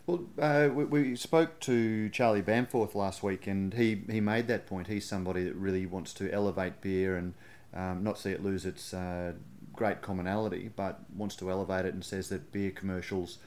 Well, 0.06 0.24
uh, 0.36 0.68
we, 0.72 0.84
we, 0.84 1.16
spoke 1.16 1.60
to 1.60 2.08
Charlie 2.08 2.42
Bamforth 2.42 2.96
last 2.96 3.22
week, 3.22 3.46
and 3.46 3.72
he, 3.72 4.02
he 4.10 4.20
made 4.20 4.48
that 4.48 4.66
point. 4.66 4.88
He's 4.88 5.06
somebody 5.06 5.44
that 5.44 5.54
really 5.54 5.86
wants 5.86 6.12
to 6.14 6.32
elevate 6.32 6.80
beer 6.80 7.16
and 7.16 7.34
um, 7.72 8.02
not 8.02 8.18
see 8.18 8.30
it 8.30 8.42
lose 8.42 8.66
its 8.66 8.92
uh, 8.92 9.32
great 9.72 10.02
commonality, 10.02 10.70
but 10.74 11.00
wants 11.14 11.36
to 11.36 11.50
elevate 11.50 11.86
it 11.86 11.94
and 11.94 12.04
says 12.04 12.30
that 12.30 12.50
beer 12.50 12.72
commercials, 12.72 13.38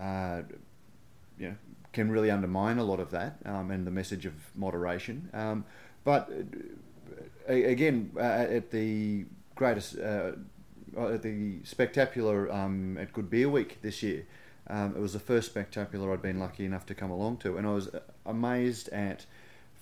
uh, 0.00 0.42
you 1.38 1.50
know, 1.50 1.54
can 1.92 2.10
really 2.10 2.32
undermine 2.32 2.78
a 2.78 2.84
lot 2.84 2.98
of 2.98 3.12
that 3.12 3.36
um, 3.44 3.70
and 3.70 3.86
the 3.86 3.90
message 3.92 4.26
of 4.26 4.34
moderation. 4.56 5.30
Um, 5.32 5.64
but 6.02 6.28
uh, 7.48 7.52
again, 7.52 8.10
uh, 8.16 8.20
at 8.20 8.72
the 8.72 9.26
greatest, 9.54 9.98
uh, 9.98 10.32
at 10.98 11.22
the 11.22 11.60
SpecTAPular 11.60 12.52
um, 12.52 12.98
at 12.98 13.12
Good 13.12 13.30
Beer 13.30 13.48
Week 13.48 13.78
this 13.82 14.02
year, 14.02 14.26
um, 14.72 14.96
it 14.96 15.00
was 15.00 15.12
the 15.12 15.20
first 15.20 15.54
SpecTAPular 15.54 16.10
I'd 16.12 16.22
been 16.22 16.38
lucky 16.38 16.64
enough 16.64 16.86
to 16.86 16.94
come 16.94 17.10
along 17.10 17.36
to, 17.38 17.58
and 17.58 17.66
I 17.66 17.72
was 17.72 17.90
amazed 18.24 18.88
at, 18.88 19.26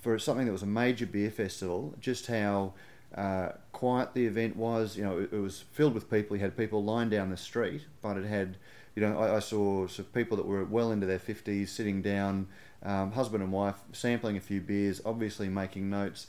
for 0.01 0.19
something 0.19 0.47
that 0.47 0.53
was 0.53 0.65
a 0.65 0.67
major 0.67 1.07
beer 1.07 1.31
festival, 1.31 1.95
just 2.01 2.27
how 2.27 2.75
uh, 3.15 3.51
quiet 3.71 4.15
the 4.15 4.27
event 4.27 4.57
was. 4.57 4.97
You 4.97 5.05
know, 5.05 5.19
it, 5.19 5.33
it, 5.33 5.39
was 5.39 5.61
filled 5.71 5.95
with 5.95 6.11
people. 6.11 6.37
You 6.37 6.43
had 6.43 6.57
people 6.57 6.83
lined 6.83 7.13
down 7.13 7.31
the 7.31 7.37
street, 7.37 7.83
but 8.03 8.17
it 8.17 8.25
had 8.25 8.57
you 8.97 9.03
know, 9.03 9.17
I, 9.17 9.37
I 9.37 9.39
saw 9.39 9.87
sort 9.87 10.01
of 10.01 10.13
people 10.13 10.37
that 10.37 10.47
were 10.47 10.65
well 10.65 10.91
into 10.91 11.07
their 11.07 11.21
50s 11.21 11.69
sitting 11.69 12.03
down, 12.03 12.49
um, 12.83 13.13
husband 13.13 13.45
and 13.45 13.53
wife, 13.53 13.77
sampling 13.93 14.37
a 14.37 14.41
few 14.41 14.61
beers, 14.61 15.01
obviously 15.05 15.49
making 15.49 15.89
notes, 15.89 16.27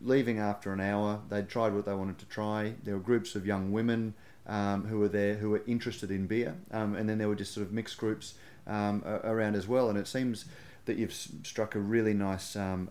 leaving 0.00 0.38
after 0.38 0.72
an 0.72 0.80
hour. 0.80 1.20
They'd 1.28 1.50
tried 1.50 1.74
what 1.74 1.84
they 1.84 1.92
wanted 1.92 2.18
to 2.20 2.26
try. 2.26 2.74
There 2.82 2.94
were 2.94 3.00
groups 3.00 3.34
of 3.34 3.46
young 3.46 3.72
women 3.72 4.14
um, 4.50 4.84
who 4.84 4.98
were 4.98 5.08
there 5.08 5.34
who 5.36 5.48
were 5.50 5.62
interested 5.66 6.10
in 6.10 6.26
beer, 6.26 6.56
um, 6.72 6.96
and 6.96 7.08
then 7.08 7.16
there 7.16 7.28
were 7.28 7.36
just 7.36 7.54
sort 7.54 7.66
of 7.66 7.72
mixed 7.72 7.96
groups 7.96 8.34
um, 8.66 9.02
around 9.24 9.54
as 9.54 9.66
well. 9.66 9.88
And 9.88 9.96
it 9.96 10.06
seems 10.06 10.44
that 10.84 10.98
you've 10.98 11.14
struck 11.14 11.74
a 11.76 11.78
really 11.78 12.12
nice 12.12 12.56
um, 12.56 12.90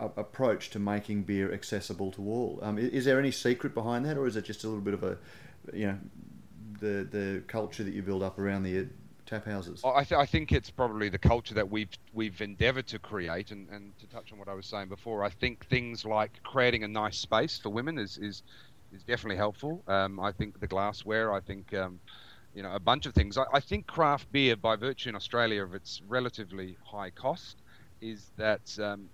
approach 0.00 0.70
to 0.70 0.78
making 0.78 1.22
beer 1.22 1.52
accessible 1.52 2.10
to 2.12 2.22
all. 2.22 2.58
Um, 2.62 2.78
is 2.78 3.04
there 3.04 3.18
any 3.18 3.30
secret 3.30 3.74
behind 3.74 4.04
that, 4.06 4.18
or 4.18 4.26
is 4.26 4.36
it 4.36 4.44
just 4.44 4.64
a 4.64 4.68
little 4.68 4.82
bit 4.82 4.94
of 4.94 5.04
a, 5.04 5.16
you 5.72 5.86
know, 5.86 5.98
the 6.80 7.06
the 7.10 7.42
culture 7.46 7.84
that 7.84 7.94
you 7.94 8.02
build 8.02 8.22
up 8.22 8.38
around 8.38 8.64
the 8.64 8.80
uh, 8.80 8.84
tap 9.26 9.44
houses? 9.46 9.82
I, 9.84 10.04
th- 10.04 10.18
I 10.18 10.26
think 10.26 10.52
it's 10.52 10.70
probably 10.70 11.08
the 11.08 11.18
culture 11.18 11.54
that 11.54 11.70
we've 11.70 11.90
we've 12.12 12.40
endeavoured 12.40 12.86
to 12.88 12.98
create, 12.98 13.50
and, 13.50 13.68
and 13.70 13.96
to 13.98 14.06
touch 14.06 14.32
on 14.32 14.38
what 14.38 14.48
I 14.48 14.54
was 14.54 14.66
saying 14.66 14.88
before, 14.88 15.24
I 15.24 15.30
think 15.30 15.66
things 15.66 16.04
like 16.04 16.42
creating 16.42 16.84
a 16.84 16.88
nice 16.88 17.18
space 17.18 17.58
for 17.58 17.70
women 17.70 17.98
is 17.98 18.18
is, 18.18 18.42
is 18.92 19.02
definitely 19.02 19.36
helpful. 19.36 19.82
Um, 19.86 20.20
I 20.20 20.32
think 20.32 20.60
the 20.60 20.66
glassware, 20.66 21.32
I 21.32 21.40
think. 21.40 21.74
Um, 21.74 22.00
you 22.54 22.62
know, 22.62 22.72
a 22.72 22.80
bunch 22.80 23.06
of 23.06 23.14
things. 23.14 23.36
I, 23.36 23.44
I 23.52 23.60
think 23.60 23.86
craft 23.86 24.32
beer, 24.32 24.56
by 24.56 24.74
virtue 24.74 25.10
in 25.10 25.14
Australia 25.14 25.62
of 25.62 25.74
its 25.74 26.02
relatively 26.08 26.76
high 26.82 27.10
cost, 27.10 27.58
is 28.00 28.32
that 28.36 28.76
um, 28.82 29.08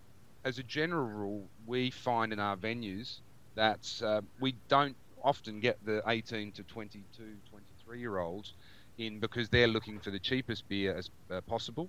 as 0.45 0.59
a 0.59 0.63
general 0.63 1.07
rule, 1.07 1.49
we 1.67 1.91
find 1.91 2.33
in 2.33 2.39
our 2.39 2.57
venues 2.57 3.21
that 3.55 4.01
uh, 4.05 4.21
we 4.41 4.55
don't 4.69 4.97
often 5.23 5.61
get 5.61 5.79
the 5.85 6.03
18 6.07 6.53
to 6.53 6.63
22, 6.63 7.23
23 7.51 7.99
year 7.99 8.19
olds 8.19 8.53
in 8.99 9.19
because 9.19 9.49
they're 9.49 9.67
looking 9.67 9.99
for 9.99 10.11
the 10.11 10.19
cheapest 10.19 10.69
beer 10.69 10.97
as 10.97 11.11
uh, 11.31 11.41
possible. 11.43 11.89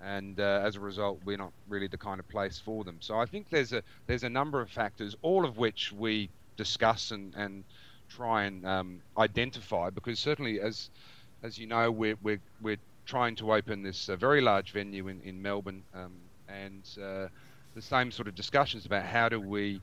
And 0.00 0.40
uh, 0.40 0.62
as 0.64 0.76
a 0.76 0.80
result, 0.80 1.20
we're 1.24 1.36
not 1.36 1.52
really 1.68 1.86
the 1.86 1.98
kind 1.98 2.18
of 2.18 2.28
place 2.28 2.58
for 2.58 2.82
them. 2.82 2.96
So 3.00 3.18
I 3.18 3.26
think 3.26 3.50
there's 3.50 3.72
a 3.72 3.82
there's 4.06 4.24
a 4.24 4.28
number 4.28 4.60
of 4.60 4.68
factors, 4.68 5.14
all 5.22 5.44
of 5.44 5.58
which 5.58 5.92
we 5.92 6.28
discuss 6.56 7.10
and, 7.10 7.34
and 7.34 7.64
try 8.08 8.44
and 8.44 8.66
um, 8.66 9.02
identify. 9.16 9.90
Because 9.90 10.18
certainly, 10.18 10.60
as 10.60 10.90
as 11.42 11.58
you 11.58 11.66
know, 11.66 11.90
we're 11.90 12.16
we're, 12.22 12.40
we're 12.60 12.80
trying 13.06 13.36
to 13.36 13.52
open 13.52 13.82
this 13.82 14.08
uh, 14.08 14.16
very 14.16 14.40
large 14.40 14.72
venue 14.72 15.08
in 15.08 15.20
in 15.22 15.40
Melbourne, 15.40 15.82
um, 15.94 16.12
and 16.48 16.82
uh, 17.02 17.28
the 17.74 17.82
same 17.82 18.10
sort 18.10 18.28
of 18.28 18.34
discussions 18.34 18.86
about 18.86 19.04
how 19.04 19.28
do 19.28 19.40
we 19.40 19.80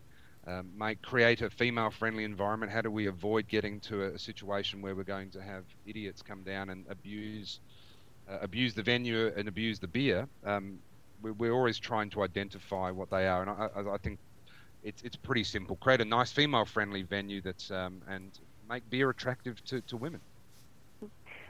um, 0.47 0.69
make 0.77 1.01
create 1.01 1.41
a 1.41 1.49
female 1.49 1.91
friendly 1.91 2.23
environment? 2.23 2.71
How 2.71 2.81
do 2.81 2.91
we 2.91 3.07
avoid 3.07 3.47
getting 3.47 3.79
to 3.81 4.03
a, 4.03 4.07
a, 4.11 4.19
situation 4.19 4.81
where 4.81 4.95
we're 4.95 5.03
going 5.03 5.29
to 5.31 5.41
have 5.41 5.63
idiots 5.85 6.21
come 6.21 6.43
down 6.43 6.69
and 6.69 6.85
abuse 6.89 7.59
uh, 8.29 8.37
abuse 8.41 8.73
the 8.73 8.83
venue 8.83 9.31
and 9.35 9.47
abuse 9.47 9.79
the 9.79 9.87
beer? 9.87 10.27
Um, 10.45 10.79
we're, 11.21 11.33
we're, 11.33 11.51
always 11.51 11.77
trying 11.77 12.09
to 12.11 12.23
identify 12.23 12.89
what 12.89 13.09
they 13.09 13.27
are, 13.27 13.41
and 13.41 13.49
I, 13.49 13.93
I, 13.93 13.97
think 13.97 14.17
it's 14.83 15.01
it's 15.03 15.15
pretty 15.15 15.43
simple. 15.43 15.75
Create 15.77 16.01
a 16.01 16.05
nice 16.05 16.31
female 16.31 16.65
friendly 16.65 17.03
venue 17.03 17.41
that's 17.41 17.71
um, 17.71 18.01
and 18.07 18.31
make 18.69 18.89
beer 18.89 19.09
attractive 19.09 19.63
to, 19.65 19.81
to 19.81 19.97
women. 19.97 20.21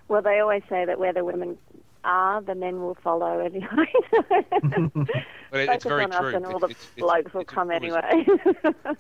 Well, 0.08 0.22
they 0.22 0.40
always 0.40 0.64
say 0.70 0.86
that 0.86 0.98
where 0.98 1.14
the 1.14 1.24
women 1.24 1.58
are, 2.04 2.42
the 2.42 2.56
men 2.56 2.82
will 2.82 2.96
follow 2.96 3.40
anyway. 3.40 3.94
but 5.52 5.60
it's 5.60 5.84
very 5.84 6.06
on 6.06 6.12
true. 6.12 6.30
Us 6.30 6.36
and 6.36 6.46
all 6.46 6.60
the 6.60 6.68
it's, 6.68 6.86
blokes 6.98 7.26
it's, 7.26 7.34
will 7.34 7.42
it's 7.42 7.50
come 7.52 7.70
anyway. 7.70 8.26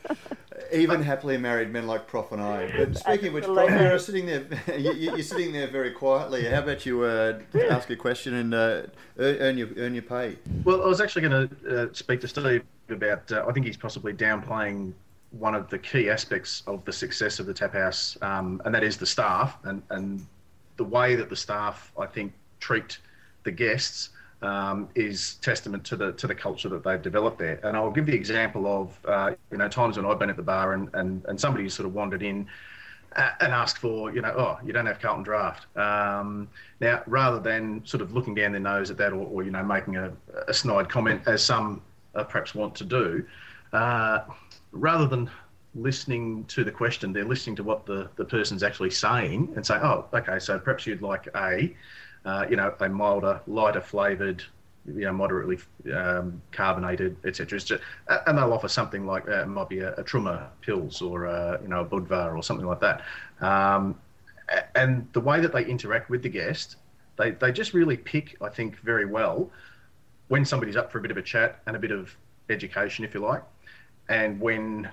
Even 0.73 1.01
happily 1.01 1.37
married 1.37 1.71
men 1.71 1.87
like 1.87 2.07
Prof 2.07 2.31
and 2.31 2.41
I. 2.41 2.71
But 2.77 2.97
speaking 2.97 3.29
of 3.29 3.33
which, 3.33 3.45
Prof, 3.45 3.69
you're 3.69 3.97
sitting 3.97 4.25
there. 4.25 4.45
You, 4.77 5.15
are 5.15 5.23
sitting 5.23 5.51
there 5.51 5.67
very 5.67 5.91
quietly. 5.91 6.45
How 6.45 6.59
about 6.59 6.85
you 6.85 7.03
uh, 7.03 7.39
ask 7.69 7.89
a 7.89 7.95
question 7.95 8.33
and 8.35 8.53
uh, 8.53 8.81
earn 9.17 9.57
your 9.57 9.69
earn 9.77 9.93
your 9.93 10.03
pay? 10.03 10.37
Well, 10.63 10.83
I 10.83 10.87
was 10.87 11.01
actually 11.01 11.27
going 11.27 11.49
to 11.49 11.83
uh, 11.83 11.93
speak 11.93 12.21
to 12.21 12.27
Steve 12.27 12.63
about. 12.91 13.31
Uh, 13.31 13.45
I 13.47 13.51
think 13.51 13.65
he's 13.65 13.77
possibly 13.77 14.13
downplaying 14.13 14.93
one 15.31 15.53
of 15.53 15.69
the 15.69 15.77
key 15.77 16.09
aspects 16.09 16.63
of 16.65 16.83
the 16.85 16.93
success 16.93 17.39
of 17.39 17.45
the 17.45 17.53
tap 17.53 17.73
house, 17.73 18.17
um, 18.21 18.61
and 18.65 18.73
that 18.73 18.83
is 18.83 18.97
the 18.97 19.05
staff 19.05 19.57
and 19.63 19.81
and 19.89 20.25
the 20.77 20.83
way 20.83 21.15
that 21.15 21.29
the 21.29 21.35
staff, 21.35 21.91
I 21.99 22.05
think, 22.05 22.33
treat 22.59 22.99
the 23.43 23.51
guests 23.51 24.09
um, 24.41 24.87
is 24.95 25.35
testament 25.35 25.83
to 25.85 25.95
the 25.95 26.13
to 26.13 26.27
the 26.27 26.35
culture 26.35 26.69
that 26.69 26.83
they've 26.83 27.01
developed 27.01 27.37
there. 27.37 27.59
And 27.63 27.75
I'll 27.75 27.91
give 27.91 28.05
the 28.05 28.15
example 28.15 28.65
of 28.65 28.97
uh, 29.05 29.31
you 29.51 29.57
know 29.57 29.67
times 29.67 29.97
when 29.97 30.05
I've 30.05 30.19
been 30.19 30.29
at 30.29 30.37
the 30.37 30.43
bar 30.43 30.73
and 30.73 30.89
and, 30.93 31.23
and 31.25 31.39
somebody 31.39 31.67
sort 31.69 31.85
of 31.85 31.93
wandered 31.93 32.23
in 32.23 32.47
uh, 33.15 33.31
and 33.41 33.53
asked 33.53 33.77
for 33.77 34.13
you 34.13 34.21
know 34.21 34.33
oh 34.37 34.65
you 34.65 34.71
don't 34.71 34.85
have 34.85 34.99
Carlton 34.99 35.23
Draft. 35.23 35.65
Um, 35.77 36.47
now 36.79 37.03
rather 37.05 37.39
than 37.39 37.85
sort 37.85 38.01
of 38.01 38.13
looking 38.13 38.33
down 38.33 38.51
their 38.51 38.61
nose 38.61 38.89
at 38.89 38.97
that 38.97 39.11
or, 39.11 39.25
or 39.25 39.43
you 39.43 39.51
know 39.51 39.63
making 39.63 39.97
a, 39.97 40.11
a 40.47 40.53
snide 40.53 40.89
comment 40.89 41.21
as 41.25 41.43
some 41.43 41.81
uh, 42.19 42.23
perhaps 42.23 42.53
want 42.53 42.75
to 42.75 42.83
do, 42.83 43.25
uh, 43.73 44.19
rather 44.71 45.07
than 45.07 45.29
listening 45.75 46.43
to 46.45 46.63
the 46.63 46.71
question, 46.71 47.13
they're 47.13 47.23
listening 47.25 47.55
to 47.55 47.63
what 47.63 47.85
the, 47.85 48.09
the 48.15 48.25
person's 48.25 48.63
actually 48.63 48.89
saying 48.89 49.51
and 49.55 49.65
say, 49.65 49.75
oh, 49.75 50.05
okay, 50.13 50.39
so 50.39 50.59
perhaps 50.59 50.85
you'd 50.85 51.01
like 51.01 51.27
A, 51.35 51.75
uh, 52.25 52.45
you 52.49 52.55
know, 52.55 52.73
a 52.79 52.89
milder, 52.89 53.41
lighter 53.47 53.81
flavoured, 53.81 54.43
you 54.85 55.05
know, 55.05 55.13
moderately 55.13 55.59
um, 55.93 56.41
carbonated, 56.51 57.15
etc. 57.25 57.79
And 58.27 58.37
they'll 58.37 58.53
offer 58.53 58.67
something 58.67 59.05
like 59.05 59.29
uh, 59.29 59.45
might 59.45 59.69
be 59.69 59.79
a, 59.79 59.93
a 59.95 60.03
Trumer 60.03 60.47
Pils 60.65 61.01
or 61.01 61.25
a, 61.25 61.59
you 61.61 61.67
know 61.67 61.81
a 61.81 61.85
Budvar 61.85 62.35
or 62.35 62.41
something 62.41 62.65
like 62.65 62.79
that. 62.79 63.03
Um, 63.39 63.95
and 64.73 65.07
the 65.13 65.19
way 65.19 65.39
that 65.41 65.53
they 65.53 65.65
interact 65.65 66.09
with 66.09 66.23
the 66.23 66.29
guest, 66.29 66.77
they, 67.17 67.31
they 67.31 67.51
just 67.51 67.73
really 67.73 67.97
pick, 67.97 68.35
I 68.41 68.49
think, 68.49 68.79
very 68.79 69.05
well 69.05 69.51
when 70.29 70.45
somebody's 70.45 70.77
up 70.77 70.91
for 70.91 70.99
a 70.99 71.01
bit 71.01 71.11
of 71.11 71.17
a 71.17 71.21
chat 71.21 71.59
and 71.67 71.75
a 71.75 71.79
bit 71.79 71.91
of 71.91 72.15
education, 72.49 73.03
if 73.03 73.13
you 73.13 73.19
like, 73.19 73.43
and 74.07 74.39
when 74.39 74.89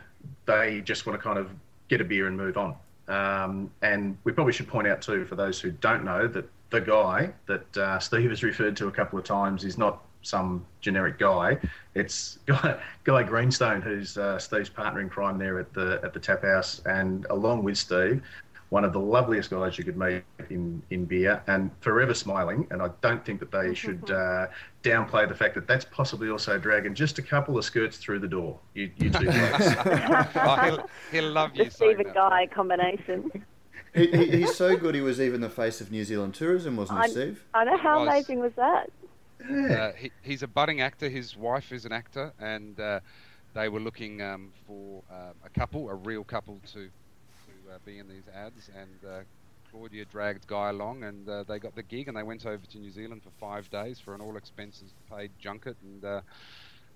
they 0.47 0.81
just 0.81 1.07
want 1.07 1.19
to 1.19 1.23
kind 1.23 1.39
of 1.39 1.49
get 1.89 2.01
a 2.01 2.05
beer 2.05 2.27
and 2.27 2.37
move 2.37 2.57
on. 2.57 2.75
Um, 3.09 3.71
and 3.83 4.19
we 4.25 4.33
probably 4.33 4.53
should 4.53 4.67
point 4.67 4.89
out 4.89 5.01
too, 5.01 5.25
for 5.27 5.37
those 5.37 5.61
who 5.61 5.71
don't 5.71 6.05
know, 6.05 6.27
that 6.27 6.49
the 6.71 6.81
guy 6.81 7.33
that 7.47 7.77
uh, 7.77 7.99
Steve 7.99 8.31
has 8.31 8.43
referred 8.43 8.77
to 8.79 8.89
a 8.89 8.91
couple 8.91 9.19
of 9.19 9.25
times 9.25 9.65
is 9.65 9.79
not 9.79 10.03
some 10.23 10.67
generic 10.81 11.19
guy. 11.19 11.57
It's 11.95 12.39
Guy, 12.47 12.81
guy 13.05 13.23
Greenstone, 13.23 13.81
who's 13.81 14.19
uh, 14.19 14.39
Steve's 14.39 14.69
partner 14.69 15.01
in 15.01 15.09
crime 15.09 15.39
there 15.39 15.59
at 15.61 15.73
the 15.73 16.01
at 16.03 16.13
the 16.13 16.19
tap 16.19 16.43
house, 16.43 16.83
and 16.85 17.27
along 17.31 17.63
with 17.63 17.79
Steve, 17.79 18.23
one 18.71 18.85
of 18.85 18.93
the 18.93 19.01
loveliest 19.01 19.51
guys 19.51 19.79
you 19.79 19.85
could 19.85 19.97
meet 19.97 20.23
in, 20.51 20.83
in 20.91 21.05
beer 21.05 21.43
and 21.47 21.71
forever 21.81 22.15
smiling. 22.15 22.67
And 22.71 22.83
I 22.83 22.91
don't 23.01 23.25
think 23.25 23.39
that 23.41 23.53
they 23.53 23.75
should 23.75 24.11
uh, 24.11 24.49
downplay 24.83 25.29
the 25.29 25.35
fact 25.35 25.55
that 25.55 25.69
that's 25.69 25.85
possibly 25.85 26.31
also 26.31 26.59
dragging 26.59 26.95
just 26.95 27.19
a 27.19 27.23
couple 27.23 27.57
of 27.57 27.65
skirts 27.65 27.97
through 27.99 28.19
the 28.21 28.29
door. 28.29 28.59
You, 28.75 28.91
you 28.97 29.11
two 29.11 29.27
oh, 29.29 30.59
he'll, 30.65 30.91
he'll 31.13 31.33
love 31.33 31.53
you. 31.55 31.67
The 31.67 31.71
Stephen 31.71 32.13
Guy 32.13 32.49
combination. 32.49 33.45
he, 33.95 34.07
he, 34.09 34.31
he's 34.39 34.55
so 34.57 34.77
good. 34.77 34.95
He 34.95 35.01
was 35.01 35.21
even 35.21 35.41
the 35.41 35.51
face 35.51 35.81
of 35.81 35.93
New 35.93 36.05
Zealand 36.05 36.35
tourism, 36.35 36.77
wasn't 36.77 37.05
he, 37.05 37.11
Steve? 37.11 37.45
I 37.55 37.65
know. 37.65 37.77
How 37.77 38.01
was. 38.01 38.09
amazing 38.09 38.41
was 38.41 38.53
that? 38.57 38.91
Yeah. 39.49 39.77
Uh, 39.77 39.93
he, 39.93 40.11
he's 40.23 40.43
a 40.43 40.49
budding 40.49 40.81
actor. 40.81 41.09
His 41.09 41.37
wife 41.37 41.71
is 41.71 41.85
an 41.85 41.93
actor, 41.93 42.33
and 42.41 42.81
uh, 42.81 42.99
they 43.55 43.69
were 43.69 43.79
looking 43.79 44.23
um, 44.23 44.53
for 44.67 45.05
uh, 45.11 45.33
a 45.45 45.51
couple, 45.51 45.89
a 45.89 45.95
real 45.95 46.25
couple, 46.25 46.61
to 46.73 46.89
to 46.89 46.91
uh, 47.73 47.79
be 47.85 47.99
in 47.99 48.09
these 48.09 48.29
ads. 48.35 48.71
And 48.77 49.11
uh, 49.11 49.21
Claudia 49.71 50.05
dragged 50.07 50.47
Guy 50.47 50.71
along, 50.71 51.05
and 51.05 51.29
uh, 51.29 51.45
they 51.45 51.59
got 51.59 51.75
the 51.75 51.83
gig, 51.83 52.09
and 52.09 52.17
they 52.17 52.23
went 52.23 52.47
over 52.47 52.65
to 52.65 52.79
New 52.79 52.91
Zealand 52.91 53.23
for 53.23 53.31
five 53.39 53.69
days 53.71 53.99
for 53.99 54.15
an 54.15 54.21
all 54.21 54.37
expenses 54.37 54.93
paid 55.11 55.31
junket, 55.39 55.77
and 55.83 56.05
uh, 56.05 56.21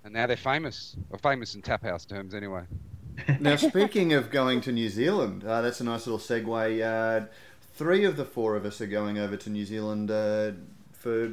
and 0.04 0.14
now 0.14 0.26
they're 0.26 0.36
famous, 0.36 0.96
or 1.10 1.18
famous 1.18 1.54
in 1.54 1.62
tap 1.62 1.82
house 1.82 2.04
terms 2.04 2.34
anyway. 2.34 2.62
now, 3.40 3.56
speaking 3.56 4.12
of 4.12 4.30
going 4.30 4.60
to 4.62 4.72
New 4.72 4.88
Zealand, 4.88 5.44
uh, 5.44 5.60
that's 5.60 5.80
a 5.80 5.84
nice 5.84 6.06
little 6.06 6.18
segue. 6.18 6.82
Uh, 7.22 7.26
three 7.74 8.04
of 8.04 8.16
the 8.16 8.24
four 8.24 8.56
of 8.56 8.64
us 8.64 8.80
are 8.80 8.86
going 8.86 9.18
over 9.18 9.36
to 9.36 9.50
New 9.50 9.64
Zealand 9.64 10.10
uh, 10.10 10.52
for 10.92 11.24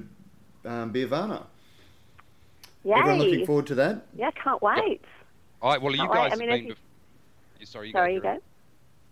um, 0.65 0.91
Beervana. 0.91 1.45
Yay. 2.83 2.93
Everyone 2.93 3.19
looking 3.19 3.45
forward 3.45 3.67
to 3.67 3.75
that? 3.75 4.05
Yeah, 4.15 4.31
can't 4.31 4.61
wait. 4.61 5.01
All 5.61 5.71
right, 5.71 5.81
well, 5.81 5.91
you 5.91 5.99
Can't 5.99 6.13
guys 6.13 6.31
wait. 6.31 6.33
I 6.33 6.35
mean, 6.35 6.49
been. 6.49 6.67
you- 6.67 6.73
bef- 6.73 7.67
Sorry, 7.67 7.87
you 7.87 7.93
Sorry, 7.93 8.11
go. 8.11 8.15
you 8.15 8.21
go. 8.21 8.41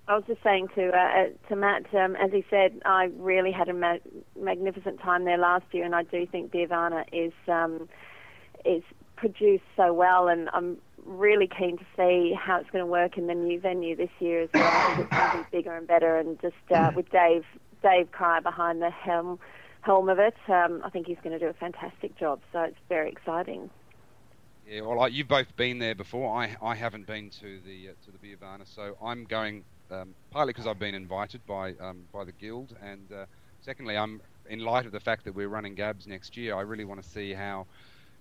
I 0.07 0.15
was 0.15 0.23
just 0.27 0.43
saying 0.43 0.67
to 0.75 0.89
uh, 0.89 0.97
uh, 0.97 1.25
to 1.49 1.55
Matt, 1.55 1.93
um, 1.95 2.15
as 2.15 2.31
he 2.31 2.45
said, 2.49 2.79
I 2.85 3.09
really 3.17 3.51
had 3.51 3.69
a 3.69 3.73
ma- 3.73 3.97
magnificent 4.39 4.99
time 4.99 5.25
there 5.25 5.37
last 5.37 5.65
year, 5.71 5.83
and 5.83 5.95
I 5.95 6.03
do 6.03 6.27
think 6.27 6.51
Beervana 6.51 7.05
is 7.11 7.33
um, 7.47 7.89
is 8.63 8.83
produced 9.15 9.63
so 9.75 9.93
well, 9.93 10.27
and 10.27 10.49
I'm 10.53 10.77
really 11.05 11.47
keen 11.47 11.77
to 11.77 11.85
see 11.97 12.35
how 12.37 12.59
it's 12.59 12.69
going 12.69 12.83
to 12.83 12.91
work 12.91 13.17
in 13.17 13.27
the 13.27 13.33
new 13.33 13.59
venue 13.59 13.95
this 13.95 14.09
year 14.19 14.43
as 14.43 14.49
well. 14.53 14.63
I 14.63 14.95
think 14.95 15.07
it's 15.07 15.17
going 15.17 15.31
to 15.31 15.49
be 15.49 15.57
bigger 15.57 15.75
and 15.75 15.87
better, 15.87 16.17
and 16.19 16.39
just 16.39 16.55
uh, 16.71 16.91
with 16.95 17.09
Dave 17.09 17.43
Dave 17.81 18.11
Cryer 18.11 18.41
behind 18.41 18.83
the 18.83 18.91
helm 18.91 19.39
helm 19.81 20.09
of 20.09 20.19
it, 20.19 20.35
um, 20.47 20.81
I 20.83 20.89
think 20.91 21.07
he's 21.07 21.17
going 21.23 21.37
to 21.37 21.39
do 21.39 21.47
a 21.47 21.53
fantastic 21.53 22.15
job. 22.17 22.41
So 22.53 22.61
it's 22.61 22.77
very 22.89 23.09
exciting. 23.09 23.71
Yeah, 24.67 24.81
well, 24.81 25.07
you've 25.07 25.27
both 25.27 25.55
been 25.55 25.79
there 25.79 25.95
before. 25.95 26.35
I 26.35 26.55
I 26.61 26.75
haven't 26.75 27.07
been 27.07 27.31
to 27.41 27.59
the 27.61 27.89
uh, 27.89 27.91
to 28.05 28.11
the 28.11 28.19
Beervana, 28.19 28.67
so 28.67 28.95
I'm 29.01 29.25
going 29.25 29.63
um, 29.91 30.15
partly 30.31 30.51
because 30.53 30.67
I've 30.67 30.79
been 30.79 30.95
invited 30.95 31.45
by 31.45 31.73
um, 31.75 32.07
by 32.13 32.23
the 32.25 32.33
guild, 32.33 32.75
and 32.81 33.11
uh, 33.11 33.25
secondly, 33.61 33.97
I'm 33.97 34.21
in 34.49 34.59
light 34.59 34.85
of 34.85 34.91
the 34.91 34.99
fact 34.99 35.23
that 35.25 35.33
we're 35.33 35.49
running 35.49 35.75
Gabs 35.75 36.07
next 36.07 36.37
year. 36.37 36.55
I 36.55 36.61
really 36.61 36.85
want 36.85 37.01
to 37.03 37.09
see 37.09 37.33
how 37.33 37.67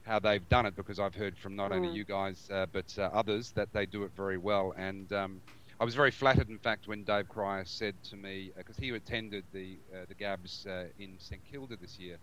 how 0.04 0.18
they've 0.20 0.48
done 0.48 0.66
it 0.66 0.76
because 0.76 0.98
I've 0.98 1.14
heard 1.14 1.38
from 1.38 1.56
not 1.56 1.72
only 1.72 1.88
Mm. 1.88 1.94
you 1.94 2.04
guys 2.04 2.48
uh, 2.52 2.66
but 2.72 2.92
uh, 2.98 3.02
others 3.12 3.52
that 3.52 3.72
they 3.72 3.86
do 3.86 4.04
it 4.04 4.12
very 4.14 4.38
well, 4.38 4.72
and 4.76 5.10
um, 5.12 5.42
I 5.80 5.84
was 5.84 5.94
very 5.94 6.10
flattered, 6.10 6.48
in 6.48 6.58
fact, 6.58 6.86
when 6.86 7.04
Dave 7.04 7.28
Cryer 7.28 7.64
said 7.64 8.02
to 8.04 8.16
me 8.16 8.52
because 8.56 8.76
he 8.76 8.90
attended 8.90 9.46
the 9.52 9.80
uh, 9.94 10.04
the 10.08 10.14
Gabs 10.14 10.66
uh, 10.66 10.88
in 10.98 11.18
St 11.18 11.44
Kilda 11.44 11.76
this 11.76 11.98
year 11.98 12.18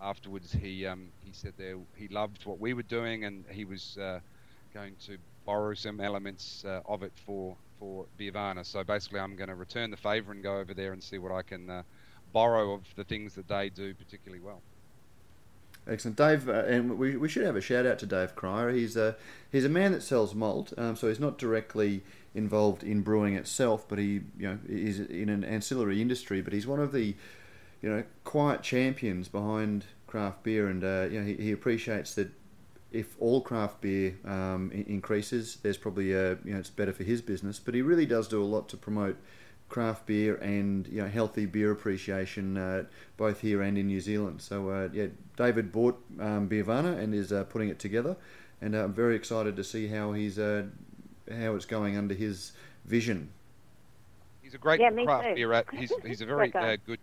afterwards 0.00 0.52
he 0.52 0.86
um, 0.86 1.12
he 1.20 1.32
said 1.32 1.54
there 1.56 1.76
he 1.96 2.08
loved 2.08 2.44
what 2.46 2.58
we 2.58 2.72
were 2.74 2.82
doing 2.82 3.24
and 3.24 3.46
he 3.50 3.64
was 3.64 3.96
uh, 3.98 4.20
going 4.72 4.96
to 5.06 5.18
borrow 5.44 5.74
some 5.74 6.00
elements 6.00 6.64
uh, 6.64 6.80
of 6.86 7.02
it 7.02 7.12
for 7.24 7.56
for 7.78 8.06
Beervana. 8.18 8.64
So 8.64 8.84
basically, 8.84 9.20
I'm 9.20 9.36
going 9.36 9.48
to 9.48 9.54
return 9.54 9.90
the 9.90 9.96
favour 9.96 10.32
and 10.32 10.42
go 10.42 10.58
over 10.58 10.74
there 10.74 10.92
and 10.92 11.02
see 11.02 11.18
what 11.18 11.32
I 11.32 11.42
can 11.42 11.68
uh, 11.70 11.82
borrow 12.32 12.72
of 12.72 12.82
the 12.96 13.04
things 13.04 13.34
that 13.34 13.48
they 13.48 13.68
do 13.68 13.94
particularly 13.94 14.42
well. 14.42 14.60
Excellent, 15.88 16.16
Dave, 16.16 16.48
uh, 16.48 16.64
and 16.64 16.98
we, 16.98 17.16
we 17.16 17.28
should 17.28 17.44
have 17.44 17.54
a 17.54 17.60
shout 17.60 17.86
out 17.86 17.98
to 18.00 18.06
Dave 18.06 18.34
Cryer. 18.34 18.70
He's 18.70 18.96
a 18.96 19.16
he's 19.52 19.64
a 19.64 19.68
man 19.68 19.92
that 19.92 20.02
sells 20.02 20.34
malt, 20.34 20.72
um, 20.76 20.96
so 20.96 21.06
he's 21.06 21.20
not 21.20 21.38
directly 21.38 22.02
involved 22.34 22.82
in 22.82 23.02
brewing 23.02 23.34
itself, 23.34 23.88
but 23.88 23.98
he 23.98 24.22
you 24.36 24.48
know 24.48 24.58
is 24.68 24.98
in 24.98 25.28
an 25.28 25.44
ancillary 25.44 26.02
industry. 26.02 26.40
But 26.40 26.54
he's 26.54 26.66
one 26.66 26.80
of 26.80 26.90
the 26.90 27.14
you 27.82 27.88
know 27.88 28.02
quiet 28.24 28.62
champions 28.62 29.28
behind 29.28 29.84
craft 30.08 30.42
beer, 30.42 30.66
and 30.66 30.82
uh, 30.82 31.06
you 31.08 31.20
know 31.20 31.26
he, 31.26 31.34
he 31.34 31.52
appreciates 31.52 32.14
that 32.16 32.30
if 32.96 33.16
all 33.20 33.40
craft 33.40 33.80
beer 33.80 34.16
um, 34.24 34.70
increases, 34.72 35.58
there's 35.62 35.76
probably 35.76 36.12
a, 36.12 36.30
you 36.44 36.52
know 36.52 36.58
it's 36.58 36.70
better 36.70 36.92
for 36.92 37.04
his 37.04 37.20
business. 37.20 37.58
But 37.58 37.74
he 37.74 37.82
really 37.82 38.06
does 38.06 38.28
do 38.28 38.42
a 38.42 38.44
lot 38.44 38.68
to 38.70 38.76
promote 38.76 39.16
craft 39.68 40.06
beer 40.06 40.36
and 40.36 40.86
you 40.88 41.02
know 41.02 41.08
healthy 41.08 41.44
beer 41.44 41.72
appreciation 41.72 42.56
uh, 42.56 42.84
both 43.16 43.40
here 43.40 43.62
and 43.62 43.76
in 43.76 43.86
New 43.86 44.00
Zealand. 44.00 44.40
So 44.40 44.70
uh, 44.70 44.88
yeah, 44.92 45.06
David 45.36 45.72
bought 45.72 46.02
um, 46.20 46.48
Beervana 46.48 46.98
and 46.98 47.14
is 47.14 47.32
uh, 47.32 47.44
putting 47.44 47.68
it 47.68 47.78
together, 47.78 48.16
and 48.60 48.74
uh, 48.74 48.84
I'm 48.84 48.94
very 48.94 49.14
excited 49.16 49.56
to 49.56 49.64
see 49.64 49.88
how 49.88 50.12
he's 50.12 50.38
uh, 50.38 50.64
how 51.30 51.54
it's 51.54 51.66
going 51.66 51.96
under 51.96 52.14
his 52.14 52.52
vision. 52.84 53.30
He's 54.42 54.54
a 54.54 54.58
great 54.58 54.80
Yeah, 54.80 54.90
me 54.90 55.04
craft 55.04 55.22
too. 55.28 55.34
beer. 55.34 55.52
Ad- 55.52 55.66
he's 55.72 55.92
he's 56.04 56.20
a 56.20 56.26
very 56.26 56.52
uh, 56.60 56.76
good. 56.86 57.00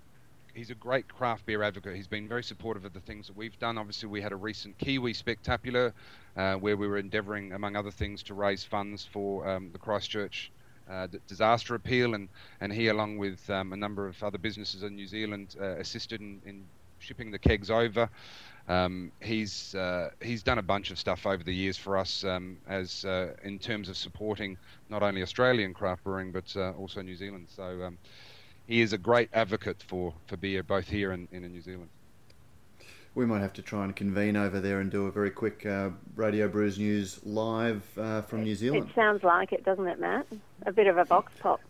He's 0.53 0.69
a 0.69 0.75
great 0.75 1.07
craft 1.07 1.47
beer 1.47 1.63
advocate. 1.63 1.95
He's 1.95 2.07
been 2.07 2.27
very 2.27 2.43
supportive 2.43 2.85
of 2.85 2.93
the 2.93 2.99
things 2.99 3.25
that 3.25 3.35
we've 3.35 3.57
done. 3.57 3.79
Obviously, 3.79 4.07
we 4.07 4.21
had 4.21 4.31
a 4.31 4.35
recent 4.35 4.77
Kiwi 4.77 5.13
SpecTAPular, 5.13 5.93
uh, 6.37 6.55
where 6.55 6.77
we 6.77 6.87
were 6.87 6.97
endeavouring, 6.97 7.53
among 7.53 7.75
other 7.75 7.89
things, 7.89 8.21
to 8.23 8.35
raise 8.35 8.63
funds 8.63 9.03
for 9.11 9.47
um, 9.49 9.71
the 9.73 9.79
Christchurch 9.79 10.51
uh, 10.87 11.07
disaster 11.27 11.73
appeal, 11.73 12.13
and, 12.13 12.29
and 12.61 12.71
he, 12.71 12.89
along 12.89 13.17
with 13.17 13.49
um, 13.49 13.73
a 13.73 13.75
number 13.75 14.05
of 14.07 14.21
other 14.21 14.37
businesses 14.37 14.83
in 14.83 14.95
New 14.95 15.07
Zealand, 15.07 15.55
uh, 15.59 15.77
assisted 15.77 16.21
in, 16.21 16.39
in 16.45 16.65
shipping 16.99 17.31
the 17.31 17.39
kegs 17.39 17.71
over. 17.71 18.07
Um, 18.67 19.11
he's 19.21 19.75
uh, 19.75 20.11
he's 20.21 20.43
done 20.43 20.57
a 20.59 20.63
bunch 20.63 20.91
of 20.91 20.97
stuff 20.97 21.25
over 21.25 21.43
the 21.43 21.53
years 21.53 21.77
for 21.77 21.97
us, 21.97 22.23
um, 22.23 22.57
as 22.67 23.03
uh, 23.03 23.33
in 23.43 23.59
terms 23.59 23.89
of 23.89 23.97
supporting 23.97 24.57
not 24.87 25.03
only 25.03 25.21
Australian 25.21 25.73
craft 25.73 26.03
brewing 26.03 26.31
but 26.31 26.55
uh, 26.55 26.71
also 26.73 27.01
New 27.01 27.15
Zealand. 27.15 27.47
So 27.49 27.83
um, 27.83 27.97
he 28.67 28.81
is 28.81 28.93
a 28.93 28.97
great 28.97 29.29
advocate 29.33 29.83
for, 29.85 30.13
for 30.27 30.37
beer, 30.37 30.63
both 30.63 30.87
here 30.89 31.11
and, 31.11 31.27
and 31.31 31.45
in 31.45 31.51
New 31.51 31.61
Zealand. 31.61 31.89
We 33.15 33.25
might 33.25 33.41
have 33.41 33.53
to 33.53 33.61
try 33.61 33.83
and 33.83 33.95
convene 33.95 34.35
over 34.35 34.59
there 34.59 34.79
and 34.79 34.89
do 34.89 35.05
a 35.05 35.11
very 35.11 35.29
quick 35.29 35.65
uh, 35.65 35.91
Radio 36.15 36.47
Brews 36.47 36.79
News 36.79 37.19
live 37.23 37.83
uh, 37.97 38.23
from 38.23 38.43
New 38.43 38.55
Zealand. 38.55 38.89
It 38.89 38.95
sounds 38.95 39.23
like 39.23 39.51
it, 39.51 39.63
doesn't 39.63 39.87
it, 39.87 39.99
Matt? 39.99 40.25
A 40.65 40.71
bit 40.71 40.87
of 40.87 40.97
a 40.97 41.03
vox 41.03 41.31
pop. 41.39 41.61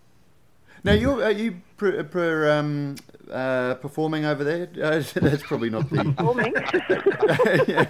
Now 0.85 0.93
you're 0.93 1.23
are 1.23 1.31
you 1.31 1.61
per, 1.77 2.03
per, 2.03 2.51
um, 2.51 2.95
uh, 3.31 3.75
performing 3.75 4.25
over 4.25 4.43
there? 4.43 4.69
Uh, 4.83 5.01
that's 5.15 5.43
probably 5.43 5.69
not 5.69 5.89
the. 5.89 6.13
Forming. 6.17 6.53
Yeah. 7.67 7.87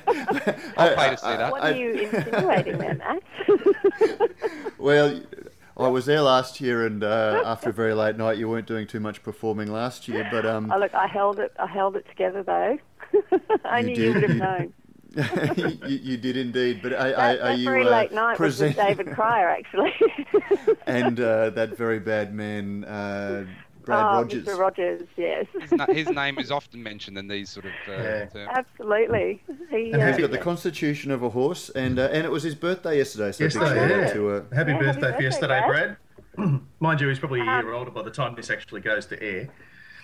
I'll 0.78 0.96
pay 0.96 1.10
to 1.10 1.18
see 1.18 1.28
that. 1.28 1.52
what 1.52 1.64
are 1.64 1.72
you 1.72 1.92
insinuating 1.92 2.78
there, 2.78 2.96
Matt? 2.96 3.24
Well, 4.78 5.22
I 5.76 5.88
was 5.88 6.06
there 6.06 6.22
last 6.22 6.62
year, 6.62 6.86
and 6.86 7.04
uh, 7.04 7.42
after 7.46 7.70
a 7.70 7.74
very 7.74 7.94
late 7.94 8.16
night, 8.16 8.38
you 8.38 8.48
weren't 8.48 8.68
doing 8.68 8.86
too 8.86 9.00
much 9.00 9.24
performing 9.24 9.72
last 9.72 10.08
year. 10.08 10.28
But 10.32 10.46
um, 10.46 10.72
oh, 10.72 10.78
look, 10.78 10.94
I 10.94 11.08
held 11.08 11.40
it. 11.40 11.52
I 11.60 11.68
held 11.68 11.96
it 11.96 12.08
together 12.08 12.44
though. 12.44 12.78
Only 13.66 13.90
you, 13.92 13.96
did, 13.96 14.14
would 14.14 14.24
have 14.24 14.32
you- 14.32 14.40
known. 14.40 14.74
you, 15.88 15.98
you 15.98 16.18
did 16.18 16.38
indeed. 16.38 16.82
But 16.82 16.94
are, 16.94 17.10
That, 17.10 17.40
are 17.40 17.44
that 17.50 17.60
you 17.60 17.66
very 17.66 17.86
uh, 17.86 17.92
late 17.92 18.12
night 18.12 18.40
was 18.40 18.60
with 18.60 18.76
David 18.76 19.12
Cryer, 19.12 19.50
actually. 19.50 19.94
and 20.88 21.20
uh, 21.20 21.52
that 21.52 21.78
very 21.78 22.00
bad 22.00 22.34
man, 22.34 22.84
uh, 22.84 23.46
Brad 23.86 24.04
oh, 24.04 24.22
Rogers? 24.22 24.46
Mr. 24.46 24.58
Rogers, 24.58 25.08
yes, 25.18 25.46
His, 25.62 25.72
na- 25.72 25.86
his 25.88 26.10
name 26.10 26.40
is 26.40 26.52
often 26.52 26.82
mentioned 26.82 27.18
in 27.18 27.28
these 27.28 27.50
sort 27.50 27.66
of 27.66 27.72
uh, 27.88 27.92
Yeah. 27.92 28.26
terms. 28.26 28.50
absolutely. 28.54 29.42
He, 29.70 29.92
And 29.92 30.02
uh, 30.02 30.08
He's 30.08 30.18
got 30.18 30.32
the 30.32 30.38
constitution 30.38 31.12
of 31.12 31.24
a 31.24 31.30
horse, 31.30 31.70
and 31.70 32.00
uh, 32.00 32.10
and 32.12 32.26
it 32.26 32.32
was 32.32 32.44
his 32.44 32.56
birthday 32.56 32.98
yesterday. 32.98 33.32
So 33.32 33.44
Yesterday, 33.44 33.90
yeah. 33.90 34.14
to 34.14 34.30
uh, 34.30 34.44
Happy 34.54 34.72
Yeah, 34.72 34.78
happy 34.78 34.86
birthday 34.86 35.16
for 35.16 35.22
yesterday, 35.22 35.62
Brad. 35.68 35.98
Brad. 36.36 36.60
Mind 36.80 37.02
you, 37.02 37.08
he's 37.10 37.20
probably 37.20 37.42
a 37.42 37.44
year 37.46 37.70
Um, 37.74 37.80
older 37.80 37.92
by 37.92 38.02
the 38.04 38.12
time 38.12 38.36
this 38.36 38.50
actually 38.50 38.82
goes 38.82 39.06
to 39.08 39.22
air. 39.24 39.50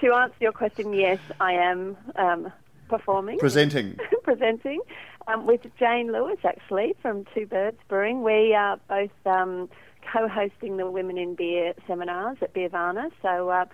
to 0.00 0.12
answer 0.14 0.36
your 0.40 0.52
question, 0.52 0.92
yes, 0.92 1.18
I 1.40 1.52
am 1.52 1.96
um, 2.16 2.52
performing. 2.88 3.38
presenting. 3.38 3.96
presenting 4.24 4.80
um, 5.28 5.46
with 5.46 5.60
Jayne 5.78 6.12
Lewis, 6.12 6.38
actually, 6.44 6.94
from 7.00 7.24
Two 7.34 7.46
Birds 7.46 7.78
Brewing. 7.88 8.22
We 8.22 8.54
are 8.54 8.78
both 8.88 9.10
um, 10.02 10.12
co 10.12 10.28
hosting 10.28 10.76
the 10.76 10.90
Women 10.90 11.18
in 11.18 11.34
Beer 11.34 11.74
seminars 11.86 12.38
at 12.42 12.54
Beervana. 12.54 13.10
So, 13.20 13.48
uh, 13.48 13.64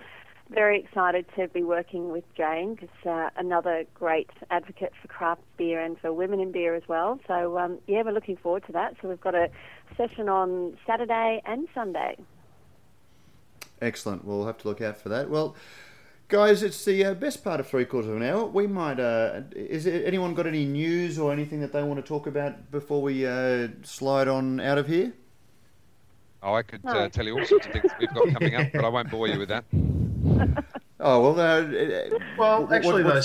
very 0.51 0.81
excited 0.81 1.27
to 1.37 1.47
be 1.49 1.63
working 1.63 2.11
with 2.11 2.25
Jayne, 2.35 2.75
because 2.75 2.89
uh, 3.07 3.29
another 3.37 3.85
great 3.93 4.31
advocate 4.51 4.93
for 5.01 5.09
craft 5.09 5.43
beer 5.59 5.79
and 5.79 5.99
for 5.99 6.11
women 6.13 6.41
in 6.41 6.53
beer 6.53 6.75
as 6.75 6.83
well. 6.89 7.21
So, 7.27 7.59
um, 7.59 7.79
yeah, 7.87 8.03
we're 8.03 8.13
looking 8.13 8.39
forward 8.39 8.65
to 8.67 8.73
that. 8.73 8.97
So, 9.03 9.09
we've 9.09 9.21
got 9.21 9.35
a 9.35 9.51
session 9.97 10.29
on 10.29 10.77
Saturday 10.87 11.43
and 11.45 11.69
Sunday. 11.75 12.17
Excellent. 13.81 14.25
We'll 14.25 14.47
have 14.47 14.59
to 14.59 14.69
look 14.69 14.81
out 14.81 14.97
for 14.97 15.09
that. 15.11 15.31
Well, 15.31 15.55
guys, 16.29 16.63
it's 16.63 16.85
the 16.85 17.05
uh, 17.05 17.15
best 17.15 17.45
part 17.45 17.61
of 17.61 17.69
three 17.69 17.85
quarters 17.85 18.11
of 18.11 18.17
an 18.17 18.23
hour. 18.23 18.47
We 18.47 18.67
might. 18.67 18.99
Uh, 18.99 19.43
is 19.55 19.87
anyone 19.87 20.35
got 20.35 20.47
any 20.47 20.65
news 20.65 21.19
or 21.19 21.33
anything 21.33 21.61
that 21.61 21.73
they 21.73 21.83
want 21.83 22.03
to 22.03 22.07
talk 22.07 22.27
about 22.27 22.71
before 22.71 23.03
we 23.03 23.27
uh, 23.27 23.69
slide 23.83 24.29
on 24.29 24.61
out 24.61 24.79
of 24.79 24.89
here? 24.89 25.13
Oh, 26.43 26.55
I 26.55 26.63
could 26.63 26.85
No. 26.85 26.93
uh, 26.93 27.09
tell 27.09 27.25
you 27.27 27.39
all 27.39 27.45
sorts 27.45 27.67
of 27.67 27.73
things 27.73 27.91
we've 27.99 28.13
got 28.15 28.29
coming 28.33 28.55
up, 28.55 28.69
but 28.73 28.85
I 28.85 28.89
won't 28.89 29.11
bore 29.11 29.29
you 29.29 29.39
with 29.39 29.49
that. 29.49 29.65
Oh 31.01 31.33
well. 31.33 31.41
Uh, 31.41 32.19
Well, 32.37 32.63
what- 32.63 32.73
actually, 32.73 33.05
though, 33.05 33.21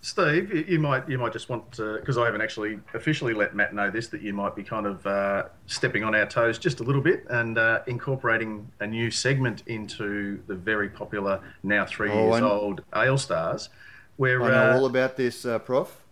Steve, 0.00 0.54
you- 0.54 0.64
you 0.66 0.78
might 0.78 1.06
you 1.06 1.18
might 1.18 1.34
just 1.34 1.50
want 1.50 1.70
to 1.72 1.98
because 1.98 2.16
I 2.16 2.24
haven't 2.24 2.40
actually 2.40 2.80
officially 2.94 3.34
let 3.34 3.54
Matt 3.54 3.74
know 3.74 3.90
this 3.90 4.08
that 4.08 4.22
you 4.22 4.32
might 4.32 4.56
be 4.56 4.62
kind 4.62 4.86
of 4.86 5.06
uh, 5.06 5.44
stepping 5.66 6.02
on 6.02 6.14
our 6.14 6.24
toes 6.24 6.58
just 6.58 6.80
a 6.80 6.82
little 6.82 7.02
bit 7.02 7.26
and 7.28 7.58
uh, 7.58 7.80
incorporating 7.86 8.66
a 8.80 8.86
new 8.86 9.10
segment 9.10 9.62
into 9.66 10.40
the 10.46 10.54
very 10.54 10.88
popular 10.88 11.40
now 11.62 11.84
three 11.84 12.10
Oh, 12.10 12.14
years 12.28 12.36
I 12.36 12.40
kn- 12.40 12.50
old 12.50 12.84
Ale 12.96 13.18
Stars, 13.18 13.68
where 14.16 14.42
I 14.42 14.48
know 14.50 14.70
uh, 14.70 14.76
all 14.78 14.86
about 14.86 15.18
this, 15.18 15.44
uh, 15.44 15.58
Prof. 15.58 16.02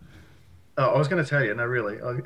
Oh, 0.76 0.90
I 0.94 0.99
was 0.99 1.09
going 1.09 1.24
to 1.24 1.28
tell 1.28 1.42
you. 1.42 1.55
No, 1.55 1.64
really. 1.64 1.96
I- 2.03 2.20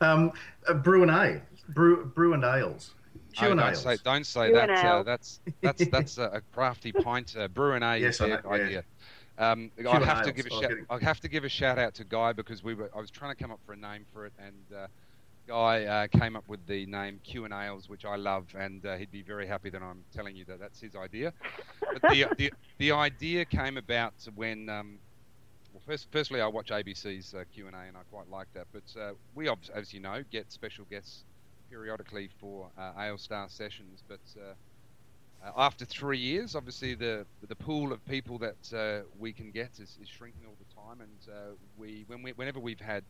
um, 0.00 0.30
uh, 0.68 0.74
brew 0.74 1.02
and 1.02 1.10
ale, 1.10 1.40
brew, 1.68 2.06
brew 2.06 2.34
and 2.34 2.44
ales. 2.44 2.94
Oh, 3.40 3.48
don't 3.48 3.60
ales. 3.60 3.82
say, 3.82 3.96
don't 4.04 4.26
say 4.26 4.48
Brew 4.50 4.56
that. 4.58 4.70
Uh, 4.70 5.02
that's 5.02 5.40
that's 5.62 5.86
that's 5.88 6.18
a, 6.18 6.24
a 6.34 6.40
crafty 6.52 6.92
pint. 6.92 7.36
Uh, 7.38 7.48
brew 7.48 7.74
and 7.74 7.84
ale 7.84 7.96
Yes, 8.00 8.16
is 8.16 8.20
I 8.20 8.28
their 8.28 8.42
know, 8.42 8.54
yeah. 8.54 8.64
idea. 8.64 8.84
Um, 9.38 9.70
I 9.78 9.96
and 9.96 10.04
have 10.04 10.22
to 10.24 10.28
ales, 10.30 10.36
give 10.36 10.46
a 10.46 10.50
I 10.50 10.54
was 10.54 10.60
shout. 10.62 10.70
getting- 10.70 10.86
I 10.90 10.98
have 11.04 11.20
to 11.20 11.28
give 11.28 11.44
a 11.44 11.48
shout 11.48 11.78
out 11.78 11.94
to 11.94 12.04
Guy 12.04 12.32
because 12.32 12.62
we 12.64 12.74
were. 12.74 12.90
I 12.96 13.00
was 13.00 13.10
trying 13.10 13.34
to 13.34 13.40
come 13.40 13.50
up 13.50 13.60
for 13.66 13.72
a 13.72 13.76
name 13.76 14.04
for 14.12 14.26
it, 14.26 14.32
and 14.38 14.54
uh, 14.76 14.86
Guy 15.46 15.84
uh, 15.84 16.06
came 16.18 16.36
up 16.36 16.44
with 16.48 16.64
the 16.66 16.86
name 16.86 17.20
Q 17.24 17.44
and 17.44 17.54
Ales, 17.54 17.88
which 17.88 18.04
I 18.04 18.16
love, 18.16 18.46
and 18.58 18.84
uh, 18.84 18.96
he'd 18.96 19.10
be 19.12 19.22
very 19.22 19.46
happy 19.46 19.70
that 19.70 19.82
I'm 19.82 20.04
telling 20.14 20.34
you 20.36 20.44
that 20.46 20.58
that's 20.60 20.80
his 20.80 20.96
idea. 20.96 21.32
But 21.80 22.02
the 22.10 22.26
the, 22.36 22.52
the 22.78 22.92
idea 22.92 23.44
came 23.44 23.76
about 23.76 24.14
when. 24.34 24.68
Um, 24.68 24.98
well, 25.74 25.82
first, 25.86 26.08
firstly, 26.10 26.40
I 26.40 26.46
watch 26.46 26.68
ABC's 26.70 27.34
uh, 27.34 27.44
Q 27.54 27.66
and 27.66 27.76
A, 27.76 27.80
and 27.80 27.96
I 27.96 28.00
quite 28.10 28.28
like 28.30 28.46
that. 28.54 28.66
But 28.72 29.00
uh, 29.00 29.12
we, 29.34 29.48
obs- 29.48 29.68
as 29.68 29.92
you 29.92 30.00
know, 30.00 30.24
get 30.30 30.50
special 30.50 30.86
guests 30.90 31.24
periodically 31.70 32.28
for 32.40 32.70
uh, 32.78 32.92
Ale 32.98 33.18
Star 33.18 33.48
sessions. 33.48 34.02
But 34.08 34.20
uh, 34.36 34.54
uh, 35.44 35.52
after 35.56 35.84
three 35.84 36.18
years, 36.18 36.54
obviously 36.54 36.94
the 36.94 37.24
the 37.46 37.54
pool 37.54 37.92
of 37.92 38.04
people 38.06 38.38
that 38.38 38.72
uh, 38.74 39.06
we 39.18 39.32
can 39.32 39.50
get 39.50 39.70
is, 39.78 39.96
is 40.02 40.08
shrinking 40.08 40.42
all 40.46 40.56
the 40.58 40.74
time, 40.74 41.00
and 41.00 41.34
uh, 41.34 41.54
we 41.76 42.04
when 42.08 42.22
we 42.22 42.32
whenever 42.32 42.58
we've 42.58 42.80
had 42.80 43.04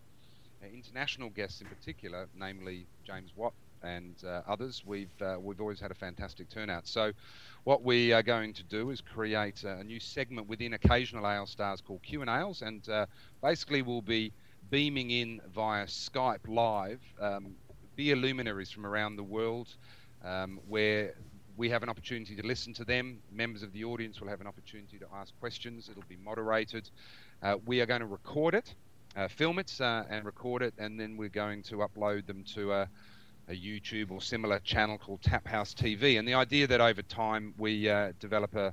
uh, 0.63 0.67
international 0.67 1.31
guests 1.31 1.61
in 1.61 1.67
particular, 1.69 2.27
namely 2.37 2.87
James 3.05 3.33
Watt 3.35 3.55
and 3.83 4.17
uh, 4.27 4.43
others, 4.47 4.83
we've 4.85 5.13
we've 5.41 5.61
always 5.61 5.81
had 5.81 5.91
a 5.91 5.95
fantastic 5.95 6.51
turnout. 6.51 6.87
So, 6.87 7.13
what 7.65 7.83
we 7.83 8.13
are 8.13 8.25
going 8.25 8.53
to 8.55 8.63
do 8.65 8.91
is 8.91 9.01
create 9.01 9.63
a, 9.65 9.83
new 9.85 10.01
segment 10.01 10.49
within 10.49 10.75
occasional 10.75 11.27
Ale 11.27 11.47
Stars 11.47 11.81
called 11.81 12.03
Q 12.03 12.21
and 12.21 12.29
Ales, 12.29 12.63
and 12.63 12.87
basically 13.41 13.83
we'll 13.83 14.03
be 14.03 14.33
beaming 14.71 15.11
in 15.11 15.41
via 15.55 15.87
Skype 15.87 16.47
live 16.47 17.01
um, 17.21 17.55
beer 17.99 18.15
luminaries 18.15 18.71
from 18.71 18.87
around 18.87 19.17
the 19.17 19.25
world, 19.25 19.75
um, 20.25 20.61
where 20.69 21.15
we 21.57 21.69
have 21.69 21.83
an 21.83 21.89
opportunity 21.89 22.37
to 22.37 22.47
listen 22.47 22.73
to 22.73 22.85
them. 22.85 23.19
Members 23.33 23.65
of 23.65 23.73
the 23.73 23.83
audience 23.83 24.21
will 24.21 24.29
have 24.29 24.41
an 24.41 24.47
opportunity 24.47 24.99
to 24.99 25.07
ask 25.13 25.37
questions. 25.41 25.89
It'll 25.91 26.05
be 26.09 26.17
moderated. 26.25 26.89
Uh, 27.43 27.57
we 27.67 27.81
are 27.81 27.87
going 27.87 27.99
to 27.99 28.07
record 28.07 28.55
it, 28.55 28.73
uh, 29.17 29.27
film 29.27 29.59
it, 29.59 29.77
uh, 29.81 30.05
and 30.09 30.25
record 30.25 30.63
it, 30.63 30.75
and 30.79 30.99
then 30.99 31.17
we're 31.17 31.29
going 31.29 31.61
to 31.65 31.79
upload 31.79 32.25
them 32.27 32.45
to 32.55 32.73
a, 32.73 32.89
a 33.49 33.53
YouTube 33.53 34.13
or 34.13 34.21
similar 34.21 34.61
channel 34.61 34.97
called 34.97 35.21
Tap 35.21 35.49
House 35.49 35.75
TV. 35.75 36.21
And 36.21 36.29
the 36.29 36.35
idea 36.35 36.69
that 36.69 36.81
over 36.81 37.03
time 37.03 37.53
we 37.59 37.91
uh, 37.91 38.13
develop 38.21 38.55
a, 38.55 38.73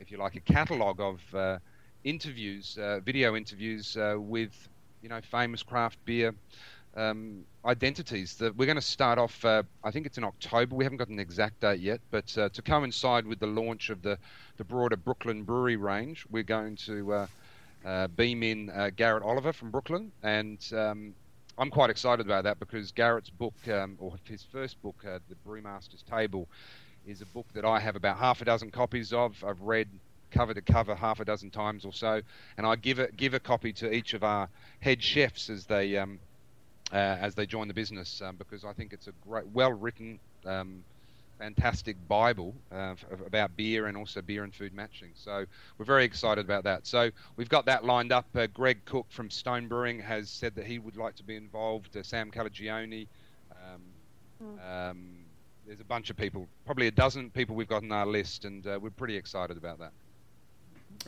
if 0.00 0.10
you 0.10 0.18
like, 0.18 0.34
a 0.34 0.40
catalogue 0.40 1.00
of 1.00 1.20
uh, 1.36 1.58
interviews, 2.02 2.76
uh, 2.78 2.98
video 2.98 3.36
interviews 3.36 3.96
with, 4.16 4.68
you 5.02 5.08
know, 5.08 5.20
famous 5.20 5.62
craft 5.62 6.04
beer 6.04 6.34
um, 6.96 7.44
identities. 7.64 8.34
That 8.34 8.56
we're 8.56 8.66
going 8.66 8.76
to 8.76 8.82
start 8.82 9.18
off. 9.18 9.44
Uh, 9.44 9.62
I 9.84 9.90
think 9.90 10.06
it's 10.06 10.18
in 10.18 10.24
October. 10.24 10.74
We 10.74 10.84
haven't 10.84 10.98
got 10.98 11.08
an 11.08 11.18
exact 11.18 11.60
date 11.60 11.80
yet, 11.80 12.00
but 12.10 12.36
uh, 12.38 12.48
to 12.48 12.62
coincide 12.62 13.26
with 13.26 13.38
the 13.38 13.46
launch 13.46 13.90
of 13.90 14.02
the 14.02 14.18
the 14.56 14.64
broader 14.64 14.96
Brooklyn 14.96 15.44
Brewery 15.44 15.76
range, 15.76 16.24
we're 16.30 16.42
going 16.42 16.76
to 16.86 17.12
uh, 17.12 17.26
uh, 17.84 18.06
beam 18.08 18.42
in 18.42 18.70
uh, 18.70 18.90
Garrett 18.96 19.22
Oliver 19.22 19.52
from 19.52 19.70
Brooklyn, 19.70 20.10
and 20.22 20.58
um, 20.72 21.14
I'm 21.58 21.70
quite 21.70 21.90
excited 21.90 22.24
about 22.24 22.44
that 22.44 22.58
because 22.58 22.90
Garrett's 22.92 23.30
book, 23.30 23.54
um, 23.68 23.96
or 23.98 24.14
his 24.24 24.42
first 24.50 24.80
book, 24.82 24.96
uh, 25.06 25.18
The 25.28 25.36
Brewmaster's 25.46 26.02
Table, 26.02 26.48
is 27.06 27.20
a 27.20 27.26
book 27.26 27.46
that 27.54 27.64
I 27.64 27.78
have 27.78 27.96
about 27.96 28.18
half 28.18 28.42
a 28.42 28.44
dozen 28.44 28.70
copies 28.70 29.12
of. 29.12 29.42
I've 29.46 29.60
read 29.60 29.88
cover 30.30 30.52
to 30.52 30.60
cover 30.60 30.94
half 30.94 31.20
a 31.20 31.24
dozen 31.24 31.50
times 31.50 31.84
or 31.84 31.92
so, 31.92 32.20
and 32.58 32.66
I 32.66 32.76
give 32.76 32.98
it 32.98 33.16
give 33.16 33.34
a 33.34 33.40
copy 33.40 33.72
to 33.74 33.92
each 33.92 34.12
of 34.14 34.24
our 34.24 34.48
head 34.80 35.02
chefs 35.02 35.48
as 35.48 35.66
they 35.66 35.96
um, 35.96 36.18
uh, 36.92 36.96
as 36.96 37.34
they 37.34 37.46
join 37.46 37.68
the 37.68 37.74
business 37.74 38.22
um, 38.22 38.36
because 38.36 38.64
I 38.64 38.72
think 38.72 38.92
it's 38.92 39.06
a 39.06 39.12
great, 39.26 39.46
well 39.48 39.72
written, 39.72 40.18
um, 40.44 40.84
fantastic 41.38 41.96
Bible 42.08 42.54
uh, 42.72 42.92
f- 42.92 43.04
about 43.26 43.56
beer 43.56 43.86
and 43.86 43.96
also 43.96 44.22
beer 44.22 44.44
and 44.44 44.54
food 44.54 44.72
matching. 44.72 45.10
So 45.14 45.44
we're 45.78 45.84
very 45.84 46.04
excited 46.04 46.44
about 46.44 46.64
that. 46.64 46.86
So 46.86 47.10
we've 47.36 47.48
got 47.48 47.66
that 47.66 47.84
lined 47.84 48.12
up. 48.12 48.26
Uh, 48.34 48.46
Greg 48.46 48.84
Koch 48.84 49.06
from 49.10 49.30
Stone 49.30 49.68
Brewing 49.68 50.00
has 50.00 50.30
said 50.30 50.54
that 50.54 50.66
he 50.66 50.78
would 50.78 50.96
like 50.96 51.16
to 51.16 51.24
be 51.24 51.36
involved. 51.36 51.96
Uh, 51.96 52.02
Sam 52.02 52.30
Calagione. 52.30 53.06
Um, 53.50 54.58
um, 54.60 55.16
there's 55.66 55.80
a 55.80 55.84
bunch 55.84 56.10
of 56.10 56.16
people, 56.16 56.46
probably 56.64 56.86
a 56.86 56.92
dozen 56.92 57.30
people 57.30 57.56
we've 57.56 57.68
got 57.68 57.82
on 57.82 57.90
our 57.90 58.06
list, 58.06 58.44
and 58.44 58.66
uh, 58.66 58.78
we're 58.80 58.90
pretty 58.90 59.16
excited 59.16 59.56
about 59.56 59.80
that. 59.80 59.92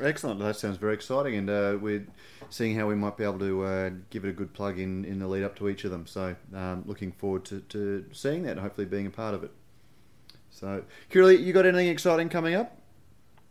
Excellent. 0.01 0.41
That 0.41 0.57
sounds 0.57 0.77
very 0.77 0.95
exciting, 0.95 1.35
and 1.35 1.51
uh, 1.51 1.77
we're 1.81 2.07
seeing 2.51 2.77
how 2.79 2.87
we 2.87 2.95
might 2.95 3.17
be 3.17 3.25
able 3.25 3.39
to 3.41 3.65
uh, 3.65 3.91
give 4.11 4.25
it 4.25 4.29
a 4.29 4.33
good 4.33 4.53
plug 4.53 4.79
in 4.79 5.05
in 5.05 5.19
the 5.19 5.27
lead 5.27 5.43
up 5.43 5.57
to 5.57 5.69
each 5.69 5.85
of 5.85 5.91
them. 5.91 6.07
So, 6.07 6.37
um, 6.55 6.85
looking 6.87 7.13
forward 7.13 7.45
to, 7.47 7.61
to 7.61 8.05
seeing 8.13 8.45
that 8.45 8.53
and 8.53 8.61
hopefully 8.61 8.87
being 8.87 9.07
a 9.07 9.11
part 9.11 9.35
of 9.35 9.45
it. 9.45 9.51
So, 10.51 10.83
Kirrily, 11.11 11.43
you 11.43 11.53
got 11.53 11.67
anything 11.67 11.89
exciting 11.89 12.29
coming 12.29 12.55
up? 12.55 12.77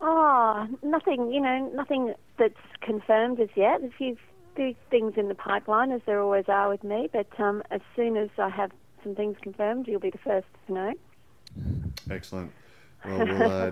Oh, 0.01 0.67
nothing, 0.83 1.31
you 1.31 1.41
know, 1.41 1.71
nothing 1.73 2.13
that's 2.37 2.53
confirmed 2.81 3.39
as 3.39 3.49
yet. 3.55 3.81
There's 3.81 3.93
a 3.93 3.97
few, 3.97 4.17
few 4.55 4.75
things 4.91 5.13
in 5.17 5.27
the 5.27 5.35
pipeline, 5.35 5.91
as 5.91 6.01
there 6.05 6.21
always 6.21 6.45
are 6.47 6.69
with 6.69 6.83
me, 6.83 7.09
but 7.11 7.27
um, 7.39 7.63
as 7.71 7.81
soon 7.95 8.15
as 8.17 8.29
I 8.37 8.49
have 8.49 8.71
some 9.03 9.15
things 9.15 9.37
confirmed, 9.41 9.87
you'll 9.87 9.99
be 9.99 10.09
the 10.09 10.17
first 10.19 10.47
to 10.67 10.73
know. 10.73 10.93
Excellent. 12.11 12.51
Well, 13.07 13.25
we'll 13.25 13.51
uh, 13.51 13.71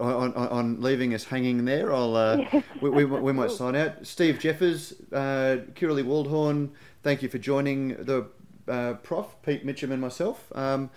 on, 0.00 0.34
on, 0.34 0.48
on 0.48 0.80
leaving 0.80 1.14
us 1.14 1.24
hanging 1.24 1.64
there, 1.64 1.92
I'll 1.92 2.16
uh, 2.16 2.38
we, 2.80 2.90
we, 2.90 3.04
we 3.04 3.32
might 3.32 3.50
sign 3.50 3.76
out. 3.76 4.04
Steve 4.06 4.38
Jeffares, 4.38 4.94
uh, 5.12 5.62
Kirrily 5.74 6.02
Waldhorn, 6.04 6.70
thank 7.02 7.22
you 7.22 7.28
for 7.28 7.38
joining 7.38 7.88
the 8.04 8.26
uh, 8.66 8.94
Prof, 8.94 9.36
Pete 9.42 9.64
Mitchum, 9.64 9.92
and 9.92 10.00
myself. 10.00 10.50
Um, 10.56 10.90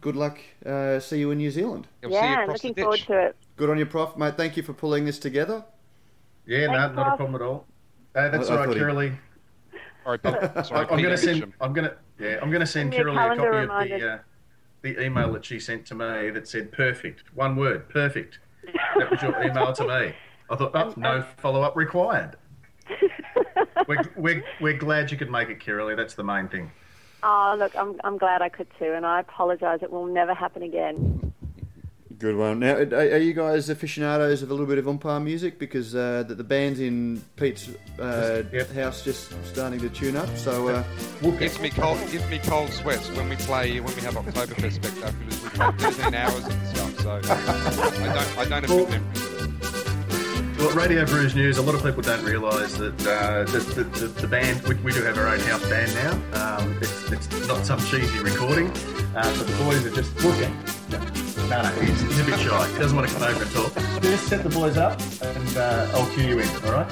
good 0.00 0.16
luck. 0.16 0.38
Uh, 0.64 0.98
see 0.98 1.20
you 1.20 1.30
in 1.30 1.38
New 1.38 1.50
Zealand. 1.50 1.86
We'll 2.02 2.10
see 2.10 2.16
you 2.16 2.22
yeah, 2.22 2.44
looking 2.48 2.74
forward 2.74 3.00
to 3.00 3.26
it. 3.28 3.36
Good 3.56 3.70
on 3.70 3.78
you, 3.78 3.86
Prof, 3.86 4.16
mate. 4.16 4.36
Thank 4.36 4.56
you 4.56 4.62
for 4.62 4.72
pulling 4.72 5.04
this 5.04 5.18
together. 5.18 5.64
Yeah, 6.46 6.66
no, 6.66 6.72
Thanks, 6.72 6.96
not 6.96 7.14
a 7.14 7.16
problem 7.16 7.34
at 7.36 7.42
all. 7.42 7.66
Uh, 8.14 8.28
that's 8.30 8.48
I- 8.50 8.54
I 8.54 8.56
all 8.56 8.66
right, 8.66 8.76
thought 8.76 8.82
Kirrily. 8.82 9.16
Sorry, 10.04 10.18
Pete- 10.18 10.34
I- 10.56 10.62
sorry, 10.62 10.86
I'm 10.90 11.02
going 11.02 11.10
to 11.10 11.16
send. 11.18 11.42
Mitchum. 11.42 11.52
I'm 11.60 11.72
going 11.72 11.88
to. 11.88 11.96
Yeah, 12.18 12.38
I'm 12.42 12.50
going 12.50 12.60
to 12.60 12.66
send 12.66 12.92
Send 12.92 13.08
a 13.08 13.12
Kirrily 13.12 13.12
a 13.12 13.16
calendar 13.36 13.66
copy 13.68 13.92
of 13.92 14.00
the 14.00 14.12
uh, 14.12 14.18
the 14.86 15.02
email 15.02 15.32
that 15.32 15.44
she 15.44 15.58
sent 15.58 15.86
to 15.86 15.94
me 15.94 16.30
that 16.30 16.46
said 16.46 16.70
perfect. 16.70 17.24
One 17.34 17.56
word, 17.56 17.88
perfect. 17.88 18.38
That 18.98 19.10
was 19.10 19.22
your 19.22 19.42
email 19.42 19.72
to 19.72 19.82
me. 19.82 20.14
I 20.48 20.56
thought, 20.56 20.70
oh, 20.74 20.94
no 20.96 21.08
uh, 21.08 21.26
follow 21.38 21.62
up 21.62 21.76
required. 21.76 22.36
We're, 23.88 24.02
we're, 24.16 24.44
we're 24.60 24.76
glad 24.76 25.12
you 25.12 25.18
could 25.18 25.30
make 25.30 25.48
it, 25.48 25.60
Kirrily. 25.60 25.96
That's 25.96 26.14
the 26.14 26.24
main 26.24 26.48
thing. 26.48 26.72
Oh, 27.22 27.54
look, 27.56 27.76
I'm, 27.76 28.00
I'm 28.02 28.18
glad 28.18 28.42
I 28.42 28.48
could 28.48 28.66
too, 28.78 28.92
and 28.92 29.06
I 29.06 29.20
apologise. 29.20 29.80
It 29.82 29.92
will 29.92 30.06
never 30.06 30.34
happen 30.34 30.62
again. 30.62 31.25
Good 32.18 32.36
one. 32.36 32.60
Now, 32.60 32.76
are, 32.76 32.94
are 32.94 33.18
you 33.18 33.34
guys 33.34 33.68
aficionados 33.68 34.42
of 34.42 34.50
a 34.50 34.54
little 34.54 34.66
bit 34.66 34.78
of 34.78 34.86
oompah 34.86 35.22
music? 35.22 35.58
Because 35.58 35.94
uh, 35.94 36.24
the, 36.26 36.34
the 36.34 36.44
band's 36.44 36.80
in 36.80 37.22
Pete's 37.36 37.68
uh, 38.00 38.42
Yep. 38.52 38.70
house 38.72 39.02
just 39.02 39.32
starting 39.44 39.80
to 39.80 39.90
tune 39.90 40.16
up. 40.16 40.34
So, 40.36 40.68
uh, 40.68 40.82
Whoop 41.20 41.38
Gives 41.38 41.60
me 41.60 41.68
cold. 41.68 41.98
Gives 42.10 42.26
me 42.30 42.38
cold 42.38 42.70
sweats 42.70 43.10
when 43.10 43.28
we 43.28 43.36
play 43.36 43.80
when 43.80 43.94
we 43.94 44.00
have 44.02 44.14
Oktoberfest 44.14 44.78
SpecTAPulars. 44.78 45.42
We 45.42 45.48
play 45.50 45.90
13 45.92 46.14
hours 46.14 46.44
and 46.46 46.66
stuff. 46.68 47.00
So 47.00 47.10
I 47.10 47.20
don't. 47.20 47.30
I 48.38 48.44
don't 48.48 48.62
have 48.64 48.66
good 48.66 48.88
memories 48.88 49.22
of 49.22 49.62
it. 49.62 50.58
Well, 50.58 50.74
Radio 50.74 51.04
Brews 51.04 51.34
News, 51.34 51.58
a 51.58 51.62
lot 51.62 51.74
of 51.74 51.82
people 51.82 52.00
don't 52.00 52.24
realise 52.24 52.76
that 52.78 53.06
uh, 53.06 53.44
the, 53.44 53.58
the, 53.58 53.84
the, 53.84 54.06
the 54.22 54.26
band, 54.26 54.62
we, 54.62 54.74
we 54.76 54.90
do 54.90 55.02
have 55.02 55.18
our 55.18 55.28
own 55.28 55.40
house 55.40 55.68
band 55.68 55.92
now. 55.94 56.58
Um, 56.58 56.78
it's, 56.80 57.12
it's 57.12 57.46
not 57.46 57.66
some 57.66 57.78
cheesy 57.80 58.18
recording, 58.20 58.68
uh, 59.14 59.34
but 59.36 59.46
the 59.46 59.56
boys 59.62 59.84
are 59.84 59.90
just 59.90 60.16
looking. 60.24 61.25
No, 61.48 61.62
no, 61.62 61.68
he's, 61.80 62.00
he's 62.00 62.18
a 62.20 62.24
bit 62.24 62.40
shy. 62.40 62.66
He 62.68 62.78
doesn't 62.78 62.96
want 62.96 63.08
to 63.08 63.14
come 63.14 63.22
over 63.22 63.42
and 63.42 63.52
talk. 63.52 63.72
Just 64.02 64.26
set 64.26 64.42
the 64.42 64.48
boys 64.48 64.76
up 64.76 65.00
and 65.22 65.56
uh, 65.56 65.88
I'll 65.94 66.06
cue 66.10 66.24
you 66.24 66.38
in, 66.40 66.48
all 66.64 66.72
right? 66.72 66.90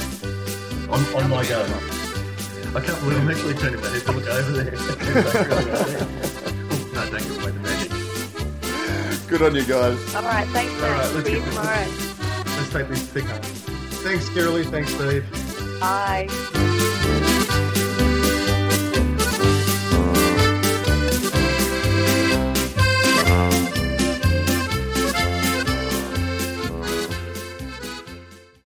On, 0.89 1.05
on 1.23 1.29
my 1.31 1.45
go. 1.47 1.63
I 2.75 2.81
can't 2.81 2.99
believe 3.01 3.19
I'm 3.19 3.31
actually 3.31 3.55
turning 3.55 3.81
my 3.81 3.89
head 3.89 4.03
to 4.03 4.13
look 4.13 4.27
over 4.29 4.53
there. 4.53 4.73
Oh, 4.77 4.81
no, 6.95 7.11
don't 7.11 7.23
give 7.23 7.43
away 7.43 7.53
the 7.53 7.61
magic. 7.61 7.91
good 9.29 9.43
on 9.43 9.55
you 9.55 9.65
guys. 9.65 10.15
All 10.15 10.23
right, 10.23 10.47
thanks, 10.49 10.73
All 10.83 10.91
right, 10.91 11.15
let's 11.15 11.27
See 11.27 11.33
you 11.35 11.45
tomorrow. 11.45 11.87
Let's 12.57 12.71
take 12.73 12.89
this 12.89 13.03
thing 13.09 13.27
home. 13.27 13.43
Thanks, 13.43 14.29
Kirrily. 14.29 14.65
Thanks, 14.71 14.93
Steve. 14.95 15.25
Bye. 15.81 16.29